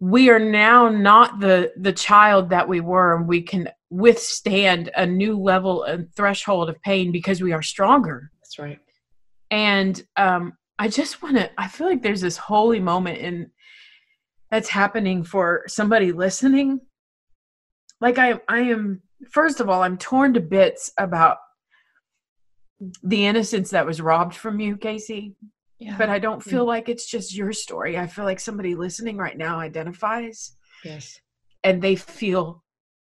we 0.00 0.30
are 0.30 0.38
now 0.40 0.88
not 0.88 1.38
the 1.40 1.72
the 1.76 1.92
child 1.92 2.50
that 2.50 2.66
we 2.68 2.80
were 2.80 3.14
and 3.16 3.28
we 3.28 3.40
can 3.42 3.68
withstand 3.90 4.90
a 4.96 5.06
new 5.06 5.38
level 5.38 5.84
and 5.84 6.12
threshold 6.14 6.68
of 6.68 6.80
pain 6.82 7.12
because 7.12 7.40
we 7.42 7.52
are 7.52 7.62
stronger 7.62 8.30
That's 8.42 8.58
right. 8.58 8.80
and 9.50 10.02
um 10.16 10.54
i 10.78 10.88
just 10.88 11.22
want 11.22 11.36
to 11.36 11.50
i 11.60 11.66
feel 11.68 11.86
like 11.86 12.02
there's 12.02 12.20
this 12.20 12.36
holy 12.36 12.80
moment 12.80 13.18
in 13.18 13.50
that's 14.50 14.68
happening 14.68 15.22
for 15.24 15.62
somebody 15.66 16.12
listening 16.12 16.80
like 18.00 18.18
i 18.18 18.38
i 18.48 18.60
am 18.60 19.02
first 19.30 19.60
of 19.60 19.68
all 19.68 19.82
i'm 19.82 19.96
torn 19.98 20.34
to 20.34 20.40
bits 20.40 20.92
about 20.98 21.38
the 23.02 23.24
innocence 23.26 23.70
that 23.70 23.86
was 23.86 24.00
robbed 24.02 24.34
from 24.34 24.60
you 24.60 24.76
kasey 24.76 25.34
Yeah. 25.78 25.96
but 25.96 26.10
i 26.10 26.18
don't 26.18 26.42
feel 26.42 26.64
like 26.66 26.88
it's 26.88 27.06
just 27.06 27.34
your 27.34 27.52
story 27.52 27.96
i 27.98 28.06
feel 28.06 28.24
like 28.24 28.40
somebody 28.40 28.74
listening 28.74 29.16
right 29.16 29.36
now 29.36 29.58
identifies 29.58 30.56
Yes. 30.84 31.18
and 31.64 31.80
they 31.82 31.96
feel 31.96 32.62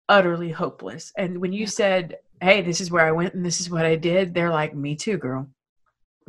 utterly 0.09 0.51
hopeless 0.51 1.13
and 1.17 1.37
when 1.39 1.53
you 1.53 1.61
Yeah. 1.61 1.65
said 1.67 2.17
hey 2.41 2.61
this 2.61 2.81
is 2.81 2.91
where 2.91 3.05
i 3.05 3.11
went 3.11 3.33
and 3.35 3.45
this 3.45 3.61
is 3.61 3.69
what 3.69 3.85
i 3.85 3.95
did 3.95 4.33
they're 4.33 4.51
like 4.51 4.75
me 4.75 4.95
too 4.95 5.17
girl 5.17 5.47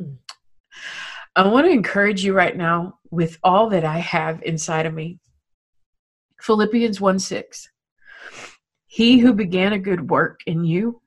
Mm. 0.01 0.17
I 1.35 1.47
want 1.47 1.65
to 1.65 1.71
encourage 1.71 2.23
you 2.23 2.33
right 2.33 2.55
now 2.55 2.99
with 3.11 3.37
all 3.43 3.69
that 3.69 3.83
I 3.83 3.99
have 3.99 4.41
inside 4.43 4.85
of 4.85 4.93
me. 4.93 5.19
Philippians 6.41 7.01
1 7.01 7.19
6. 7.19 7.69
He 8.87 9.19
who 9.19 9.33
began 9.33 9.73
a 9.73 9.79
good 9.79 10.09
work 10.09 10.39
in 10.45 10.63
you 10.63 11.01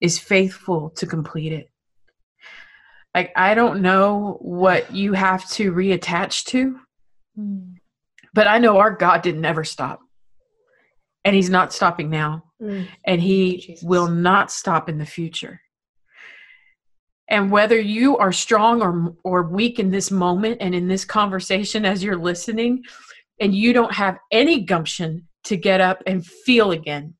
is 0.00 0.18
faithful 0.18 0.90
to 0.90 1.06
complete 1.06 1.52
it. 1.52 1.70
Like, 3.14 3.32
I 3.36 3.54
don't 3.54 3.82
know 3.82 4.38
what 4.40 4.94
you 4.94 5.12
have 5.12 5.48
to 5.50 5.72
reattach 5.72 6.44
to, 6.46 6.80
Mm. 7.38 7.74
but 8.32 8.46
I 8.46 8.58
know 8.58 8.78
our 8.78 8.92
God 8.92 9.22
didn't 9.22 9.44
ever 9.44 9.64
stop. 9.64 10.00
And 11.24 11.34
he's 11.34 11.50
not 11.50 11.72
stopping 11.72 12.08
now 12.10 12.44
Mm. 12.62 12.86
and 13.04 13.20
he 13.20 13.58
Jesus. 13.58 13.82
will 13.84 14.08
not 14.08 14.50
stop 14.52 14.88
in 14.88 14.98
the 14.98 15.06
future. 15.06 15.60
And 17.28 17.50
whether 17.50 17.80
you 17.80 18.18
are 18.18 18.32
strong 18.32 18.82
or 18.82 19.14
or 19.24 19.42
weak 19.44 19.78
in 19.78 19.90
this 19.90 20.10
moment 20.10 20.58
and 20.60 20.74
in 20.74 20.88
this 20.88 21.04
conversation 21.04 21.84
as 21.84 22.04
you're 22.04 22.18
listening 22.18 22.82
and 23.40 23.54
you 23.54 23.72
don't 23.72 23.94
have 23.94 24.18
any 24.30 24.60
gumption 24.60 25.26
to 25.44 25.56
get 25.56 25.80
up 25.80 26.02
and 26.06 26.24
feel 26.24 26.70
again. 26.72 27.14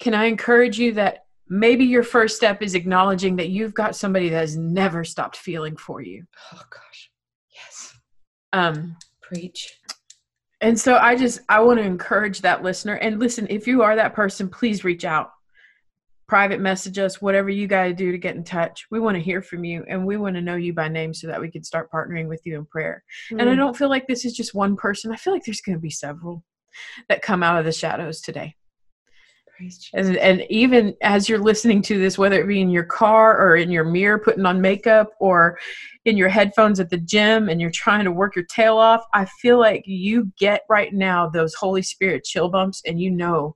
Can 0.00 0.14
I 0.14 0.24
encourage 0.24 0.78
you 0.78 0.92
that 0.94 1.24
maybe 1.48 1.84
your 1.84 2.02
first 2.02 2.36
step 2.36 2.62
is 2.62 2.74
acknowledging 2.74 3.36
that 3.36 3.50
you've 3.50 3.74
got 3.74 3.96
somebody 3.96 4.28
that 4.28 4.40
has 4.40 4.56
never 4.56 5.04
stopped 5.04 5.36
feeling 5.36 5.76
for 5.76 6.00
you. 6.00 6.24
Oh 6.52 6.62
gosh. 6.70 7.10
Yes. 7.54 7.94
Um 8.52 8.96
Preach. 9.20 9.78
And 10.60 10.78
so 10.78 10.96
I 10.96 11.16
just 11.16 11.40
I 11.48 11.60
want 11.60 11.78
to 11.78 11.84
encourage 11.84 12.40
that 12.40 12.62
listener. 12.62 12.94
And 12.94 13.18
listen, 13.18 13.46
if 13.50 13.66
you 13.66 13.82
are 13.82 13.96
that 13.96 14.14
person, 14.14 14.48
please 14.48 14.84
reach 14.84 15.04
out. 15.04 15.30
Private 16.26 16.60
message 16.60 16.98
us, 16.98 17.20
whatever 17.20 17.50
you 17.50 17.66
got 17.66 17.84
to 17.84 17.92
do 17.92 18.10
to 18.10 18.18
get 18.18 18.36
in 18.36 18.44
touch. 18.44 18.86
We 18.90 18.98
want 18.98 19.16
to 19.16 19.22
hear 19.22 19.42
from 19.42 19.64
you 19.64 19.84
and 19.88 20.06
we 20.06 20.16
want 20.16 20.36
to 20.36 20.42
know 20.42 20.56
you 20.56 20.72
by 20.72 20.88
name 20.88 21.12
so 21.12 21.26
that 21.26 21.40
we 21.40 21.50
can 21.50 21.62
start 21.62 21.90
partnering 21.92 22.28
with 22.28 22.40
you 22.44 22.56
in 22.56 22.64
prayer. 22.64 23.04
And 23.30 23.42
I 23.42 23.54
Mm. 23.54 23.56
don't 23.56 23.76
feel 23.76 23.90
like 23.90 24.06
this 24.06 24.24
is 24.24 24.34
just 24.34 24.54
one 24.54 24.76
person. 24.76 25.12
I 25.12 25.16
feel 25.16 25.32
like 25.32 25.44
there's 25.44 25.60
going 25.60 25.76
to 25.76 25.82
be 25.82 25.90
several 25.90 26.44
that 27.08 27.22
come 27.22 27.42
out 27.42 27.58
of 27.58 27.64
the 27.64 27.72
shadows 27.72 28.20
today. 28.20 28.56
Praise 29.56 29.88
And, 29.92 30.16
and 30.16 30.44
even 30.50 30.94
as 31.00 31.28
you're 31.28 31.38
listening 31.38 31.80
to 31.82 31.98
this, 31.98 32.18
whether 32.18 32.40
it 32.40 32.48
be 32.48 32.60
in 32.60 32.70
your 32.70 32.84
car 32.84 33.38
or 33.40 33.54
in 33.54 33.70
your 33.70 33.84
mirror 33.84 34.18
putting 34.18 34.46
on 34.46 34.60
makeup 34.60 35.10
or 35.20 35.58
in 36.04 36.16
your 36.16 36.28
headphones 36.28 36.80
at 36.80 36.90
the 36.90 36.98
gym 36.98 37.48
and 37.48 37.60
you're 37.60 37.70
trying 37.70 38.04
to 38.04 38.10
work 38.10 38.34
your 38.34 38.46
tail 38.46 38.78
off, 38.78 39.04
I 39.14 39.26
feel 39.26 39.58
like 39.58 39.84
you 39.86 40.32
get 40.38 40.62
right 40.68 40.92
now 40.92 41.28
those 41.28 41.54
Holy 41.54 41.82
Spirit 41.82 42.24
chill 42.24 42.48
bumps 42.48 42.82
and 42.84 43.00
you 43.00 43.10
know 43.10 43.54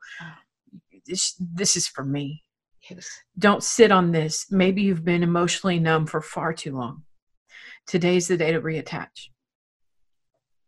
this, 1.07 1.35
this 1.41 1.77
is 1.77 1.89
for 1.89 2.05
me. 2.05 2.45
Yes. 2.91 3.09
Don't 3.39 3.63
sit 3.63 3.91
on 3.93 4.13
this. 4.13 4.47
Maybe 4.51 4.83
you've 4.83 5.05
been 5.05 5.23
emotionally 5.23 5.79
numb 5.79 6.07
for 6.07 6.21
far 6.21 6.53
too 6.53 6.77
long. 6.77 7.03
Today's 7.87 8.29
the 8.29 8.37
day 8.37 8.53
to 8.53 8.61
reattach. 8.61 9.29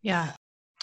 Yeah. 0.01 0.31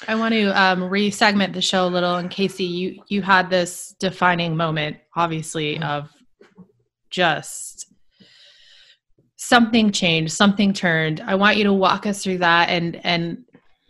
I 0.06 0.14
want 0.14 0.32
to 0.34 0.46
um, 0.60 0.84
re-segment 0.84 1.52
the 1.52 1.60
show 1.60 1.86
a 1.86 1.88
little. 1.88 2.16
And 2.16 2.30
Kasey, 2.30 2.68
you 2.68 3.02
you 3.08 3.20
had 3.22 3.50
this 3.50 3.96
defining 3.98 4.56
moment, 4.56 4.98
obviously, 5.16 5.82
of 5.82 6.08
just 7.10 7.92
something 9.36 9.90
changed, 9.90 10.32
something 10.32 10.72
turned. 10.72 11.20
I 11.20 11.34
want 11.34 11.56
you 11.56 11.64
to 11.64 11.72
walk 11.72 12.06
us 12.06 12.22
through 12.22 12.38
that, 12.38 12.68
and 12.68 13.04
and 13.04 13.38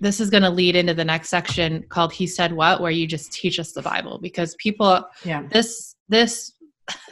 this 0.01 0.21
is 0.21 0.31
going 0.31 0.45
to 0.45 0.51
lead 0.51 0.77
into 0.77 0.95
the 0.95 1.05
next 1.05 1.29
section 1.29 1.85
called 1.91 2.15
"He 2.15 2.27
Said 2.27 2.55
What," 2.55 2.81
where 2.81 2.91
you 2.91 3.07
just 3.07 3.31
teach 3.33 3.59
us 3.59 3.73
the 3.73 3.83
Bible 3.83 4.19
because 4.19 4.55
people 4.55 5.05
Yeah. 5.27 5.43
this 5.51 5.95
this 6.09 6.53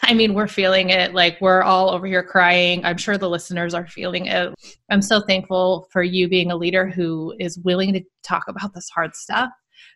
i 0.03 0.15
mean 0.15 0.35
we're 0.35 0.47
feeling 0.47 0.91
it. 0.91 1.15
Like 1.15 1.39
we're 1.41 1.63
all 1.63 1.91
over 1.91 2.07
here 2.07 2.23
crying. 2.23 2.85
I'm 2.85 2.97
sure 2.97 3.19
the 3.19 3.29
listeners 3.29 3.75
are 3.75 3.87
feeling 3.87 4.27
it. 4.27 4.55
I'm 4.91 5.03
so 5.03 5.21
thankful 5.21 5.89
for 5.93 6.03
you 6.03 6.29
being 6.29 6.51
a 6.51 6.57
leader 6.57 6.89
who 6.89 7.35
is 7.39 7.59
willing 7.59 7.93
to 7.95 8.03
talk 8.23 8.45
about 8.49 8.75
this 8.75 8.89
hard 8.95 9.15
stuff. 9.15 9.51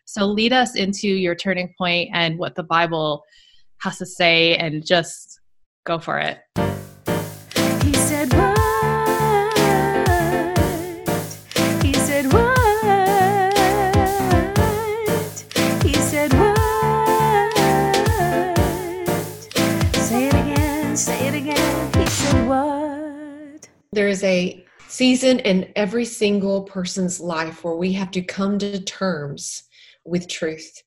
So 0.05 0.25
lead 0.25 0.53
us 0.53 0.75
into 0.75 1.07
your 1.07 1.35
turning 1.35 1.73
point 1.77 2.09
and 2.13 2.37
what 2.37 2.55
the 2.55 2.63
bible 2.63 3.23
has 3.81 3.97
to 3.97 4.05
say 4.05 4.55
and 4.55 4.85
just 4.85 5.39
go 5.85 5.97
for 5.99 6.19
it 6.19 6.80
There 23.93 24.07
is 24.07 24.23
a 24.23 24.63
season 24.87 25.39
in 25.39 25.69
every 25.75 26.05
single 26.05 26.63
person's 26.63 27.19
life 27.19 27.65
where 27.65 27.75
we 27.75 27.91
have 27.91 28.09
to 28.11 28.21
come 28.21 28.57
to 28.59 28.81
terms 28.81 29.63
with 30.05 30.29
truth. 30.29 30.81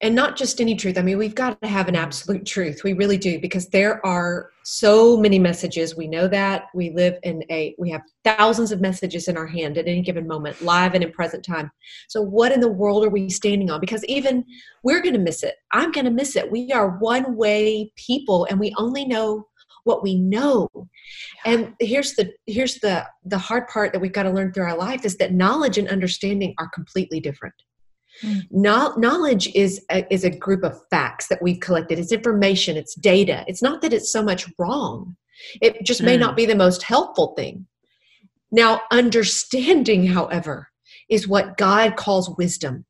And 0.00 0.16
not 0.16 0.36
just 0.36 0.60
any 0.60 0.74
truth. 0.74 0.98
I 0.98 1.02
mean, 1.02 1.18
we've 1.18 1.36
got 1.36 1.62
to 1.62 1.68
have 1.68 1.86
an 1.86 1.94
absolute 1.94 2.44
truth. 2.44 2.82
We 2.82 2.94
really 2.94 3.16
do, 3.16 3.38
because 3.38 3.68
there 3.68 4.04
are 4.04 4.50
so 4.64 5.16
many 5.16 5.38
messages. 5.38 5.96
We 5.96 6.08
know 6.08 6.26
that. 6.26 6.64
We 6.74 6.90
live 6.90 7.16
in 7.22 7.44
a, 7.48 7.76
we 7.78 7.90
have 7.90 8.02
thousands 8.24 8.72
of 8.72 8.80
messages 8.80 9.28
in 9.28 9.36
our 9.36 9.46
hand 9.46 9.78
at 9.78 9.86
any 9.86 10.02
given 10.02 10.26
moment, 10.26 10.60
live 10.62 10.94
and 10.94 11.04
in 11.04 11.12
present 11.12 11.44
time. 11.44 11.70
So, 12.08 12.20
what 12.20 12.50
in 12.50 12.58
the 12.58 12.66
world 12.66 13.04
are 13.04 13.10
we 13.10 13.30
standing 13.30 13.70
on? 13.70 13.78
Because 13.78 14.04
even 14.06 14.44
we're 14.82 15.00
going 15.00 15.14
to 15.14 15.20
miss 15.20 15.44
it. 15.44 15.54
I'm 15.70 15.92
going 15.92 16.06
to 16.06 16.10
miss 16.10 16.34
it. 16.34 16.50
We 16.50 16.72
are 16.72 16.98
one 16.98 17.36
way 17.36 17.92
people, 17.94 18.48
and 18.50 18.58
we 18.58 18.74
only 18.78 19.04
know 19.04 19.46
what 19.84 20.02
we 20.02 20.14
know. 20.18 20.68
And 21.44 21.74
here's 21.80 22.14
the 22.14 22.32
here's 22.46 22.76
the 22.80 23.04
the 23.24 23.38
hard 23.38 23.68
part 23.68 23.92
that 23.92 24.00
we've 24.00 24.12
got 24.12 24.24
to 24.24 24.30
learn 24.30 24.52
through 24.52 24.64
our 24.64 24.76
life 24.76 25.04
is 25.04 25.16
that 25.16 25.32
knowledge 25.32 25.78
and 25.78 25.88
understanding 25.88 26.54
are 26.58 26.70
completely 26.74 27.20
different. 27.20 27.54
Mm. 28.22 28.42
Know- 28.50 28.94
knowledge 28.96 29.48
is 29.54 29.84
a, 29.90 30.06
is 30.12 30.24
a 30.24 30.30
group 30.30 30.62
of 30.64 30.78
facts 30.90 31.28
that 31.28 31.42
we've 31.42 31.60
collected. 31.60 31.98
It's 31.98 32.12
information. 32.12 32.76
It's 32.76 32.94
data. 32.94 33.44
It's 33.46 33.62
not 33.62 33.80
that 33.82 33.92
it's 33.92 34.12
so 34.12 34.22
much 34.22 34.46
wrong. 34.58 35.16
It 35.60 35.84
just 35.84 36.02
may 36.02 36.16
Mm. 36.16 36.20
not 36.20 36.36
be 36.36 36.46
the 36.46 36.54
most 36.54 36.82
helpful 36.82 37.34
thing. 37.36 37.66
Now 38.50 38.82
understanding 38.90 40.06
however 40.06 40.68
is 41.08 41.26
what 41.26 41.56
god 41.56 41.96
calls 41.96 42.34
wisdom 42.38 42.84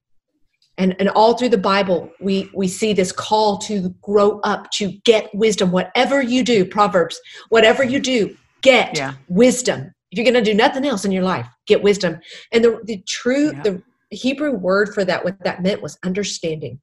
and 0.79 0.97
and 0.99 1.09
all 1.11 1.37
through 1.37 1.49
the 1.51 1.59
bible 1.59 2.11
we 2.21 2.51
we 2.55 2.67
see 2.69 2.93
this 2.93 3.13
call 3.13 3.59
to 3.59 3.91
grow 4.01 4.41
up 4.41 4.71
to 4.73 4.93
get 5.05 5.33
wisdom. 5.35 5.71
Whatever 5.71 6.23
you 6.23 6.43
do 6.43 6.65
proverbs 6.65 7.21
whatever 7.51 7.85
you 7.85 8.01
do 8.01 8.37
get 8.63 8.97
Yeah. 8.97 9.15
wisdom. 9.29 9.93
If 10.11 10.19
you're 10.19 10.31
going 10.31 10.45
to 10.45 10.51
do 10.51 10.57
nothing 10.57 10.85
else 10.87 11.05
in 11.05 11.13
your 11.13 11.23
life 11.25 11.47
get 11.67 11.83
wisdom. 11.83 12.19
And 12.53 12.65
the 12.65 12.81
the 12.85 13.03
true 13.07 13.53
Yeah. 13.53 13.63
the 13.63 13.83
hebrew 14.11 14.53
word 14.53 14.93
for 14.95 15.05
that 15.05 15.25
what 15.25 15.43
that 15.45 15.63
meant 15.63 15.83
was 15.83 15.99
understanding. 16.05 16.81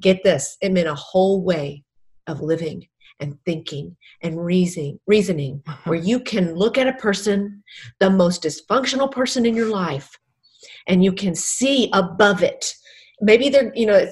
Get 0.00 0.22
this 0.24 0.56
it 0.60 0.72
meant 0.72 0.88
a 0.88 0.94
whole 0.94 1.42
way 1.42 1.84
of 2.26 2.40
living 2.40 2.86
and 3.20 3.36
thinking 3.46 3.96
and 4.22 4.44
reasoning 4.44 4.98
reasoning 5.06 5.62
where 5.84 5.98
you 5.98 6.20
can 6.20 6.54
look 6.54 6.76
at 6.78 6.86
a 6.88 6.92
person 6.94 7.62
the 8.00 8.10
most 8.10 8.42
dysfunctional 8.42 9.10
person 9.10 9.46
in 9.46 9.54
your 9.54 9.68
life 9.70 10.10
and 10.86 11.02
you 11.02 11.12
can 11.12 11.34
see 11.34 11.88
above 11.92 12.42
it 12.42 12.74
maybe 13.20 13.48
they're 13.48 13.72
you 13.74 13.86
know 13.86 14.06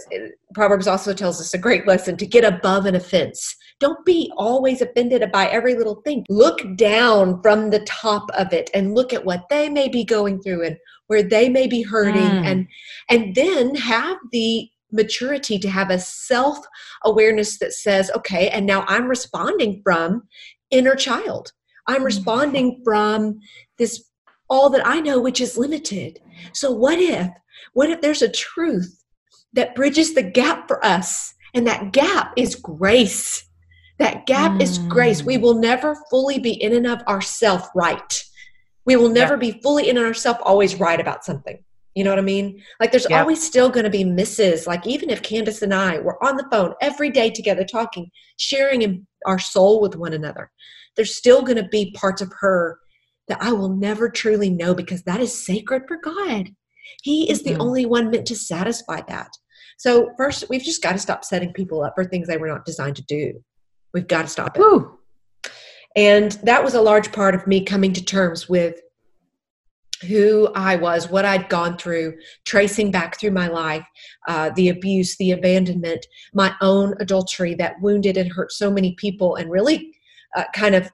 proverbs 0.55 0.87
also 0.87 1.13
tells 1.13 1.41
us 1.41 1.53
a 1.55 1.59
great 1.59 1.87
lesson 1.87 2.17
to 2.17 2.27
get 2.27 2.45
above 2.45 2.87
an 2.87 2.95
offense 2.95 3.55
don't 3.81 4.05
be 4.07 4.33
always 4.37 4.81
offended 4.81 5.23
by 5.33 5.47
every 5.49 5.75
little 5.75 6.01
thing 6.03 6.25
look 6.29 6.61
down 6.77 7.41
from 7.43 7.71
the 7.71 7.81
top 7.81 8.27
of 8.39 8.53
it 8.53 8.71
and 8.73 8.95
look 8.95 9.13
at 9.13 9.25
what 9.25 9.45
they 9.51 9.69
may 9.69 9.89
be 9.89 10.05
going 10.05 10.41
through 10.41 10.65
and 10.65 10.77
where 11.09 11.23
they 11.23 11.49
may 11.49 11.67
be 11.67 11.83
hurting 11.83 12.31
Mm. 12.31 12.47
and 12.47 12.67
and 13.11 13.35
then 13.35 13.75
have 13.75 14.17
the 14.33 14.69
maturity 14.95 15.59
to 15.59 15.69
have 15.69 15.91
a 15.91 15.99
self 15.99 16.59
awareness 17.05 17.59
that 17.59 17.73
says, 17.73 18.11
okay, 18.17 18.49
and 18.49 18.65
now 18.65 18.85
I'm 18.87 19.09
responding 19.09 19.81
from 19.83 20.23
inner 20.71 20.95
child. 20.95 21.53
I'm 21.87 22.03
Mm. 22.03 22.05
responding 22.07 22.81
from 22.85 23.41
this 23.77 24.05
all 24.49 24.71
that 24.71 24.87
I 24.87 25.01
know, 25.01 25.21
which 25.21 25.41
is 25.41 25.59
limited. 25.59 26.21
So, 26.53 26.71
what 26.71 26.99
if, 26.99 27.29
what 27.75 27.91
if 27.91 28.01
there's 28.01 28.22
a 28.22 28.31
truth 28.31 29.05
that 29.53 29.75
bridges 29.75 30.14
the 30.14 30.22
gap 30.22 30.66
for 30.66 30.85
us? 30.85 31.35
And 31.53 31.66
that 31.66 31.93
gap 31.93 32.33
is 32.37 32.57
grace. 32.57 33.45
That 33.99 34.27
gap 34.27 34.61
is 34.61 34.79
grace. 34.79 35.22
We 35.22 35.37
mm. 35.37 35.43
will 35.43 35.55
never 35.55 35.97
fully 36.11 36.41
be 36.41 36.51
in 36.51 36.75
and 36.75 36.87
of 36.87 37.01
ourself 37.03 37.68
right. 37.77 38.25
We 38.87 38.97
will 38.97 39.09
never 39.09 39.37
be 39.37 39.61
fully 39.62 39.89
in 39.89 39.97
and 39.97 40.07
ourself 40.07 40.39
always 40.43 40.81
right 40.81 41.01
about 41.01 41.25
something. 41.25 41.62
You 41.95 42.03
know 42.03 42.11
what 42.11 42.18
I 42.18 42.22
mean? 42.22 42.61
Like 42.81 42.91
there's 42.91 43.07
Yeah. 43.09 43.20
always 43.20 43.41
still 43.41 43.70
going 43.70 43.85
to 43.85 43.91
be 43.91 44.03
misses. 44.03 44.66
Like 44.66 44.85
even 44.87 45.11
if 45.11 45.22
Candace 45.22 45.62
and 45.62 45.72
I 45.72 46.01
were 46.01 46.22
on 46.25 46.37
the 46.37 46.47
phone 46.51 46.75
every 46.81 47.11
day 47.11 47.31
together 47.31 47.64
talking, 47.64 48.11
sharing 48.37 49.07
our 49.27 49.39
soul 49.39 49.81
with 49.81 49.95
one 49.95 50.12
another, 50.12 50.51
there's 50.97 51.16
still 51.16 51.43
going 51.43 51.57
to 51.57 51.68
be 51.68 51.93
parts 51.93 52.20
of 52.20 52.33
her 52.41 52.79
that 53.29 53.41
I 53.41 53.53
will 53.53 53.68
never 53.68 54.09
truly 54.09 54.51
know 54.51 54.75
because 54.75 55.05
that 55.05 55.20
is 55.20 55.47
sacred 55.47 55.85
for 55.87 55.97
God. 55.97 56.51
He 57.03 57.30
is 57.30 57.42
the 57.42 57.55
Mhm. 57.55 57.61
only 57.61 57.86
one 57.86 58.11
meant 58.11 58.26
to 58.26 58.36
satisfy 58.36 59.01
that. 59.09 59.30
So 59.76 60.12
first, 60.16 60.49
we've 60.49 60.62
just 60.62 60.82
got 60.82 60.92
to 60.92 60.99
stop 60.99 61.24
setting 61.24 61.53
people 61.53 61.82
up 61.82 61.95
for 61.95 62.05
things 62.05 62.28
they 62.28 62.36
were 62.36 62.49
not 62.49 62.64
designed 62.64 62.97
to 62.97 63.03
do. 63.03 63.42
We've 63.92 64.07
got 64.07 64.22
to 64.22 64.28
stop 64.28 64.57
it. 64.57 64.61
And 65.97 66.32
that 66.42 66.64
was 66.64 66.74
a 66.74 66.82
large 66.82 67.12
part 67.12 67.34
of 67.34 67.47
me 67.47 67.64
coming 67.64 67.92
to 67.92 68.05
terms 68.05 68.49
with 68.49 68.80
who 70.09 70.51
I 70.55 70.76
was, 70.76 71.09
what 71.09 71.24
I'd 71.24 71.49
gone 71.49 71.78
through, 71.78 72.18
tracing 72.45 72.90
back 72.90 73.18
through 73.18 73.30
my 73.30 73.49
life, 73.49 73.86
uh, 74.28 74.51
the 74.51 74.68
abuse, 74.68 75.16
the 75.16 75.30
abandonment, 75.30 76.05
my 76.32 76.55
own 76.61 76.95
adultery 77.01 77.55
that 77.55 77.80
wounded 77.80 78.16
and 78.16 78.32
hurt 78.32 78.53
so 78.53 78.70
many 78.70 78.95
people, 78.95 79.36
and 79.36 79.51
really 79.51 79.95
uh, 80.36 80.45
kind 80.55 80.74
of 80.74 80.90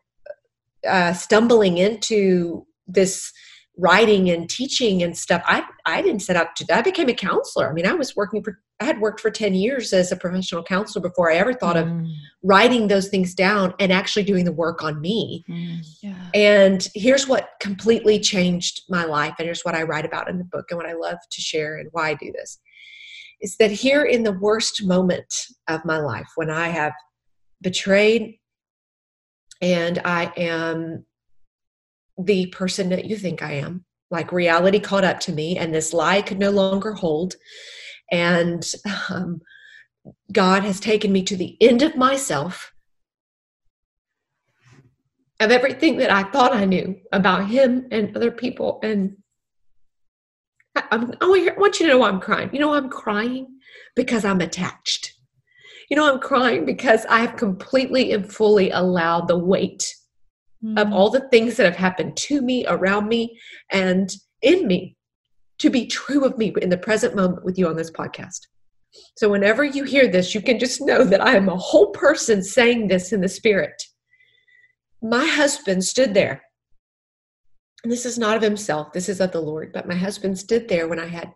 uh, 0.86 1.12
stumbling 1.12 1.78
into 1.78 2.66
this 2.86 3.32
writing 3.80 4.30
and 4.30 4.48
teaching 4.48 5.02
and 5.02 5.16
stuff. 5.16 5.42
I 5.46 5.64
I 5.86 6.02
didn't 6.02 6.20
set 6.20 6.36
out 6.36 6.54
to. 6.56 6.66
I 6.76 6.82
became 6.82 7.08
a 7.08 7.14
counselor. 7.14 7.70
I 7.70 7.72
mean, 7.72 7.86
I 7.86 7.94
was 7.94 8.14
working 8.14 8.42
for. 8.42 8.60
I 8.80 8.84
had 8.84 9.00
worked 9.00 9.20
for 9.20 9.30
ten 9.30 9.54
years 9.54 9.92
as 9.92 10.12
a 10.12 10.16
professional 10.16 10.62
counselor 10.62 11.02
before 11.08 11.30
I 11.30 11.36
ever 11.36 11.52
thought 11.52 11.76
of 11.76 11.86
Mm, 11.86 12.12
writing 12.42 12.88
those 12.88 13.08
things 13.08 13.34
down 13.34 13.74
and 13.78 13.92
actually 13.92 14.22
doing 14.24 14.44
the 14.44 14.52
work 14.52 14.82
on 14.82 15.00
me. 15.00 15.44
mm. 15.48 15.78
Yeah. 16.02 16.30
And 16.34 16.88
here's 16.94 17.26
what 17.28 17.50
completely 17.60 18.18
changed 18.20 18.82
my 18.88 19.04
life. 19.04 19.34
And 19.38 19.46
here's 19.46 19.62
what 19.62 19.74
I 19.74 19.82
write 19.82 20.06
about 20.06 20.30
in 20.30 20.38
the 20.38 20.44
book 20.44 20.66
and 20.70 20.78
what 20.78 20.86
I 20.86 20.94
love 20.94 21.18
to 21.30 21.40
share 21.40 21.78
and 21.78 21.88
why 21.92 22.10
I 22.10 22.14
do 22.14 22.32
this 22.32 22.58
is 23.40 23.56
that 23.56 23.70
here 23.70 24.04
in 24.04 24.22
the 24.22 24.32
worst 24.32 24.84
moment 24.84 25.32
of 25.68 25.84
my 25.84 25.98
life, 25.98 26.28
when 26.36 26.50
I 26.50 26.68
have 26.68 26.92
betrayed 27.62 28.38
and 29.62 30.00
I 30.04 30.32
am 30.36 31.04
the 32.24 32.46
person 32.46 32.90
that 32.90 33.06
you 33.06 33.16
think 33.16 33.42
I 33.42 33.52
am, 33.52 33.84
like 34.10 34.32
reality 34.32 34.80
caught 34.80 35.04
up 35.04 35.20
to 35.20 35.32
me 35.32 35.56
and 35.56 35.74
this 35.74 35.92
lie 35.92 36.22
could 36.22 36.38
no 36.38 36.50
longer 36.50 36.92
hold. 36.92 37.34
And 38.10 38.66
um, 39.08 39.40
God 40.32 40.64
has 40.64 40.80
taken 40.80 41.12
me 41.12 41.22
to 41.24 41.36
the 41.36 41.56
end 41.60 41.82
of 41.82 41.96
myself 41.96 42.72
of 45.38 45.50
everything 45.50 45.96
that 45.98 46.10
I 46.10 46.24
thought 46.24 46.54
I 46.54 46.64
knew 46.66 46.96
about 47.12 47.48
him 47.48 47.86
and 47.90 48.14
other 48.16 48.30
people. 48.30 48.78
And 48.82 49.16
I'm, 50.76 51.14
I 51.20 51.26
want 51.26 51.42
you- 51.42 51.50
I 51.50 51.58
want 51.58 51.80
you 51.80 51.86
to 51.86 51.92
know 51.92 51.98
why 51.98 52.08
I'm 52.08 52.20
crying. 52.20 52.50
You 52.52 52.60
know 52.60 52.74
I'm 52.74 52.90
crying? 52.90 53.58
Because 53.96 54.24
I'm 54.24 54.40
attached. 54.40 55.14
You 55.88 55.96
know, 55.96 56.12
I'm 56.12 56.20
crying 56.20 56.64
because 56.64 57.04
I 57.06 57.20
have 57.20 57.36
completely 57.36 58.12
and 58.12 58.30
fully 58.30 58.70
allowed 58.70 59.26
the 59.26 59.38
weight 59.38 59.94
of 60.76 60.88
hmm. 60.88 60.92
all 60.92 61.10
the 61.10 61.28
things 61.28 61.56
that 61.56 61.66
have 61.66 61.76
happened 61.76 62.16
to 62.16 62.42
me, 62.42 62.66
around 62.66 63.08
me, 63.08 63.38
and 63.70 64.10
in 64.42 64.66
me 64.66 64.96
to 65.58 65.70
be 65.70 65.86
true 65.86 66.24
of 66.24 66.38
me 66.38 66.52
in 66.60 66.70
the 66.70 66.78
present 66.78 67.14
moment 67.14 67.44
with 67.44 67.58
you 67.58 67.68
on 67.68 67.76
this 67.76 67.90
podcast. 67.90 68.40
So, 69.16 69.28
whenever 69.28 69.62
you 69.64 69.84
hear 69.84 70.08
this, 70.08 70.34
you 70.34 70.40
can 70.40 70.58
just 70.58 70.80
know 70.80 71.04
that 71.04 71.20
I 71.20 71.36
am 71.36 71.48
a 71.48 71.56
whole 71.56 71.90
person 71.90 72.42
saying 72.42 72.88
this 72.88 73.12
in 73.12 73.20
the 73.20 73.28
spirit. 73.28 73.80
My 75.02 75.24
husband 75.24 75.84
stood 75.84 76.12
there. 76.12 76.42
And 77.82 77.90
this 77.90 78.04
is 78.04 78.18
not 78.18 78.36
of 78.36 78.42
himself, 78.42 78.92
this 78.92 79.08
is 79.08 79.20
of 79.20 79.32
the 79.32 79.40
Lord. 79.40 79.72
But 79.72 79.88
my 79.88 79.94
husband 79.94 80.38
stood 80.38 80.68
there 80.68 80.88
when 80.88 80.98
I 80.98 81.06
had 81.06 81.32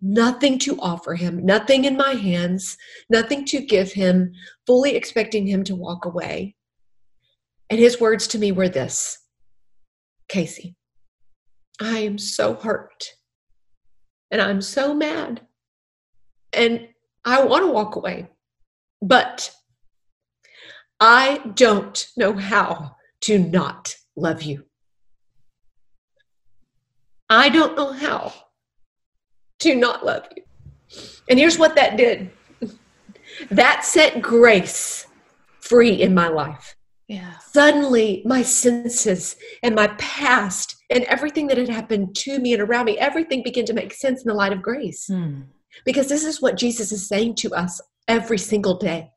nothing 0.00 0.58
to 0.60 0.78
offer 0.80 1.14
him, 1.14 1.44
nothing 1.44 1.86
in 1.86 1.96
my 1.96 2.12
hands, 2.12 2.76
nothing 3.08 3.44
to 3.46 3.60
give 3.60 3.92
him, 3.92 4.32
fully 4.66 4.94
expecting 4.94 5.46
him 5.46 5.64
to 5.64 5.74
walk 5.74 6.04
away. 6.04 6.54
And 7.70 7.78
his 7.78 8.00
words 8.00 8.26
to 8.28 8.38
me 8.38 8.52
were 8.52 8.68
this 8.68 9.18
Kasey, 10.28 10.74
I 11.80 11.98
am 12.00 12.18
so 12.18 12.54
hurt. 12.54 13.12
And 14.30 14.40
I'm 14.40 14.60
so 14.60 14.94
mad. 14.94 15.42
And 16.52 16.88
I 17.24 17.44
want 17.44 17.64
to 17.64 17.70
walk 17.70 17.96
away. 17.96 18.28
But 19.00 19.52
I 21.00 21.40
don't 21.54 22.06
know 22.16 22.32
how 22.32 22.96
to 23.22 23.38
not 23.38 23.94
love 24.16 24.42
you. 24.42 24.64
I 27.28 27.48
don't 27.48 27.76
know 27.76 27.92
how 27.92 28.32
to 29.60 29.74
not 29.74 30.04
love 30.04 30.28
you. 30.36 30.42
And 31.28 31.38
here's 31.38 31.58
what 31.58 31.74
that 31.74 31.96
did 31.96 32.30
that 33.50 33.84
set 33.84 34.20
grace 34.22 35.06
free 35.60 36.02
in 36.02 36.14
my 36.14 36.28
life. 36.28 36.76
Yeah. 37.08 37.38
Suddenly, 37.38 38.22
my 38.24 38.42
senses 38.42 39.36
and 39.62 39.74
my 39.74 39.88
past 39.98 40.76
and 40.90 41.04
everything 41.04 41.48
that 41.48 41.58
had 41.58 41.68
happened 41.68 42.14
to 42.16 42.38
me 42.38 42.54
and 42.54 42.62
around 42.62 42.86
me, 42.86 42.98
everything 42.98 43.42
began 43.42 43.66
to 43.66 43.74
make 43.74 43.92
sense 43.92 44.22
in 44.22 44.28
the 44.28 44.34
light 44.34 44.52
of 44.52 44.62
grace. 44.62 45.08
Mm. 45.10 45.44
Because 45.84 46.08
this 46.08 46.24
is 46.24 46.40
what 46.40 46.56
Jesus 46.56 46.92
is 46.92 47.06
saying 47.06 47.34
to 47.36 47.52
us 47.54 47.80
every 48.08 48.38
single 48.38 48.78
day. 48.78 49.10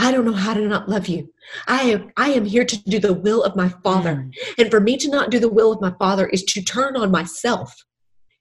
I 0.00 0.12
don't 0.12 0.24
know 0.24 0.32
how 0.32 0.54
to 0.54 0.60
not 0.60 0.88
love 0.88 1.08
you. 1.08 1.32
I 1.66 1.82
am 1.82 2.12
I 2.16 2.28
am 2.30 2.44
here 2.44 2.64
to 2.64 2.76
do 2.84 3.00
the 3.00 3.14
will 3.14 3.42
of 3.42 3.56
my 3.56 3.68
Father. 3.82 4.14
Mm. 4.14 4.32
And 4.58 4.70
for 4.70 4.78
me 4.78 4.96
to 4.98 5.10
not 5.10 5.30
do 5.30 5.40
the 5.40 5.48
will 5.48 5.72
of 5.72 5.80
my 5.80 5.92
Father 5.98 6.28
is 6.28 6.44
to 6.44 6.62
turn 6.62 6.96
on 6.96 7.10
myself. 7.10 7.74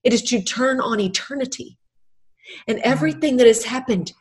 It 0.04 0.14
is 0.14 0.22
to 0.24 0.44
turn 0.44 0.80
on 0.80 1.00
eternity. 1.00 1.80
And 2.68 2.80
everything 2.80 3.38
that 3.38 3.48
has 3.48 3.64
happened 3.64 4.14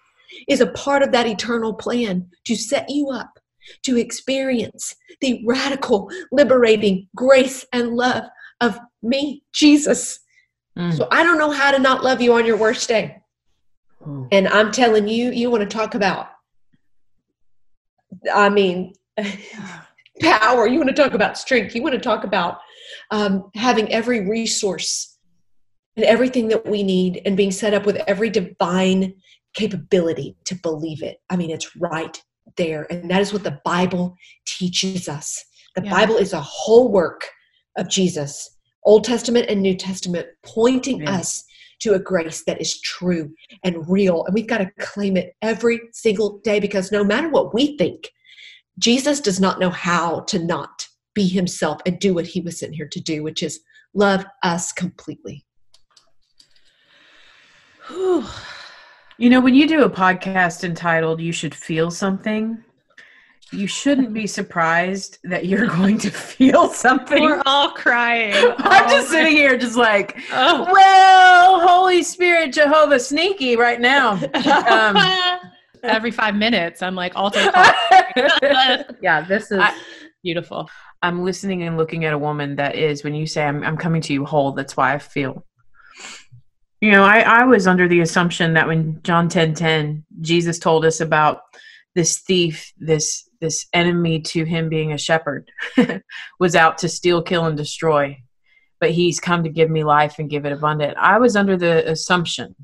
is 0.49 0.61
a 0.61 0.67
part 0.69 1.03
of 1.03 1.13
that 1.13 1.27
eternal 1.27 1.75
plan 1.75 2.31
to 2.47 2.57
set 2.57 2.89
you 2.89 3.11
up 3.11 3.36
to 3.83 3.97
experience 3.97 4.95
the 5.21 5.43
radical, 5.47 6.11
liberating 6.33 7.09
grace 7.15 7.65
and 7.73 7.95
love 7.95 8.25
of 8.61 8.79
me, 9.03 9.43
Jesus. 9.53 10.21
Mm. 10.79 10.97
So 10.97 11.09
I 11.11 11.23
don't 11.23 11.39
know 11.39 11.51
how 11.51 11.71
to 11.71 11.79
not 11.79 12.05
love 12.05 12.21
you 12.21 12.35
on 12.35 12.47
your 12.47 12.57
worst 12.57 12.89
day. 12.89 13.19
Ooh. 14.07 14.29
And 14.31 14.49
I'm 14.49 14.71
telling 14.73 15.09
you, 15.09 15.31
you 15.31 15.51
want 15.51 15.69
to 15.69 15.77
talk 15.77 15.95
about, 15.95 16.29
I 18.33 18.49
mean, 18.49 18.95
power. 20.21 20.67
You 20.67 20.79
want 20.79 20.89
to 20.89 21.03
talk 21.03 21.15
about 21.15 21.39
strength. 21.39 21.75
You 21.75 21.83
want 21.83 21.95
to 21.95 22.01
talk 22.01 22.25
about 22.25 22.59
um, 23.11 23.51
having 23.55 23.93
every 23.93 24.29
resource 24.29 25.19
and 25.97 26.05
everything 26.05 26.49
that 26.49 26.67
we 26.67 26.83
need 26.83 27.23
and 27.25 27.37
being 27.37 27.51
set 27.53 27.75
up 27.75 27.87
with 27.87 27.97
every 28.07 28.31
divine 28.31 29.15
capability 29.55 30.37
to 30.45 30.55
believe 30.55 31.03
it. 31.03 31.19
I 31.31 31.37
mean, 31.37 31.51
it's 31.51 31.75
right 31.77 32.23
there. 32.57 32.87
And 32.91 33.11
that 33.11 33.21
is 33.21 33.33
what 33.33 33.45
the 33.45 33.61
Bible 33.65 34.17
teaches 34.47 35.09
us. 35.09 35.45
The 35.75 35.85
Yeah. 35.85 35.91
Bible 35.91 36.17
is 36.17 36.33
a 36.33 36.41
whole 36.41 36.91
work 36.91 37.29
of 37.77 37.89
Jesus, 37.89 38.57
Old 38.85 39.05
Testament 39.05 39.47
and 39.49 39.61
New 39.61 39.77
Testament, 39.77 40.27
pointing 40.43 41.07
us 41.07 41.45
to 41.81 41.95
a 41.95 41.99
grace 41.99 42.43
that 42.47 42.61
is 42.61 42.81
true 42.81 43.35
and 43.63 43.89
real. 43.89 44.25
And 44.25 44.35
we've 44.35 44.47
got 44.47 44.59
to 44.59 44.71
claim 44.79 45.17
it 45.17 45.35
every 45.43 45.81
single 45.93 46.39
day 46.39 46.61
because 46.61 46.91
no 46.91 47.05
matter 47.05 47.29
what 47.29 47.53
we 47.53 47.77
think, 47.77 48.11
Jesus 48.79 49.21
does 49.21 49.41
not 49.41 49.59
know 49.59 49.71
how 49.71 50.21
to 50.21 50.39
not 50.39 50.87
be 51.15 51.29
himself 51.29 51.81
and 51.87 51.99
do 51.99 52.15
what 52.15 52.27
he 52.27 52.41
was 52.41 52.59
sent 52.59 52.75
here 52.75 52.89
to 52.91 53.01
do, 53.01 53.23
which 53.23 53.43
is 53.43 53.61
love 53.95 54.25
us 54.43 54.73
completely. 54.73 55.45
You 59.19 59.31
know, 59.31 59.41
when 59.41 59.55
you 59.55 59.67
do 59.67 59.83
a 59.85 59.91
podcast 59.91 60.63
entitled 60.65 61.21
You 61.21 61.33
Should 61.33 61.55
Feel 61.55 61.91
Something, 61.91 62.63
you 63.51 63.67
shouldn't 63.67 64.13
be 64.13 64.27
surprised 64.27 65.19
that 65.25 65.47
you're 65.47 65.67
going 65.79 65.97
to 65.99 66.11
feel 66.11 66.69
something. 66.69 67.23
We're 67.23 67.43
all 67.47 67.71
crying. 67.71 68.35
I'm 68.59 68.87
Oh 68.87 68.91
just 68.91 69.09
sitting 69.11 69.33
here, 69.33 69.57
just 69.57 69.77
like, 69.77 70.19
Oh. 70.33 70.69
well, 70.71 71.67
Holy 71.67 72.03
Spirit, 72.03 72.53
Jehovah, 72.53 73.01
sneaky 73.01 73.57
right 73.57 73.81
now. 73.81 74.13
Um, 74.69 74.97
Every 75.83 76.11
five 76.11 76.35
minutes, 76.35 76.83
I'm 76.83 76.95
like 76.97 77.15
call. 77.15 77.31
yeah, 79.01 79.25
this 79.27 79.51
is. 79.51 79.59
I- 79.61 79.79
Beautiful. 80.25 80.69
I'm 81.03 81.23
listening 81.23 81.63
and 81.63 81.77
looking 81.77 82.05
at 82.05 82.13
a 82.13 82.19
woman 82.19 82.57
that 82.57 82.75
is, 82.75 83.05
when 83.05 83.15
you 83.15 83.27
say 83.29 83.45
I'm, 83.45 83.63
I'm 83.63 83.77
coming 83.77 84.01
to 84.03 84.13
you 84.13 84.25
whole, 84.25 84.51
that's 84.53 84.77
why 84.77 84.93
I 84.95 84.99
feel. 84.99 85.46
You 86.81 86.91
know, 86.91 87.05
I, 87.05 87.21
I 87.21 87.45
was 87.45 87.67
under 87.67 87.89
the 87.89 88.01
assumption 88.01 88.53
that 88.55 88.67
when 88.67 89.01
John 89.03 89.29
10 89.29 89.55
10, 89.55 90.05
Jesus 90.21 90.59
told 90.59 90.85
us 90.85 91.01
about 91.01 91.41
this 91.95 92.19
thief, 92.19 92.73
this 92.79 93.29
this 93.41 93.67
enemy 93.73 94.21
to 94.21 94.45
him 94.45 94.69
being 94.69 94.93
a 94.93 94.99
shepherd, 94.99 95.51
was 96.41 96.55
out 96.55 96.79
to 96.79 96.89
steal, 96.89 97.23
kill, 97.23 97.47
and 97.47 97.57
destroy. 97.57 98.17
But 98.79 98.91
he's 98.91 99.21
come 99.21 99.43
to 99.45 99.49
give 99.49 99.71
me 99.71 99.85
life 99.85 100.19
and 100.19 100.29
give 100.29 100.45
it 100.45 100.53
abundant. 100.53 100.97
I 100.99 101.19
was 101.19 101.35
under 101.35 101.57
the 101.57 101.89
assumption 101.91 102.55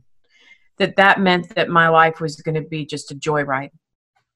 that 0.79 0.97
that 0.97 1.21
meant 1.21 1.55
that 1.55 1.69
my 1.69 1.89
life 1.89 2.21
was 2.21 2.37
going 2.37 2.55
to 2.55 2.69
be 2.69 2.85
just 2.85 3.11
a 3.11 3.15
joyride. 3.15 3.71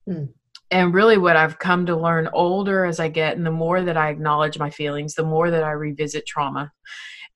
Mm. 0.09 0.31
And 0.70 0.95
really, 0.95 1.18
what 1.18 1.37
I've 1.37 1.59
come 1.59 1.87
to 1.87 1.97
learn 1.97 2.29
older 2.33 2.85
as 2.85 2.99
I 2.99 3.09
get, 3.09 3.37
and 3.37 3.47
the 3.47 3.53
more 3.53 3.83
that 3.83 3.97
I 3.97 4.09
acknowledge 4.09 4.59
my 4.59 4.70
feelings, 4.70 5.14
the 5.14 5.22
more 5.22 5.51
that 5.51 5.62
I 5.62 5.72
revisit 5.72 6.27
trauma 6.27 6.72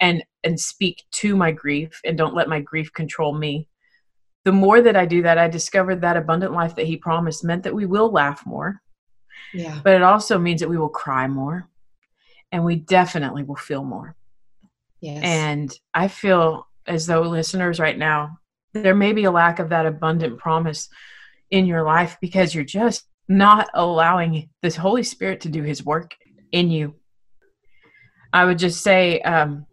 and 0.00 0.22
and 0.44 0.58
speak 0.58 1.02
to 1.12 1.36
my 1.36 1.52
grief 1.52 2.00
and 2.04 2.16
don't 2.16 2.34
let 2.34 2.48
my 2.48 2.60
grief 2.60 2.92
control 2.92 3.36
me. 3.36 3.68
The 4.44 4.52
more 4.52 4.80
that 4.80 4.96
i 4.96 5.04
do 5.04 5.22
that 5.22 5.38
i 5.38 5.48
discovered 5.48 6.00
that 6.00 6.16
abundant 6.16 6.52
life 6.52 6.74
that 6.76 6.86
he 6.86 6.96
promised 6.96 7.44
meant 7.44 7.62
that 7.64 7.74
we 7.74 7.86
will 7.86 8.10
laugh 8.10 8.44
more. 8.46 8.80
Yeah. 9.52 9.80
But 9.82 9.94
it 9.94 10.02
also 10.02 10.38
means 10.38 10.60
that 10.60 10.70
we 10.70 10.78
will 10.78 10.88
cry 10.88 11.26
more 11.28 11.68
and 12.52 12.64
we 12.64 12.76
definitely 12.76 13.42
will 13.42 13.56
feel 13.56 13.84
more. 13.84 14.16
Yes. 15.00 15.22
And 15.22 15.78
i 15.94 16.08
feel 16.08 16.66
as 16.86 17.06
though 17.06 17.22
listeners 17.22 17.78
right 17.78 17.98
now 17.98 18.38
there 18.72 18.94
may 18.94 19.12
be 19.12 19.24
a 19.24 19.30
lack 19.30 19.58
of 19.58 19.68
that 19.70 19.86
abundant 19.86 20.38
promise 20.38 20.88
in 21.50 21.66
your 21.66 21.82
life 21.82 22.16
because 22.20 22.54
you're 22.54 22.64
just 22.64 23.06
not 23.28 23.68
allowing 23.74 24.48
this 24.62 24.76
holy 24.76 25.02
spirit 25.02 25.40
to 25.40 25.48
do 25.48 25.62
his 25.62 25.84
work 25.84 26.16
in 26.52 26.70
you. 26.70 26.94
I 28.32 28.44
would 28.44 28.58
just 28.58 28.82
say 28.82 29.20
um, 29.20 29.66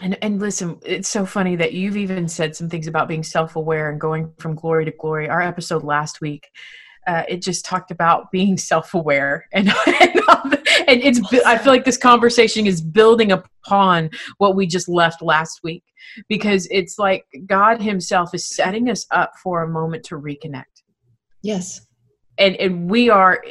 and 0.00 0.16
and 0.22 0.40
listen 0.40 0.78
it's 0.84 1.08
so 1.08 1.26
funny 1.26 1.56
that 1.56 1.72
you've 1.72 1.96
even 1.96 2.28
said 2.28 2.54
some 2.54 2.68
things 2.68 2.86
about 2.86 3.08
being 3.08 3.22
self-aware 3.22 3.90
and 3.90 4.00
going 4.00 4.32
from 4.38 4.54
glory 4.54 4.84
to 4.84 4.92
glory. 4.92 5.28
Our 5.28 5.42
episode 5.42 5.82
last 5.82 6.20
week 6.20 6.48
uh, 7.06 7.22
it 7.28 7.42
just 7.42 7.64
talked 7.64 7.90
about 7.90 8.30
being 8.30 8.56
self-aware 8.72 9.46
and 9.52 9.68
and, 9.86 10.20
and 10.86 11.02
it's 11.02 11.20
i 11.44 11.56
feel 11.58 11.72
like 11.72 11.84
this 11.84 11.96
conversation 11.96 12.66
is 12.66 12.80
building 12.80 13.32
upon 13.32 14.10
what 14.38 14.54
we 14.54 14.66
just 14.66 14.88
left 14.88 15.22
last 15.22 15.60
week 15.62 15.82
because 16.28 16.68
it's 16.70 16.98
like 16.98 17.24
god 17.46 17.80
himself 17.80 18.34
is 18.34 18.48
setting 18.48 18.88
us 18.88 19.06
up 19.10 19.32
for 19.42 19.62
a 19.62 19.68
moment 19.68 20.04
to 20.04 20.16
reconnect. 20.16 20.64
Yes. 21.42 21.86
And 22.38 22.56
and 22.56 22.90
we 22.90 23.08
are 23.08 23.42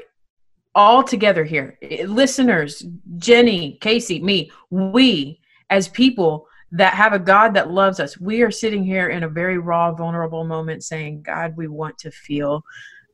all 0.76 1.04
together 1.04 1.44
here. 1.44 1.78
Listeners 2.06 2.86
jenny 3.18 3.78
kasey 3.82 4.22
me 4.22 4.52
we 4.70 5.40
as 5.70 5.88
people 5.88 6.48
that 6.72 6.94
have 6.94 7.14
a 7.14 7.20
God 7.20 7.54
that 7.56 7.72
loves 7.72 8.00
us, 8.00 8.20
we 8.20 8.42
are 8.42 8.52
sitting 8.52 8.84
here 8.84 9.10
in 9.10 9.24
a 9.24 9.30
very 9.30 9.58
raw, 9.58 9.92
vulnerable 9.92 10.46
moment 10.46 10.84
saying, 10.84 11.24
God, 11.24 11.58
we 11.58 11.68
want 11.68 11.98
to 12.00 12.12
feel 12.12 12.64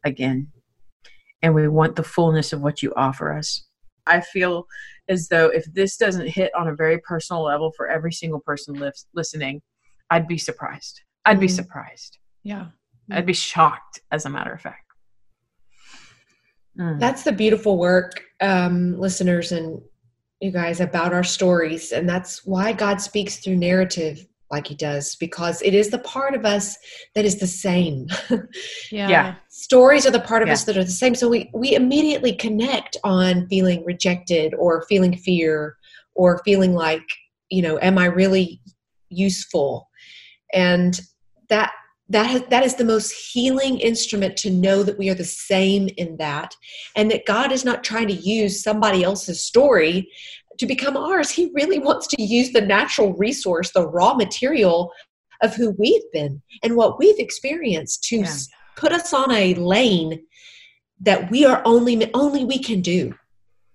again. 0.04 0.48
And 1.42 1.54
we 1.54 1.68
want 1.68 1.96
the 1.96 2.04
fullness 2.04 2.54
of 2.54 2.62
what 2.62 2.82
you 2.82 2.94
offer 2.96 3.32
us. 3.32 3.66
I 4.08 4.22
feel 4.22 4.66
as 5.08 5.28
though 5.28 5.48
if 5.48 5.66
this 5.74 5.98
doesn't 5.98 6.28
hit 6.28 6.52
on 6.56 6.68
a 6.68 6.76
very 6.76 7.00
personal 7.00 7.44
level 7.44 7.72
for 7.78 7.88
every 7.88 8.12
single 8.12 8.40
person 8.40 8.92
listening, 9.14 9.62
I'd 10.10 10.28
be 10.28 10.38
surprised. 10.38 11.02
I'd 11.24 11.40
be 11.40 11.48
mm-hmm. 11.48 11.56
surprised. 11.56 12.18
Yeah. 12.44 12.68
I'd 13.12 13.26
be 13.26 13.34
shocked, 13.34 14.02
as 14.12 14.26
a 14.26 14.30
matter 14.30 14.52
of 14.52 14.62
fact. 14.62 14.86
Mm. 16.80 17.00
That's 17.00 17.24
the 17.24 17.32
beautiful 17.32 17.78
work, 17.78 18.24
um, 18.42 19.00
listeners, 19.00 19.52
and 19.52 19.82
you 20.42 20.52
guys, 20.52 20.80
about 20.80 21.14
our 21.14 21.24
stories. 21.24 21.92
And 21.92 22.08
that's 22.08 22.46
why 22.46 22.74
God 22.74 23.02
speaks 23.02 23.38
through 23.38 23.58
narrative 23.58 24.26
like 24.52 24.68
he 24.68 24.76
does, 24.76 25.16
because 25.16 25.62
it 25.64 25.74
is 25.74 25.90
the 25.90 26.00
part 26.00 26.36
of 26.36 26.46
us 26.46 26.78
that 27.16 27.26
is 27.26 27.38
the 27.40 27.48
same. 27.48 28.08
yeah. 28.92 29.10
yeah. 29.10 29.36
Stories 29.50 30.06
are 30.06 30.12
the 30.12 30.20
part 30.20 30.44
of 30.44 30.48
yeah. 30.48 30.54
us 30.54 30.66
that 30.66 30.78
are 30.78 30.84
the 30.84 30.92
same. 30.92 31.16
So 31.16 31.28
we, 31.28 31.50
we 31.54 31.74
immediately 31.74 32.34
connect 32.34 32.98
on 33.04 33.48
feeling 33.48 33.84
rejected 33.86 34.54
or 34.54 34.84
feeling 34.88 35.18
fear 35.18 35.78
or 36.14 36.42
feeling 36.46 36.74
like, 36.74 37.04
you 37.50 37.62
know, 37.62 37.80
am 37.82 37.98
I 37.98 38.06
really 38.06 38.62
useful? 39.10 39.90
And 40.54 41.00
that 41.50 41.72
that 42.10 42.28
has, 42.28 42.44
that 42.50 42.64
is 42.64 42.76
the 42.76 42.84
most 42.84 43.12
healing 43.12 43.80
instrument 43.80 44.38
to 44.38 44.52
know 44.52 44.84
that 44.84 44.98
we 44.98 45.10
are 45.10 45.16
the 45.16 45.24
same 45.24 45.90
in 45.98 46.18
that 46.18 46.56
and 46.96 47.10
that 47.10 47.26
god 47.26 47.52
is 47.52 47.66
not 47.66 47.84
trying 47.84 48.08
to 48.08 48.14
use 48.14 48.62
somebody 48.62 49.04
else's 49.04 49.42
story 49.42 50.08
to 50.58 50.66
become 50.66 50.98
ours. 50.98 51.30
He 51.30 51.52
really 51.54 51.80
wants 51.80 52.08
to 52.08 52.22
use 52.22 52.52
the 52.52 52.62
natural 52.62 53.14
resource 53.14 53.72
the 53.72 53.88
raw 53.88 54.14
material 54.14 54.92
of 55.42 55.54
who 55.56 55.72
we've 55.72 56.12
been 56.14 56.42
and 56.64 56.76
what 56.76 56.98
we've 56.98 57.20
experienced 57.20 58.04
to 58.06 58.18
yeah. 58.18 58.36
put 58.76 58.92
us 58.92 59.14
on 59.14 59.32
a 59.32 59.54
lane 59.56 60.24
that 61.02 61.30
we 61.30 61.46
are 61.46 61.62
only 61.66 62.14
only 62.14 62.46
we 62.46 62.60
can 62.60 62.82
do. 62.82 63.14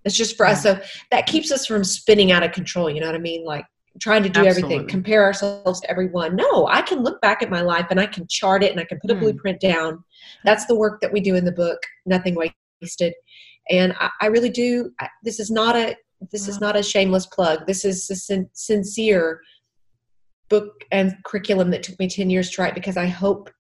It's 0.05 0.16
just 0.16 0.37
for 0.37 0.47
yeah. 0.47 0.53
us 0.53 0.62
so 0.62 0.81
that 1.11 1.26
keeps 1.26 1.53
us 1.53 1.66
from 1.66 1.85
spinning 1.85 2.33
out 2.33 2.43
of 2.43 2.53
control. 2.53 2.89
You 2.89 3.01
know 3.01 3.07
what 3.07 3.14
i 3.14 3.18
mean? 3.18 3.45
Like 3.45 3.66
trying 3.99 4.22
to 4.22 4.28
do 4.28 4.47
Absolutely. 4.47 4.76
everything, 4.76 4.88
compare 4.88 5.24
ourselves 5.24 5.80
to 5.80 5.91
everyone. 5.91 6.36
No, 6.36 6.68
I 6.68 6.82
can 6.82 7.03
look 7.03 7.20
back 7.20 7.43
at 7.43 7.51
my 7.51 7.61
life 7.61 7.86
and 7.91 7.99
I 7.99 8.07
can 8.07 8.26
chart 8.28 8.62
it 8.62 8.70
and 8.70 8.80
I 8.80 8.84
can 8.84 8.99
put 9.01 9.11
a 9.11 9.14
mm. 9.14 9.20
blueprint 9.20 9.61
down. 9.61 10.05
That's 10.45 10.66
the 10.66 10.76
work 10.76 11.01
that 11.01 11.12
we 11.12 11.20
do 11.20 11.34
in 11.34 11.45
the 11.45 11.53
book, 11.53 11.78
Nothing 12.07 12.36
Wasted. 12.80 13.14
And 13.68 13.95
I, 13.99 14.11
I 14.20 14.26
really 14.26 14.51
do. 14.51 14.91
I, 15.01 15.09
this 15.24 15.41
is 15.41 15.51
not 15.51 15.76
a 15.76 15.97
this 16.30 16.49
is 16.49 16.61
not 16.61 16.76
a 16.76 16.82
shameless 16.82 17.26
plug. 17.26 17.66
This 17.66 17.84
is 17.84 18.09
a 18.11 18.14
sin- 18.14 18.51
sincere 18.53 19.41
book 20.51 20.84
and 20.93 21.16
curriculum 21.24 21.70
that 21.70 21.82
took 21.82 21.99
me 21.99 22.09
10 22.09 22.28
years 22.28 22.51
to 22.51 22.62
write 22.62 22.74
because 22.74 22.99
I 22.99 23.07
hope 23.07 23.51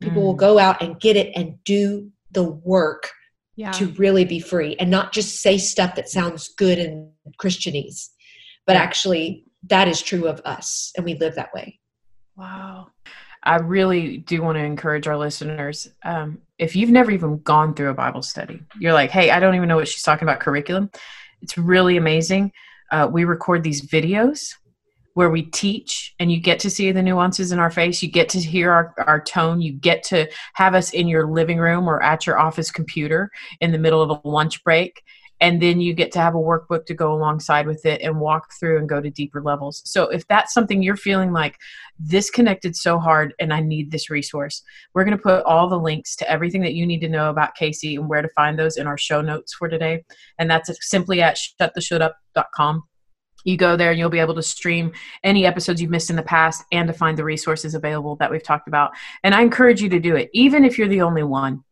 people 0.00 0.20
mm. 0.20 0.26
will 0.26 0.34
go 0.34 0.58
out 0.58 0.82
and 0.82 1.00
get 1.00 1.16
it 1.16 1.32
and 1.34 1.54
do 1.64 2.10
the 2.32 2.44
work 2.44 3.10
yeah. 3.56 3.70
to 3.72 3.86
really 3.92 4.24
be 4.24 4.40
free 4.40 4.76
and 4.78 4.90
not 4.90 5.12
just 5.12 5.40
say 5.40 5.56
stuff 5.56 5.94
that 5.94 6.08
sounds 6.08 6.48
good 6.48 6.78
and 6.78 7.08
Christianese, 7.40 8.08
but 8.66 8.74
yeah. 8.74 8.82
actually 8.82 9.44
that 9.68 9.88
is 9.88 10.02
true 10.02 10.26
of 10.26 10.40
us 10.44 10.92
and 10.96 11.04
we 11.04 11.14
live 11.14 11.34
that 11.36 11.52
way. 11.54 11.78
Wow. 12.36 12.88
I 13.42 13.56
really 13.56 14.18
do 14.18 14.42
want 14.42 14.56
to 14.56 14.64
encourage 14.64 15.06
our 15.06 15.18
listeners 15.18 15.88
um, 16.04 16.38
if 16.58 16.74
you've 16.74 16.90
never 16.90 17.10
even 17.10 17.38
gone 17.38 17.74
through 17.74 17.90
a 17.90 17.94
bible 17.94 18.22
study 18.22 18.60
you're 18.78 18.92
like 18.92 19.10
hey 19.10 19.30
i 19.30 19.40
don't 19.40 19.56
even 19.56 19.68
know 19.68 19.76
what 19.76 19.88
she's 19.88 20.02
talking 20.02 20.26
about 20.26 20.40
curriculum. 20.40 20.90
It's 21.44 21.58
really 21.58 21.98
amazing. 21.98 22.52
Uh, 22.90 23.06
we 23.10 23.24
record 23.24 23.62
these 23.62 23.86
videos 23.86 24.54
where 25.12 25.30
we 25.30 25.42
teach 25.42 26.14
and 26.18 26.32
you 26.32 26.40
get 26.40 26.58
to 26.60 26.70
see 26.70 26.90
the 26.90 27.02
nuances 27.02 27.52
in 27.52 27.58
our 27.58 27.70
face. 27.70 28.02
You 28.02 28.10
get 28.10 28.30
to 28.30 28.40
hear 28.40 28.72
our, 28.72 28.94
our 28.98 29.20
tone. 29.20 29.60
You 29.60 29.72
get 29.72 30.02
to 30.04 30.28
have 30.54 30.74
us 30.74 30.92
in 30.92 31.06
your 31.06 31.30
living 31.30 31.58
room 31.58 31.86
or 31.86 32.02
at 32.02 32.26
your 32.26 32.38
office 32.38 32.70
computer 32.70 33.30
in 33.60 33.72
the 33.72 33.78
middle 33.78 34.02
of 34.02 34.10
a 34.10 34.28
lunch 34.28 34.64
break 34.64 35.02
and 35.40 35.60
then 35.60 35.80
you 35.80 35.94
get 35.94 36.12
to 36.12 36.20
have 36.20 36.34
a 36.34 36.38
workbook 36.38 36.86
to 36.86 36.94
go 36.94 37.12
alongside 37.12 37.66
with 37.66 37.84
it 37.84 38.00
and 38.02 38.20
walk 38.20 38.48
through 38.58 38.78
and 38.78 38.88
go 38.88 39.00
to 39.00 39.10
deeper 39.10 39.42
levels. 39.42 39.82
So 39.84 40.04
if 40.04 40.26
that's 40.28 40.54
something 40.54 40.82
you're 40.82 40.96
feeling 40.96 41.32
like 41.32 41.58
this 41.98 42.30
connected 42.30 42.74
so 42.74 42.98
hard 42.98 43.34
and 43.38 43.52
i 43.54 43.60
need 43.60 43.90
this 43.90 44.10
resource 44.10 44.62
we're 44.94 45.04
going 45.04 45.16
to 45.16 45.22
put 45.22 45.44
all 45.44 45.68
the 45.68 45.78
links 45.78 46.16
to 46.16 46.28
everything 46.30 46.60
that 46.62 46.74
you 46.74 46.86
need 46.86 47.00
to 47.00 47.08
know 47.08 47.30
about 47.30 47.56
kasey 47.58 47.96
and 47.96 48.08
where 48.08 48.22
to 48.22 48.28
find 48.30 48.58
those 48.58 48.76
in 48.76 48.86
our 48.86 48.98
show 48.98 49.20
notes 49.20 49.54
for 49.54 49.68
today. 49.68 50.04
And 50.38 50.50
that's 50.50 50.70
simply 50.80 51.22
at 51.22 51.36
shuttheshouldup.com 51.36 52.82
you 53.46 53.58
go 53.58 53.76
there 53.76 53.90
and 53.90 53.98
you'll 53.98 54.08
be 54.08 54.18
able 54.18 54.34
to 54.34 54.42
stream 54.42 54.90
any 55.22 55.44
episodes 55.44 55.80
you've 55.80 55.90
missed 55.90 56.08
in 56.08 56.16
the 56.16 56.22
past 56.22 56.64
and 56.72 56.88
to 56.88 56.94
find 56.94 57.18
the 57.18 57.24
resources 57.24 57.74
available 57.74 58.16
that 58.16 58.30
we've 58.30 58.42
talked 58.42 58.68
about. 58.68 58.92
And 59.22 59.34
i 59.34 59.42
encourage 59.42 59.82
you 59.82 59.88
to 59.90 60.00
do 60.00 60.16
it 60.16 60.30
even 60.32 60.64
if 60.64 60.78
you're 60.78 60.88
the 60.88 61.02
only 61.02 61.22
one. 61.22 61.62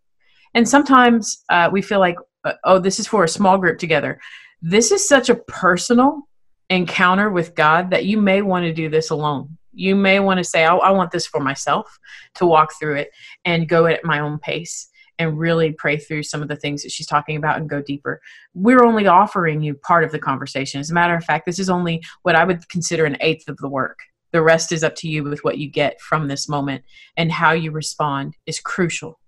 And 0.55 0.69
sometimes 0.69 1.43
uh, 1.49 1.71
we 1.73 1.81
feel 1.81 1.99
like 1.99 2.17
Uh, 2.45 2.55
oh, 2.65 2.79
this 2.79 2.99
is 2.99 3.07
for 3.07 3.25
a 3.25 3.29
small 3.29 3.59
group 3.59 3.79
together. 3.79 4.21
This 4.61 4.91
is 4.93 5.07
such 5.07 5.29
a 5.29 5.35
personal 5.35 6.23
encounter 6.71 7.31
with 7.31 7.55
God 7.55 7.91
that 7.91 8.07
you 8.07 8.21
may 8.21 8.43
want 8.43 8.65
to 8.65 8.73
do 8.73 8.89
this 8.89 9.11
alone. 9.11 9.59
You 9.75 9.95
may 9.95 10.21
want 10.21 10.39
to 10.39 10.45
say, 10.45 10.65
I, 10.65 10.75
I 10.77 10.91
want 10.91 11.11
this 11.11 11.27
for 11.27 11.41
myself 11.41 11.99
to 12.35 12.47
walk 12.47 12.73
through 12.79 12.97
it 12.97 13.11
and 13.45 13.69
go 13.69 13.87
at 13.87 14.05
my 14.05 14.21
own 14.21 14.39
pace 14.39 14.89
and 15.19 15.39
really 15.39 15.73
pray 15.73 15.97
through 15.99 16.23
some 16.23 16.43
of 16.43 16.49
the 16.49 16.57
things 16.57 16.83
that 16.83 16.91
she's 16.91 17.07
talking 17.07 17.37
about 17.37 17.59
and 17.59 17.69
go 17.69 17.81
deeper. 17.83 18.21
We're 18.55 18.85
only 18.85 19.07
offering 19.07 19.63
you 19.63 19.75
part 19.75 20.05
of 20.05 20.13
the 20.13 20.19
conversation. 20.19 20.81
As 20.81 20.91
a 20.91 20.95
matter 20.95 21.15
of 21.15 21.25
fact, 21.25 21.47
this 21.47 21.59
is 21.59 21.71
only 21.71 22.03
what 22.23 22.35
I 22.35 22.45
would 22.45 22.69
consider 22.69 23.05
an 23.05 23.17
eighth 23.21 23.49
of 23.49 23.57
the 23.59 23.69
work. 23.69 23.99
The 24.33 24.43
rest 24.43 24.73
is 24.73 24.83
up 24.83 24.95
to 24.97 25.09
you 25.09 25.23
with 25.25 25.45
what 25.45 25.59
you 25.59 25.71
get 25.71 26.01
from 26.01 26.29
this 26.29 26.49
moment 26.49 26.85
and 27.17 27.31
how 27.31 27.53
you 27.53 27.71
respond 27.71 28.37
is 28.47 28.61
crucial. 28.61 29.21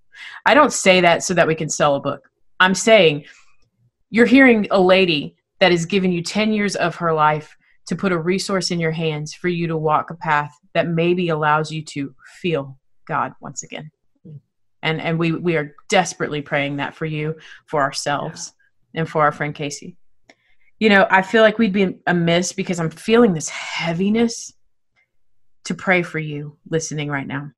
I 0.47 0.55
don't 0.55 0.73
say 0.73 1.01
that 1.03 1.23
so 1.23 1.35
that 1.35 1.47
we 1.47 1.55
can 1.55 1.69
sell 1.69 1.95
a 1.95 2.01
book. 2.01 2.31
I'm 2.61 2.74
saying 2.74 3.24
you're 4.11 4.26
hearing 4.26 4.66
a 4.70 4.80
lady 4.80 5.36
that 5.61 5.72
has 5.72 5.86
given 5.86 6.12
you 6.12 6.22
10 6.22 6.52
years 6.52 6.76
of 6.76 6.94
her 6.96 7.12
life 7.12 7.57
to 7.86 7.96
put 7.96 8.12
a 8.12 8.18
resource 8.18 8.70
in 8.70 8.80
your 8.80 8.92
hands 8.92 9.34
for 9.34 9.48
you 9.48 9.66
to 9.66 9.76
walk 9.76 10.11
a 10.11 10.14
path 10.14 10.57
that 10.72 10.88
maybe 10.88 11.28
allows 11.28 11.70
you 11.70 11.82
to 11.82 12.14
feel 12.40 12.78
God 13.07 13.32
once 13.40 13.62
again. 13.62 13.90
And 14.82 15.00
and 15.00 15.18
we 15.18 15.32
we 15.32 15.57
are 15.57 15.74
desperately 15.88 16.42
praying 16.42 16.76
that 16.76 16.94
for 16.94 17.07
you, 17.07 17.36
for 17.66 17.80
ourselves, 17.80 18.52
yeah. 18.92 19.00
and 19.00 19.09
for 19.09 19.22
our 19.22 19.32
friend 19.32 19.55
Kasey. 19.55 19.96
You 20.78 20.90
know, 20.90 21.07
I 21.11 21.22
feel 21.22 21.42
like 21.42 21.59
we'd 21.59 21.72
be 21.72 21.98
amiss 22.07 22.52
because 22.52 22.78
I'm 22.78 22.90
feeling 22.90 23.32
this 23.32 23.48
heaviness 23.48 24.52
to 25.64 25.74
pray 25.74 26.02
for 26.02 26.18
you 26.18 26.59
listening 26.68 27.09
right 27.09 27.26
now. 27.26 27.50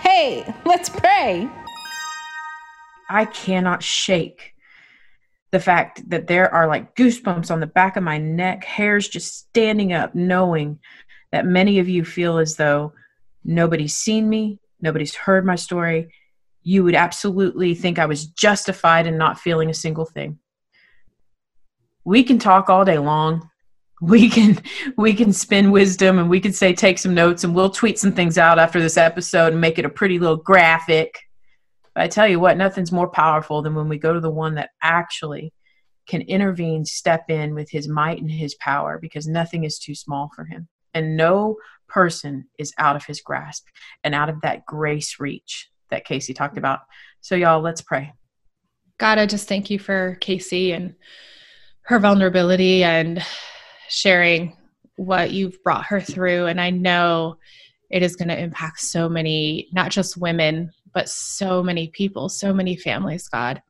Hey, 0.00 0.52
let's 0.64 0.88
pray. 0.88 1.48
I 3.08 3.24
cannot 3.24 3.82
shake 3.82 4.54
the 5.50 5.60
fact 5.60 6.08
that 6.10 6.26
there 6.26 6.52
are 6.52 6.66
like 6.66 6.94
goosebumps 6.94 7.50
on 7.50 7.60
the 7.60 7.66
back 7.66 7.96
of 7.96 8.02
my 8.02 8.18
neck, 8.18 8.64
hairs 8.64 9.08
just 9.08 9.38
standing 9.38 9.92
up, 9.92 10.14
knowing 10.14 10.78
that 11.32 11.46
many 11.46 11.78
of 11.78 11.88
you 11.88 12.04
feel 12.04 12.38
as 12.38 12.56
though 12.56 12.92
nobody's 13.44 13.94
seen 13.94 14.28
me, 14.28 14.60
nobody's 14.80 15.14
heard 15.14 15.46
my 15.46 15.56
story. 15.56 16.12
You 16.62 16.84
would 16.84 16.94
absolutely 16.94 17.74
think 17.74 17.98
I 17.98 18.06
was 18.06 18.26
justified 18.26 19.06
in 19.06 19.16
not 19.16 19.40
feeling 19.40 19.70
a 19.70 19.74
single 19.74 20.04
thing. 20.04 20.38
We 22.04 22.22
can 22.22 22.38
talk 22.38 22.68
all 22.68 22.84
day 22.84 22.98
long. 22.98 23.50
We 24.00 24.30
can 24.30 24.62
we 24.96 25.12
can 25.12 25.32
spin 25.32 25.72
wisdom 25.72 26.20
and 26.20 26.30
we 26.30 26.38
can 26.38 26.52
say 26.52 26.72
take 26.72 27.00
some 27.00 27.14
notes 27.14 27.42
and 27.42 27.52
we'll 27.52 27.68
tweet 27.68 27.98
some 27.98 28.12
things 28.12 28.38
out 28.38 28.60
after 28.60 28.80
this 28.80 28.96
episode 28.96 29.52
and 29.52 29.60
make 29.60 29.76
it 29.76 29.84
a 29.84 29.88
pretty 29.88 30.20
little 30.20 30.36
graphic 30.36 31.18
but 31.98 32.04
I 32.04 32.08
tell 32.08 32.28
you 32.28 32.38
what, 32.38 32.56
nothing's 32.56 32.92
more 32.92 33.10
powerful 33.10 33.60
than 33.60 33.74
when 33.74 33.88
we 33.88 33.98
go 33.98 34.12
to 34.12 34.20
the 34.20 34.30
one 34.30 34.54
that 34.54 34.70
actually 34.80 35.52
can 36.06 36.20
intervene, 36.20 36.84
step 36.84 37.24
in 37.28 37.56
with 37.56 37.68
his 37.72 37.88
might 37.88 38.20
and 38.20 38.30
his 38.30 38.54
power 38.54 39.00
because 39.02 39.26
nothing 39.26 39.64
is 39.64 39.80
too 39.80 39.96
small 39.96 40.30
for 40.32 40.44
him. 40.44 40.68
And 40.94 41.16
no 41.16 41.56
person 41.88 42.46
is 42.56 42.72
out 42.78 42.94
of 42.94 43.04
his 43.04 43.20
grasp 43.20 43.66
and 44.04 44.14
out 44.14 44.28
of 44.28 44.42
that 44.42 44.64
grace 44.64 45.18
reach 45.18 45.70
that 45.90 46.06
Kasey 46.06 46.36
talked 46.36 46.56
about. 46.56 46.82
So, 47.20 47.34
y'all, 47.34 47.62
let's 47.62 47.82
pray. 47.82 48.12
God, 48.98 49.18
I 49.18 49.26
just 49.26 49.48
thank 49.48 49.68
you 49.68 49.80
for 49.80 50.18
Kasey 50.20 50.76
and 50.76 50.94
her 51.86 51.98
vulnerability 51.98 52.84
and 52.84 53.20
sharing 53.88 54.56
what 54.94 55.32
you've 55.32 55.60
brought 55.64 55.86
her 55.86 56.00
through. 56.00 56.46
And 56.46 56.60
I 56.60 56.70
know 56.70 57.38
it 57.90 58.04
is 58.04 58.14
going 58.14 58.28
to 58.28 58.38
impact 58.38 58.82
so 58.82 59.08
many, 59.08 59.66
not 59.72 59.90
just 59.90 60.16
women, 60.16 60.70
but 60.98 61.08
so 61.08 61.62
many 61.62 61.86
people, 61.86 62.28
so 62.28 62.52
many 62.52 62.74
families, 62.74 63.28
God. 63.28 63.62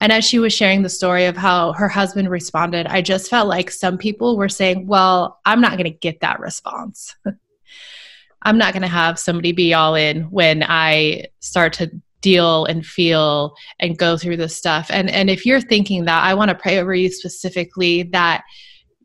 And 0.00 0.12
as 0.12 0.24
she 0.24 0.38
was 0.38 0.52
sharing 0.52 0.84
the 0.84 0.88
story 0.88 1.24
of 1.24 1.36
how 1.36 1.72
her 1.72 1.88
husband 1.88 2.30
responded, 2.30 2.86
I 2.86 3.02
just 3.02 3.28
felt 3.28 3.48
like 3.48 3.72
some 3.72 3.98
people 3.98 4.36
were 4.36 4.48
saying, 4.48 4.86
Well, 4.86 5.40
I'm 5.44 5.60
not 5.60 5.72
going 5.72 5.92
to 5.92 5.98
get 5.98 6.20
that 6.20 6.38
response. 6.38 7.16
I'm 8.42 8.56
not 8.56 8.72
going 8.72 8.82
to 8.82 8.88
have 8.88 9.18
somebody 9.18 9.50
be 9.50 9.74
all 9.74 9.96
in 9.96 10.30
when 10.30 10.62
I 10.62 11.24
start 11.40 11.72
to 11.72 11.90
deal 12.20 12.64
and 12.66 12.86
feel 12.86 13.56
and 13.80 13.98
go 13.98 14.16
through 14.16 14.36
this 14.36 14.56
stuff. 14.56 14.86
And 14.90 15.10
and 15.10 15.28
if 15.28 15.44
you're 15.44 15.60
thinking 15.60 16.04
that, 16.04 16.22
I 16.22 16.34
want 16.34 16.50
to 16.50 16.54
pray 16.54 16.78
over 16.78 16.94
you 16.94 17.10
specifically 17.10 18.04
that 18.12 18.44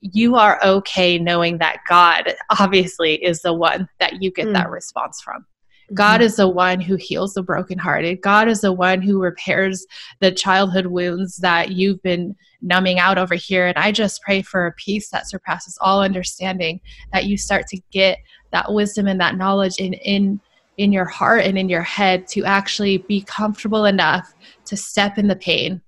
you 0.02 0.36
are 0.36 0.64
okay 0.64 1.18
knowing 1.18 1.58
that 1.58 1.78
God 1.90 2.36
obviously 2.60 3.16
is 3.16 3.42
the 3.42 3.54
one 3.54 3.90
that 4.00 4.22
you 4.22 4.30
get 4.30 4.50
mm. 4.50 4.54
that 4.54 4.70
response 4.70 5.20
from. 5.20 5.48
God 5.94 6.16
mm-hmm. 6.16 6.24
is 6.24 6.36
the 6.38 6.48
one 6.48 6.80
who 6.80 6.96
heals 6.96 7.34
the 7.34 7.44
brokenhearted. 7.44 8.22
God 8.22 8.48
is 8.48 8.62
the 8.62 8.72
one 8.72 9.02
who 9.02 9.22
repairs 9.22 9.86
the 10.20 10.32
childhood 10.32 10.88
wounds 10.88 11.38
that 11.38 11.72
you've 11.72 12.02
been 12.02 12.36
numbing 12.62 13.00
out 13.00 13.18
over 13.18 13.36
here. 13.36 13.68
And 13.68 13.78
I 13.78 13.92
just 13.92 14.22
pray 14.22 14.42
for 14.42 14.66
a 14.66 14.74
peace 14.74 15.10
that 15.10 15.30
surpasses 15.30 15.78
all 15.82 16.02
understanding, 16.02 16.80
that 17.12 17.26
you 17.26 17.38
start 17.38 17.68
to 17.68 17.82
get 17.92 18.20
that 18.52 18.72
wisdom 18.72 19.08
and 19.08 19.20
that 19.20 19.38
knowledge 19.38 19.78
in 19.78 19.94
in 19.94 20.40
in 20.78 20.92
your 20.92 21.06
heart 21.06 21.44
and 21.44 21.58
in 21.58 21.70
your 21.70 21.84
head 21.84 22.28
to 22.28 22.44
actually 22.46 22.98
be 22.98 23.22
comfortable 23.22 23.86
enough 23.86 24.34
to 24.66 24.76
step 24.76 25.20
in 25.20 25.28
the 25.28 25.36
pain 25.36 25.82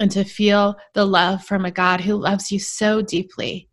and 0.00 0.10
to 0.10 0.24
feel 0.24 0.74
the 0.94 1.04
love 1.04 1.44
from 1.44 1.64
a 1.64 1.70
God 1.70 2.00
who 2.00 2.16
loves 2.16 2.50
you 2.50 2.58
so 2.58 3.00
deeply 3.00 3.68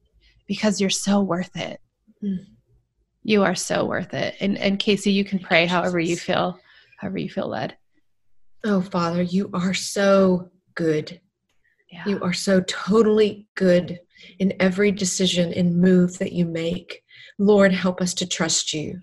because 0.45 0.80
you're 0.80 0.91
so 0.91 1.20
worth 1.22 1.55
it. 1.55 1.80
Mm 2.24 2.57
you 3.28 3.43
are 3.43 3.55
so 3.55 3.84
worth 3.84 4.13
it. 4.13 4.36
And 4.39 4.57
and 4.57 4.80
Kasey, 4.80 5.13
you 5.13 5.25
can 5.25 5.38
pray 5.38 5.65
however 5.65 5.99
you 5.99 6.15
feel, 6.15 6.57
however 6.97 7.17
you 7.17 7.30
feel 7.30 7.49
led. 7.49 7.75
Oh, 8.63 8.80
Father, 8.82 9.21
you 9.21 9.49
are 9.53 9.73
so 9.73 10.49
good. 10.75 11.19
Yeah. 11.91 12.05
You 12.07 12.23
are 12.23 12.34
so 12.34 12.61
totally 12.61 13.45
good 13.55 13.99
in 14.39 14.53
every 14.61 14.91
decision 14.91 15.53
and 15.53 15.80
move 15.80 16.17
that 16.19 16.32
you 16.32 16.45
make. 16.45 17.03
Lord, 17.38 17.73
help 17.73 17.99
us 18.01 18.13
to 18.15 18.28
trust 18.28 18.73
you. 18.73 18.99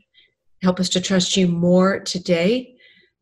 Help 0.62 0.80
us 0.80 0.88
to 0.90 1.02
trust 1.02 1.36
you 1.36 1.46
more 1.46 2.00
today 2.00 2.76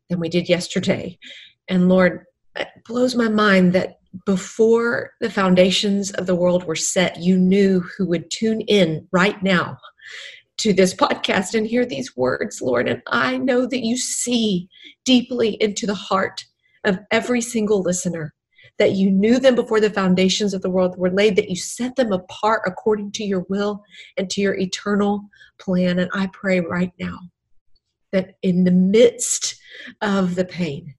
than 0.09 0.21
we 0.21 0.29
did 0.29 0.47
yesterday. 0.47 1.19
And 1.67 1.89
Lord, 1.89 2.23
it 2.55 2.69
blows 2.87 3.13
my 3.13 3.27
mind 3.27 3.73
that 3.73 3.99
before 4.25 5.11
the 5.19 5.29
foundations 5.29 6.11
of 6.11 6.27
the 6.27 6.35
world 6.35 6.63
were 6.63 6.75
set, 6.75 7.19
you 7.19 7.37
knew 7.37 7.81
who 7.97 8.05
would 8.07 8.31
tune 8.31 8.61
in 8.61 9.07
right 9.11 9.41
now 9.43 9.77
to 10.57 10.73
this 10.73 10.93
podcast 10.93 11.55
and 11.55 11.65
hear 11.65 11.85
these 11.85 12.15
words, 12.15 12.61
Lord. 12.61 12.87
And 12.87 13.01
I 13.07 13.37
know 13.37 13.65
that 13.65 13.83
you 13.83 13.97
see 13.97 14.69
deeply 15.03 15.57
into 15.61 15.85
the 15.85 15.95
heart 15.95 16.45
of 16.83 16.99
every 17.11 17.41
single 17.41 17.81
listener, 17.81 18.33
that 18.77 18.93
you 18.93 19.09
knew 19.09 19.39
them 19.39 19.55
before 19.55 19.79
the 19.79 19.89
foundations 19.89 20.53
of 20.53 20.61
the 20.61 20.69
world 20.69 20.97
were 20.97 21.11
laid, 21.11 21.35
that 21.35 21.49
you 21.49 21.55
set 21.55 21.95
them 21.95 22.11
apart 22.11 22.61
according 22.65 23.11
to 23.13 23.23
your 23.23 23.45
will 23.49 23.83
and 24.17 24.29
to 24.29 24.41
your 24.41 24.55
eternal 24.55 25.29
plan. 25.59 25.99
And 25.99 26.09
I 26.13 26.27
pray 26.27 26.59
right 26.59 26.91
now 26.99 27.17
that 28.11 28.35
in 28.41 28.63
the 28.63 28.71
midst 28.71 29.55
of 30.01 30.35
the 30.35 30.45
pain, 30.45 30.93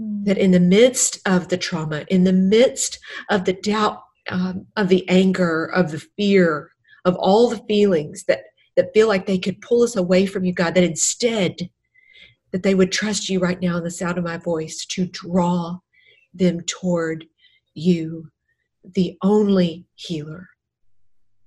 mm. 0.00 0.24
that 0.24 0.38
in 0.38 0.50
the 0.50 0.60
midst 0.60 1.20
of 1.26 1.48
the 1.48 1.56
trauma, 1.56 2.04
in 2.08 2.24
the 2.24 2.32
midst 2.32 2.98
of 3.30 3.44
the 3.44 3.52
doubt, 3.52 4.02
um, 4.30 4.66
of 4.76 4.88
the 4.88 5.08
anger, 5.08 5.64
of 5.66 5.90
the 5.90 6.00
fear, 6.16 6.72
of 7.04 7.16
all 7.16 7.48
the 7.48 7.62
feelings 7.68 8.24
that 8.24 8.40
that 8.78 8.94
feel 8.94 9.08
like 9.08 9.26
they 9.26 9.38
could 9.38 9.60
pull 9.60 9.82
us 9.82 9.96
away 9.96 10.24
from 10.24 10.44
you, 10.44 10.52
God, 10.52 10.76
that 10.76 10.84
instead 10.84 11.68
that 12.52 12.62
they 12.62 12.76
would 12.76 12.92
trust 12.92 13.28
you 13.28 13.40
right 13.40 13.60
now 13.60 13.76
in 13.76 13.82
the 13.82 13.90
sound 13.90 14.18
of 14.18 14.24
my 14.24 14.36
voice 14.36 14.86
to 14.86 15.04
draw 15.06 15.78
them 16.32 16.60
toward 16.60 17.26
you, 17.74 18.30
the 18.94 19.18
only 19.20 19.84
healer, 19.96 20.48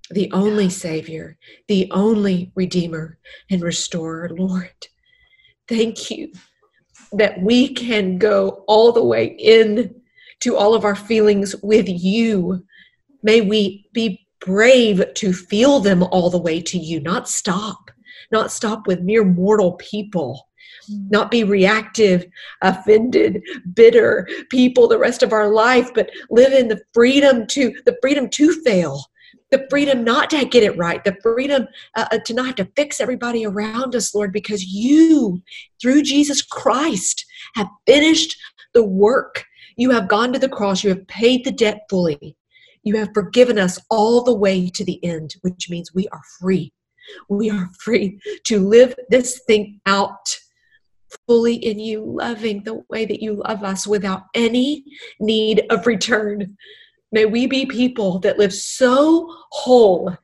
the 0.10 0.30
only 0.34 0.70
savior, 0.70 1.38
the 1.70 1.90
only 1.92 2.52
redeemer 2.54 3.18
and 3.50 3.62
restorer, 3.62 4.30
Lord. 4.30 4.88
Thank 5.70 6.12
you 6.12 6.34
that 7.14 7.42
we 7.42 7.70
can 7.70 8.18
go 8.18 8.66
all 8.68 8.92
the 8.92 9.06
way 9.06 9.28
in 9.40 9.96
to 10.42 10.58
all 10.58 10.76
of 10.76 10.84
our 10.84 10.98
feelings 10.98 11.56
with 11.64 11.88
you. 11.88 12.66
May 13.24 13.40
we 13.40 13.88
be 13.94 14.28
brave 14.42 15.04
to 15.14 15.32
feel 15.32 15.80
them 15.80 16.04
all 16.04 16.30
the 16.30 16.42
way 16.42 16.62
to 16.62 16.78
you, 16.78 17.00
not 17.00 17.30
stop, 17.30 17.92
not 18.32 18.52
stop 18.52 18.88
with 18.88 19.02
mere 19.02 19.24
mortal 19.24 19.74
people, 19.74 20.50
mm. 20.92 21.10
not 21.10 21.32
be 21.32 21.44
reactive, 21.44 22.26
offended, 22.62 23.42
bitter 23.74 24.28
people 24.50 24.88
the 24.88 24.98
rest 24.98 25.24
of 25.24 25.32
our 25.32 25.50
life, 25.50 25.94
but 25.94 26.10
live 26.30 26.52
in 26.54 26.68
the 26.68 26.82
freedom 26.94 27.46
to 27.48 27.74
the 27.86 27.98
freedom 28.02 28.30
to 28.30 28.52
fail. 28.64 29.06
The 29.52 29.68
freedom 29.70 30.06
not 30.06 30.30
to 30.30 30.46
get 30.46 30.64
it 30.64 30.78
right, 30.78 31.04
the 31.04 31.18
freedom 31.22 31.68
uh, 31.96 32.06
uh, 32.10 32.20
to 32.26 32.34
not 32.34 32.46
have 32.46 32.56
to 32.56 32.72
fix 32.78 33.02
everybody 33.02 33.46
around 33.46 33.96
us, 33.96 34.16
Lord, 34.16 34.32
because 34.32 34.64
you, 34.64 35.42
through 35.82 36.04
Jesus 36.04 36.42
Christ, 36.42 37.26
have 37.56 37.68
finished 37.86 38.38
the 38.74 38.84
work. 38.84 39.44
You 39.76 39.90
have 39.92 40.08
gone 40.08 40.32
to 40.32 40.40
the 40.40 40.48
cross, 40.48 40.86
you 40.86 40.90
have 40.90 41.06
paid 41.08 41.44
the 41.44 41.52
debt 41.52 41.82
fully. 41.90 42.38
You 42.84 42.98
have 42.98 43.10
forgiven 43.14 43.60
us 43.60 43.80
all 43.90 44.24
the 44.24 44.34
way 44.34 44.70
to 44.70 44.84
the 44.84 45.04
end, 45.04 45.36
which 45.42 45.70
means 45.70 45.94
we 45.94 46.08
are 46.10 46.22
free. 46.40 46.74
We 47.30 47.50
are 47.50 47.70
free 47.80 48.20
to 48.46 48.60
live 48.60 48.96
this 49.10 49.42
thing 49.46 49.82
out 49.86 50.38
fully 51.28 51.56
in 51.56 51.80
you, 51.80 52.04
loving 52.06 52.64
the 52.64 52.84
way 52.90 53.06
that 53.06 53.22
you 53.22 53.42
love 53.48 53.64
us 53.64 53.86
without 53.86 54.24
any 54.34 54.84
need 55.20 55.66
of 55.70 55.88
return. 55.88 56.58
May 57.12 57.26
we 57.26 57.48
be 57.48 57.66
people 57.66 58.20
that 58.20 58.40
live 58.40 58.54
so 58.54 59.28
whole 59.52 60.16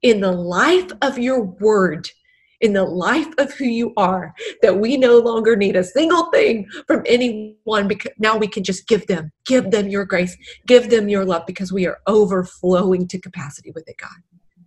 in 0.00 0.20
the 0.20 0.32
life 0.32 0.90
of 1.02 1.18
your 1.18 1.42
word 1.42 2.08
in 2.62 2.72
the 2.72 2.84
life 2.84 3.28
of 3.38 3.52
who 3.54 3.64
you 3.64 3.92
are 3.96 4.32
that 4.62 4.78
we 4.78 4.96
no 4.96 5.18
longer 5.18 5.56
need 5.56 5.76
a 5.76 5.84
single 5.84 6.30
thing 6.30 6.66
from 6.86 7.02
anyone 7.06 7.88
because 7.88 8.12
now 8.18 8.36
we 8.36 8.46
can 8.46 8.62
just 8.64 8.86
give 8.86 9.06
them 9.08 9.30
give 9.46 9.70
them 9.70 9.88
your 9.88 10.04
grace 10.04 10.36
give 10.66 10.88
them 10.88 11.08
your 11.08 11.24
love 11.24 11.42
because 11.46 11.72
we 11.72 11.86
are 11.86 11.98
overflowing 12.06 13.06
to 13.06 13.20
capacity 13.20 13.72
with 13.72 13.86
it 13.88 13.96
god 13.98 14.10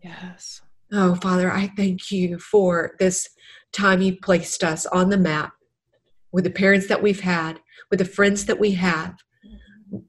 yes 0.04 0.62
oh 0.92 1.16
father 1.16 1.52
i 1.52 1.72
thank 1.76 2.12
you 2.12 2.38
for 2.38 2.96
this 3.00 3.30
time 3.72 4.02
you 4.02 4.16
placed 4.22 4.64
us 4.64 4.86
on 4.88 5.10
the 5.10 5.18
map 5.18 5.54
with 6.32 6.44
the 6.44 6.52
parents 6.52 6.88
that 6.88 7.02
we've 7.02 7.22
had 7.22 7.60
with 7.90 8.00
the 8.00 8.06
friends 8.06 8.46
that 8.46 8.60
we 8.60 8.72
have 8.72 9.16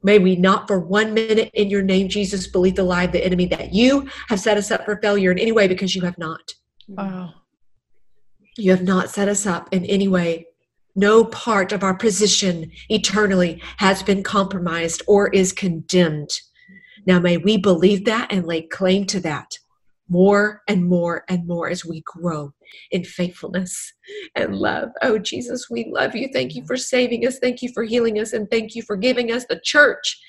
May 0.03 0.18
we 0.18 0.37
not 0.37 0.66
for 0.66 0.80
one 0.80 1.14
minute 1.14 1.51
in 1.53 1.68
your 1.68 1.82
name, 1.82 2.09
Jesus, 2.09 2.47
believe 2.47 2.76
the 2.76 2.82
lie 2.82 3.05
of 3.05 3.12
the 3.12 3.24
enemy 3.24 3.47
that 3.47 3.74
you 3.74 4.09
have 4.28 4.41
set 4.41 4.57
us 4.57 4.70
up 4.70 4.84
for 4.84 4.99
failure 5.01 5.30
in 5.30 5.39
any 5.39 5.53
way 5.53 5.68
because 5.68 5.95
you 5.95 6.03
have 6.03 6.16
not. 6.18 6.55
Wow. 6.89 7.34
You 8.57 8.70
have 8.70 8.82
not 8.82 9.11
set 9.11 9.28
us 9.28 9.46
up 9.46 9.68
in 9.72 9.84
any 9.84 10.09
way. 10.09 10.46
No 10.94 11.24
part 11.24 11.72
of 11.72 11.82
our 11.82 11.94
position 11.94 12.70
eternally 12.88 13.62
has 13.76 14.02
been 14.02 14.22
compromised 14.22 15.02
or 15.07 15.28
is 15.28 15.52
condemned. 15.52 16.30
Now, 17.07 17.20
may 17.20 17.36
we 17.36 17.59
believe 17.59 18.07
that 18.07 18.32
and 18.32 18.46
lay 18.46 18.62
claim 18.62 19.04
to 19.07 19.20
that 19.20 19.59
more 20.09 20.62
and 20.68 20.88
more 20.88 21.24
and 21.28 21.46
more 21.46 21.68
as 21.68 21.84
we 21.84 22.00
grow 22.02 22.52
in 22.90 23.04
faithfulness 23.04 23.92
and 24.34 24.57
love. 24.57 24.90
Oh, 25.02 25.18
Jesus, 25.18 25.68
we 25.68 25.90
love 25.90 26.14
you. 26.14 26.28
Thank 26.32 26.54
you 26.54 26.64
for 26.64 26.76
saving 26.76 27.26
us. 27.26 27.38
Thank 27.38 27.61
you 27.62 27.70
for 27.72 27.82
healing 27.82 28.18
us. 28.20 28.32
And 28.32 28.50
thank 28.50 28.74
you 28.74 28.82
for 28.82 28.96
giving 28.96 29.32
us 29.32 29.44
the 29.46 29.61
church 29.62 30.20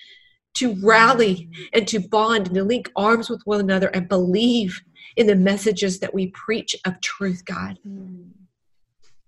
to 0.55 0.75
rally 0.83 1.49
and 1.73 1.87
to 1.87 1.99
bond 1.99 2.47
and 2.47 2.55
to 2.55 2.63
link 2.63 2.91
arms 2.95 3.29
with 3.29 3.41
one 3.45 3.59
another 3.59 3.87
and 3.87 4.09
believe 4.09 4.81
in 5.17 5.27
the 5.27 5.35
messages 5.35 5.99
that 5.99 6.13
we 6.13 6.27
preach 6.27 6.75
of 6.85 7.01
truth, 7.01 7.43
God. 7.43 7.79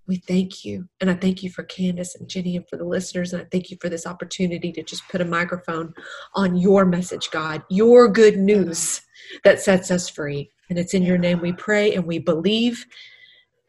We 0.07 0.15
thank 0.15 0.65
you. 0.65 0.87
And 1.01 1.09
I 1.09 1.13
thank 1.13 1.43
you 1.43 1.51
for 1.51 1.63
Candace 1.63 2.15
and 2.15 2.27
Jenny 2.27 2.55
and 2.55 2.67
for 2.67 2.77
the 2.77 2.83
listeners. 2.83 3.33
And 3.33 3.41
I 3.43 3.45
thank 3.51 3.69
you 3.69 3.77
for 3.79 3.89
this 3.89 4.07
opportunity 4.07 4.71
to 4.71 4.81
just 4.81 5.07
put 5.09 5.21
a 5.21 5.25
microphone 5.25 5.93
on 6.33 6.55
your 6.55 6.85
message, 6.85 7.29
God, 7.31 7.63
your 7.69 8.07
good 8.07 8.37
news 8.37 9.01
that 9.43 9.61
sets 9.61 9.91
us 9.91 10.09
free. 10.09 10.49
And 10.69 10.79
it's 10.79 10.93
in 10.93 11.03
your 11.03 11.17
name 11.17 11.41
we 11.41 11.53
pray 11.53 11.93
and 11.93 12.05
we 12.05 12.17
believe. 12.17 12.85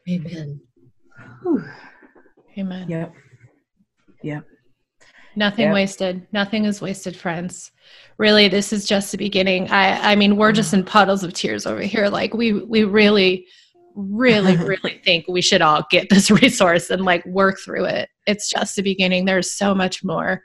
Amen. 0.09 0.61
Whew. 1.43 1.65
Amen. 2.59 2.89
Yep. 2.89 3.15
Yep. 4.23 4.45
Nothing 5.41 5.73
wasted. 5.73 6.27
Nothing 6.33 6.67
is 6.67 6.83
wasted, 6.83 7.17
friends. 7.17 7.73
Really, 8.19 8.47
this 8.49 8.75
is 8.75 8.87
just 8.87 9.11
the 9.11 9.17
beginning. 9.17 9.71
I 9.71 10.13
I 10.13 10.15
mean, 10.15 10.37
we're 10.37 10.53
just 10.53 10.75
in 10.75 10.85
puddles 10.85 11.25
of 11.25 11.33
tears 11.33 11.65
over 11.65 11.81
here. 11.81 12.09
Like 12.09 12.35
we 12.35 12.53
we 12.53 12.85
really, 12.85 13.47
really, 13.95 14.57
really 14.59 15.01
think 15.03 15.25
we 15.29 15.41
should 15.41 15.63
all 15.63 15.87
get 15.91 16.11
this 16.11 16.31
resource 16.43 16.91
and 16.91 17.07
like 17.07 17.25
work 17.25 17.59
through 17.59 17.87
it. 17.87 18.11
It's 18.27 18.51
just 18.51 18.77
the 18.77 18.83
beginning. 18.83 19.25
There's 19.25 19.51
so 19.51 19.75
much 19.75 20.05
more 20.05 20.43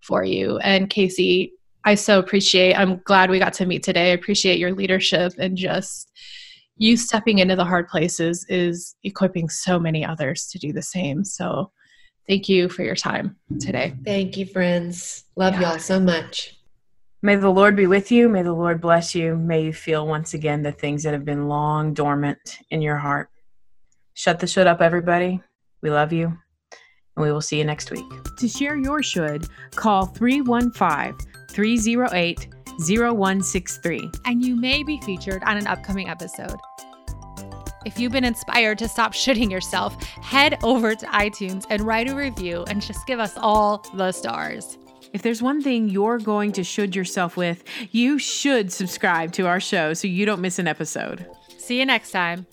for 0.00 0.24
you. 0.24 0.56
And 0.60 0.88
Casey, 0.88 1.52
I 1.84 1.94
so 1.94 2.18
appreciate. 2.18 2.74
I'm 2.74 3.02
glad 3.04 3.28
we 3.28 3.38
got 3.38 3.52
to 3.54 3.66
meet 3.66 3.82
today. 3.82 4.12
I 4.12 4.14
appreciate 4.14 4.58
your 4.58 4.72
leadership 4.72 5.34
and 5.38 5.58
just 5.58 6.10
you 6.78 6.96
stepping 6.96 7.40
into 7.40 7.54
the 7.54 7.66
hard 7.66 7.86
places 7.88 8.46
is 8.48 8.96
equipping 9.04 9.50
so 9.50 9.78
many 9.78 10.06
others 10.06 10.46
to 10.52 10.58
do 10.58 10.72
the 10.72 10.80
same. 10.80 11.22
So 11.22 11.70
thank 12.28 12.48
you 12.48 12.68
for 12.68 12.82
your 12.82 12.94
time 12.94 13.36
today. 13.60 13.94
Thank 14.04 14.36
you, 14.36 14.46
friends. 14.46 15.24
Love 15.36 15.54
Yeah. 15.54 15.70
y'all 15.70 15.78
so 15.78 15.98
much. 15.98 16.54
May 17.22 17.34
the 17.34 17.50
Lord 17.50 17.74
be 17.74 17.86
with 17.88 18.12
you. 18.12 18.28
May 18.28 18.42
the 18.42 18.52
Lord 18.52 18.80
bless 18.80 19.14
you. 19.14 19.36
May 19.36 19.64
you 19.64 19.72
feel 19.72 20.06
once 20.06 20.34
again 20.34 20.62
the 20.62 20.70
things 20.70 21.02
that 21.02 21.12
have 21.14 21.24
been 21.24 21.48
long 21.48 21.92
dormant 21.94 22.58
in 22.70 22.80
your 22.82 22.96
heart. 22.96 23.28
Shut 24.14 24.38
the 24.38 24.46
should 24.46 24.66
up, 24.68 24.80
everybody. 24.80 25.40
We 25.82 25.90
love 25.90 26.12
you. 26.12 26.26
And 27.16 27.24
we 27.26 27.32
will 27.32 27.40
see 27.40 27.58
you 27.58 27.64
next 27.64 27.90
week. 27.90 28.04
To 28.38 28.46
share 28.46 28.76
your 28.76 29.02
should, 29.02 29.48
call 29.74 30.06
315 30.06 31.16
308 31.50 32.46
0163. 32.80 34.10
and 34.24 34.44
you 34.44 34.54
may 34.54 34.84
be 34.84 35.00
featured 35.00 35.42
on 35.44 35.56
an 35.56 35.66
upcoming 35.66 36.08
episode. 36.08 36.56
If 37.88 37.98
you've 37.98 38.12
been 38.12 38.22
inspired 38.22 38.76
to 38.80 38.86
stop 38.86 39.14
shitting 39.14 39.50
yourself, 39.50 40.02
head 40.02 40.58
over 40.62 40.94
to 40.94 41.06
iTunes 41.06 41.64
and 41.70 41.80
write 41.80 42.06
a 42.10 42.14
review 42.14 42.66
and 42.68 42.82
just 42.82 43.06
give 43.06 43.18
us 43.18 43.32
all 43.38 43.78
the 43.94 44.12
stars. 44.12 44.76
If 45.14 45.22
there's 45.22 45.40
one 45.40 45.62
thing 45.62 45.88
you're 45.88 46.18
going 46.18 46.52
to 46.52 46.62
should 46.62 46.94
yourself 46.94 47.38
with, 47.38 47.64
you 47.90 48.18
should 48.18 48.70
subscribe 48.70 49.32
to 49.32 49.46
our 49.46 49.58
show 49.58 49.94
so 49.94 50.06
you 50.06 50.26
don't 50.26 50.42
miss 50.42 50.58
an 50.58 50.68
episode. 50.68 51.26
See 51.56 51.78
you 51.78 51.86
next 51.86 52.10
time. 52.10 52.46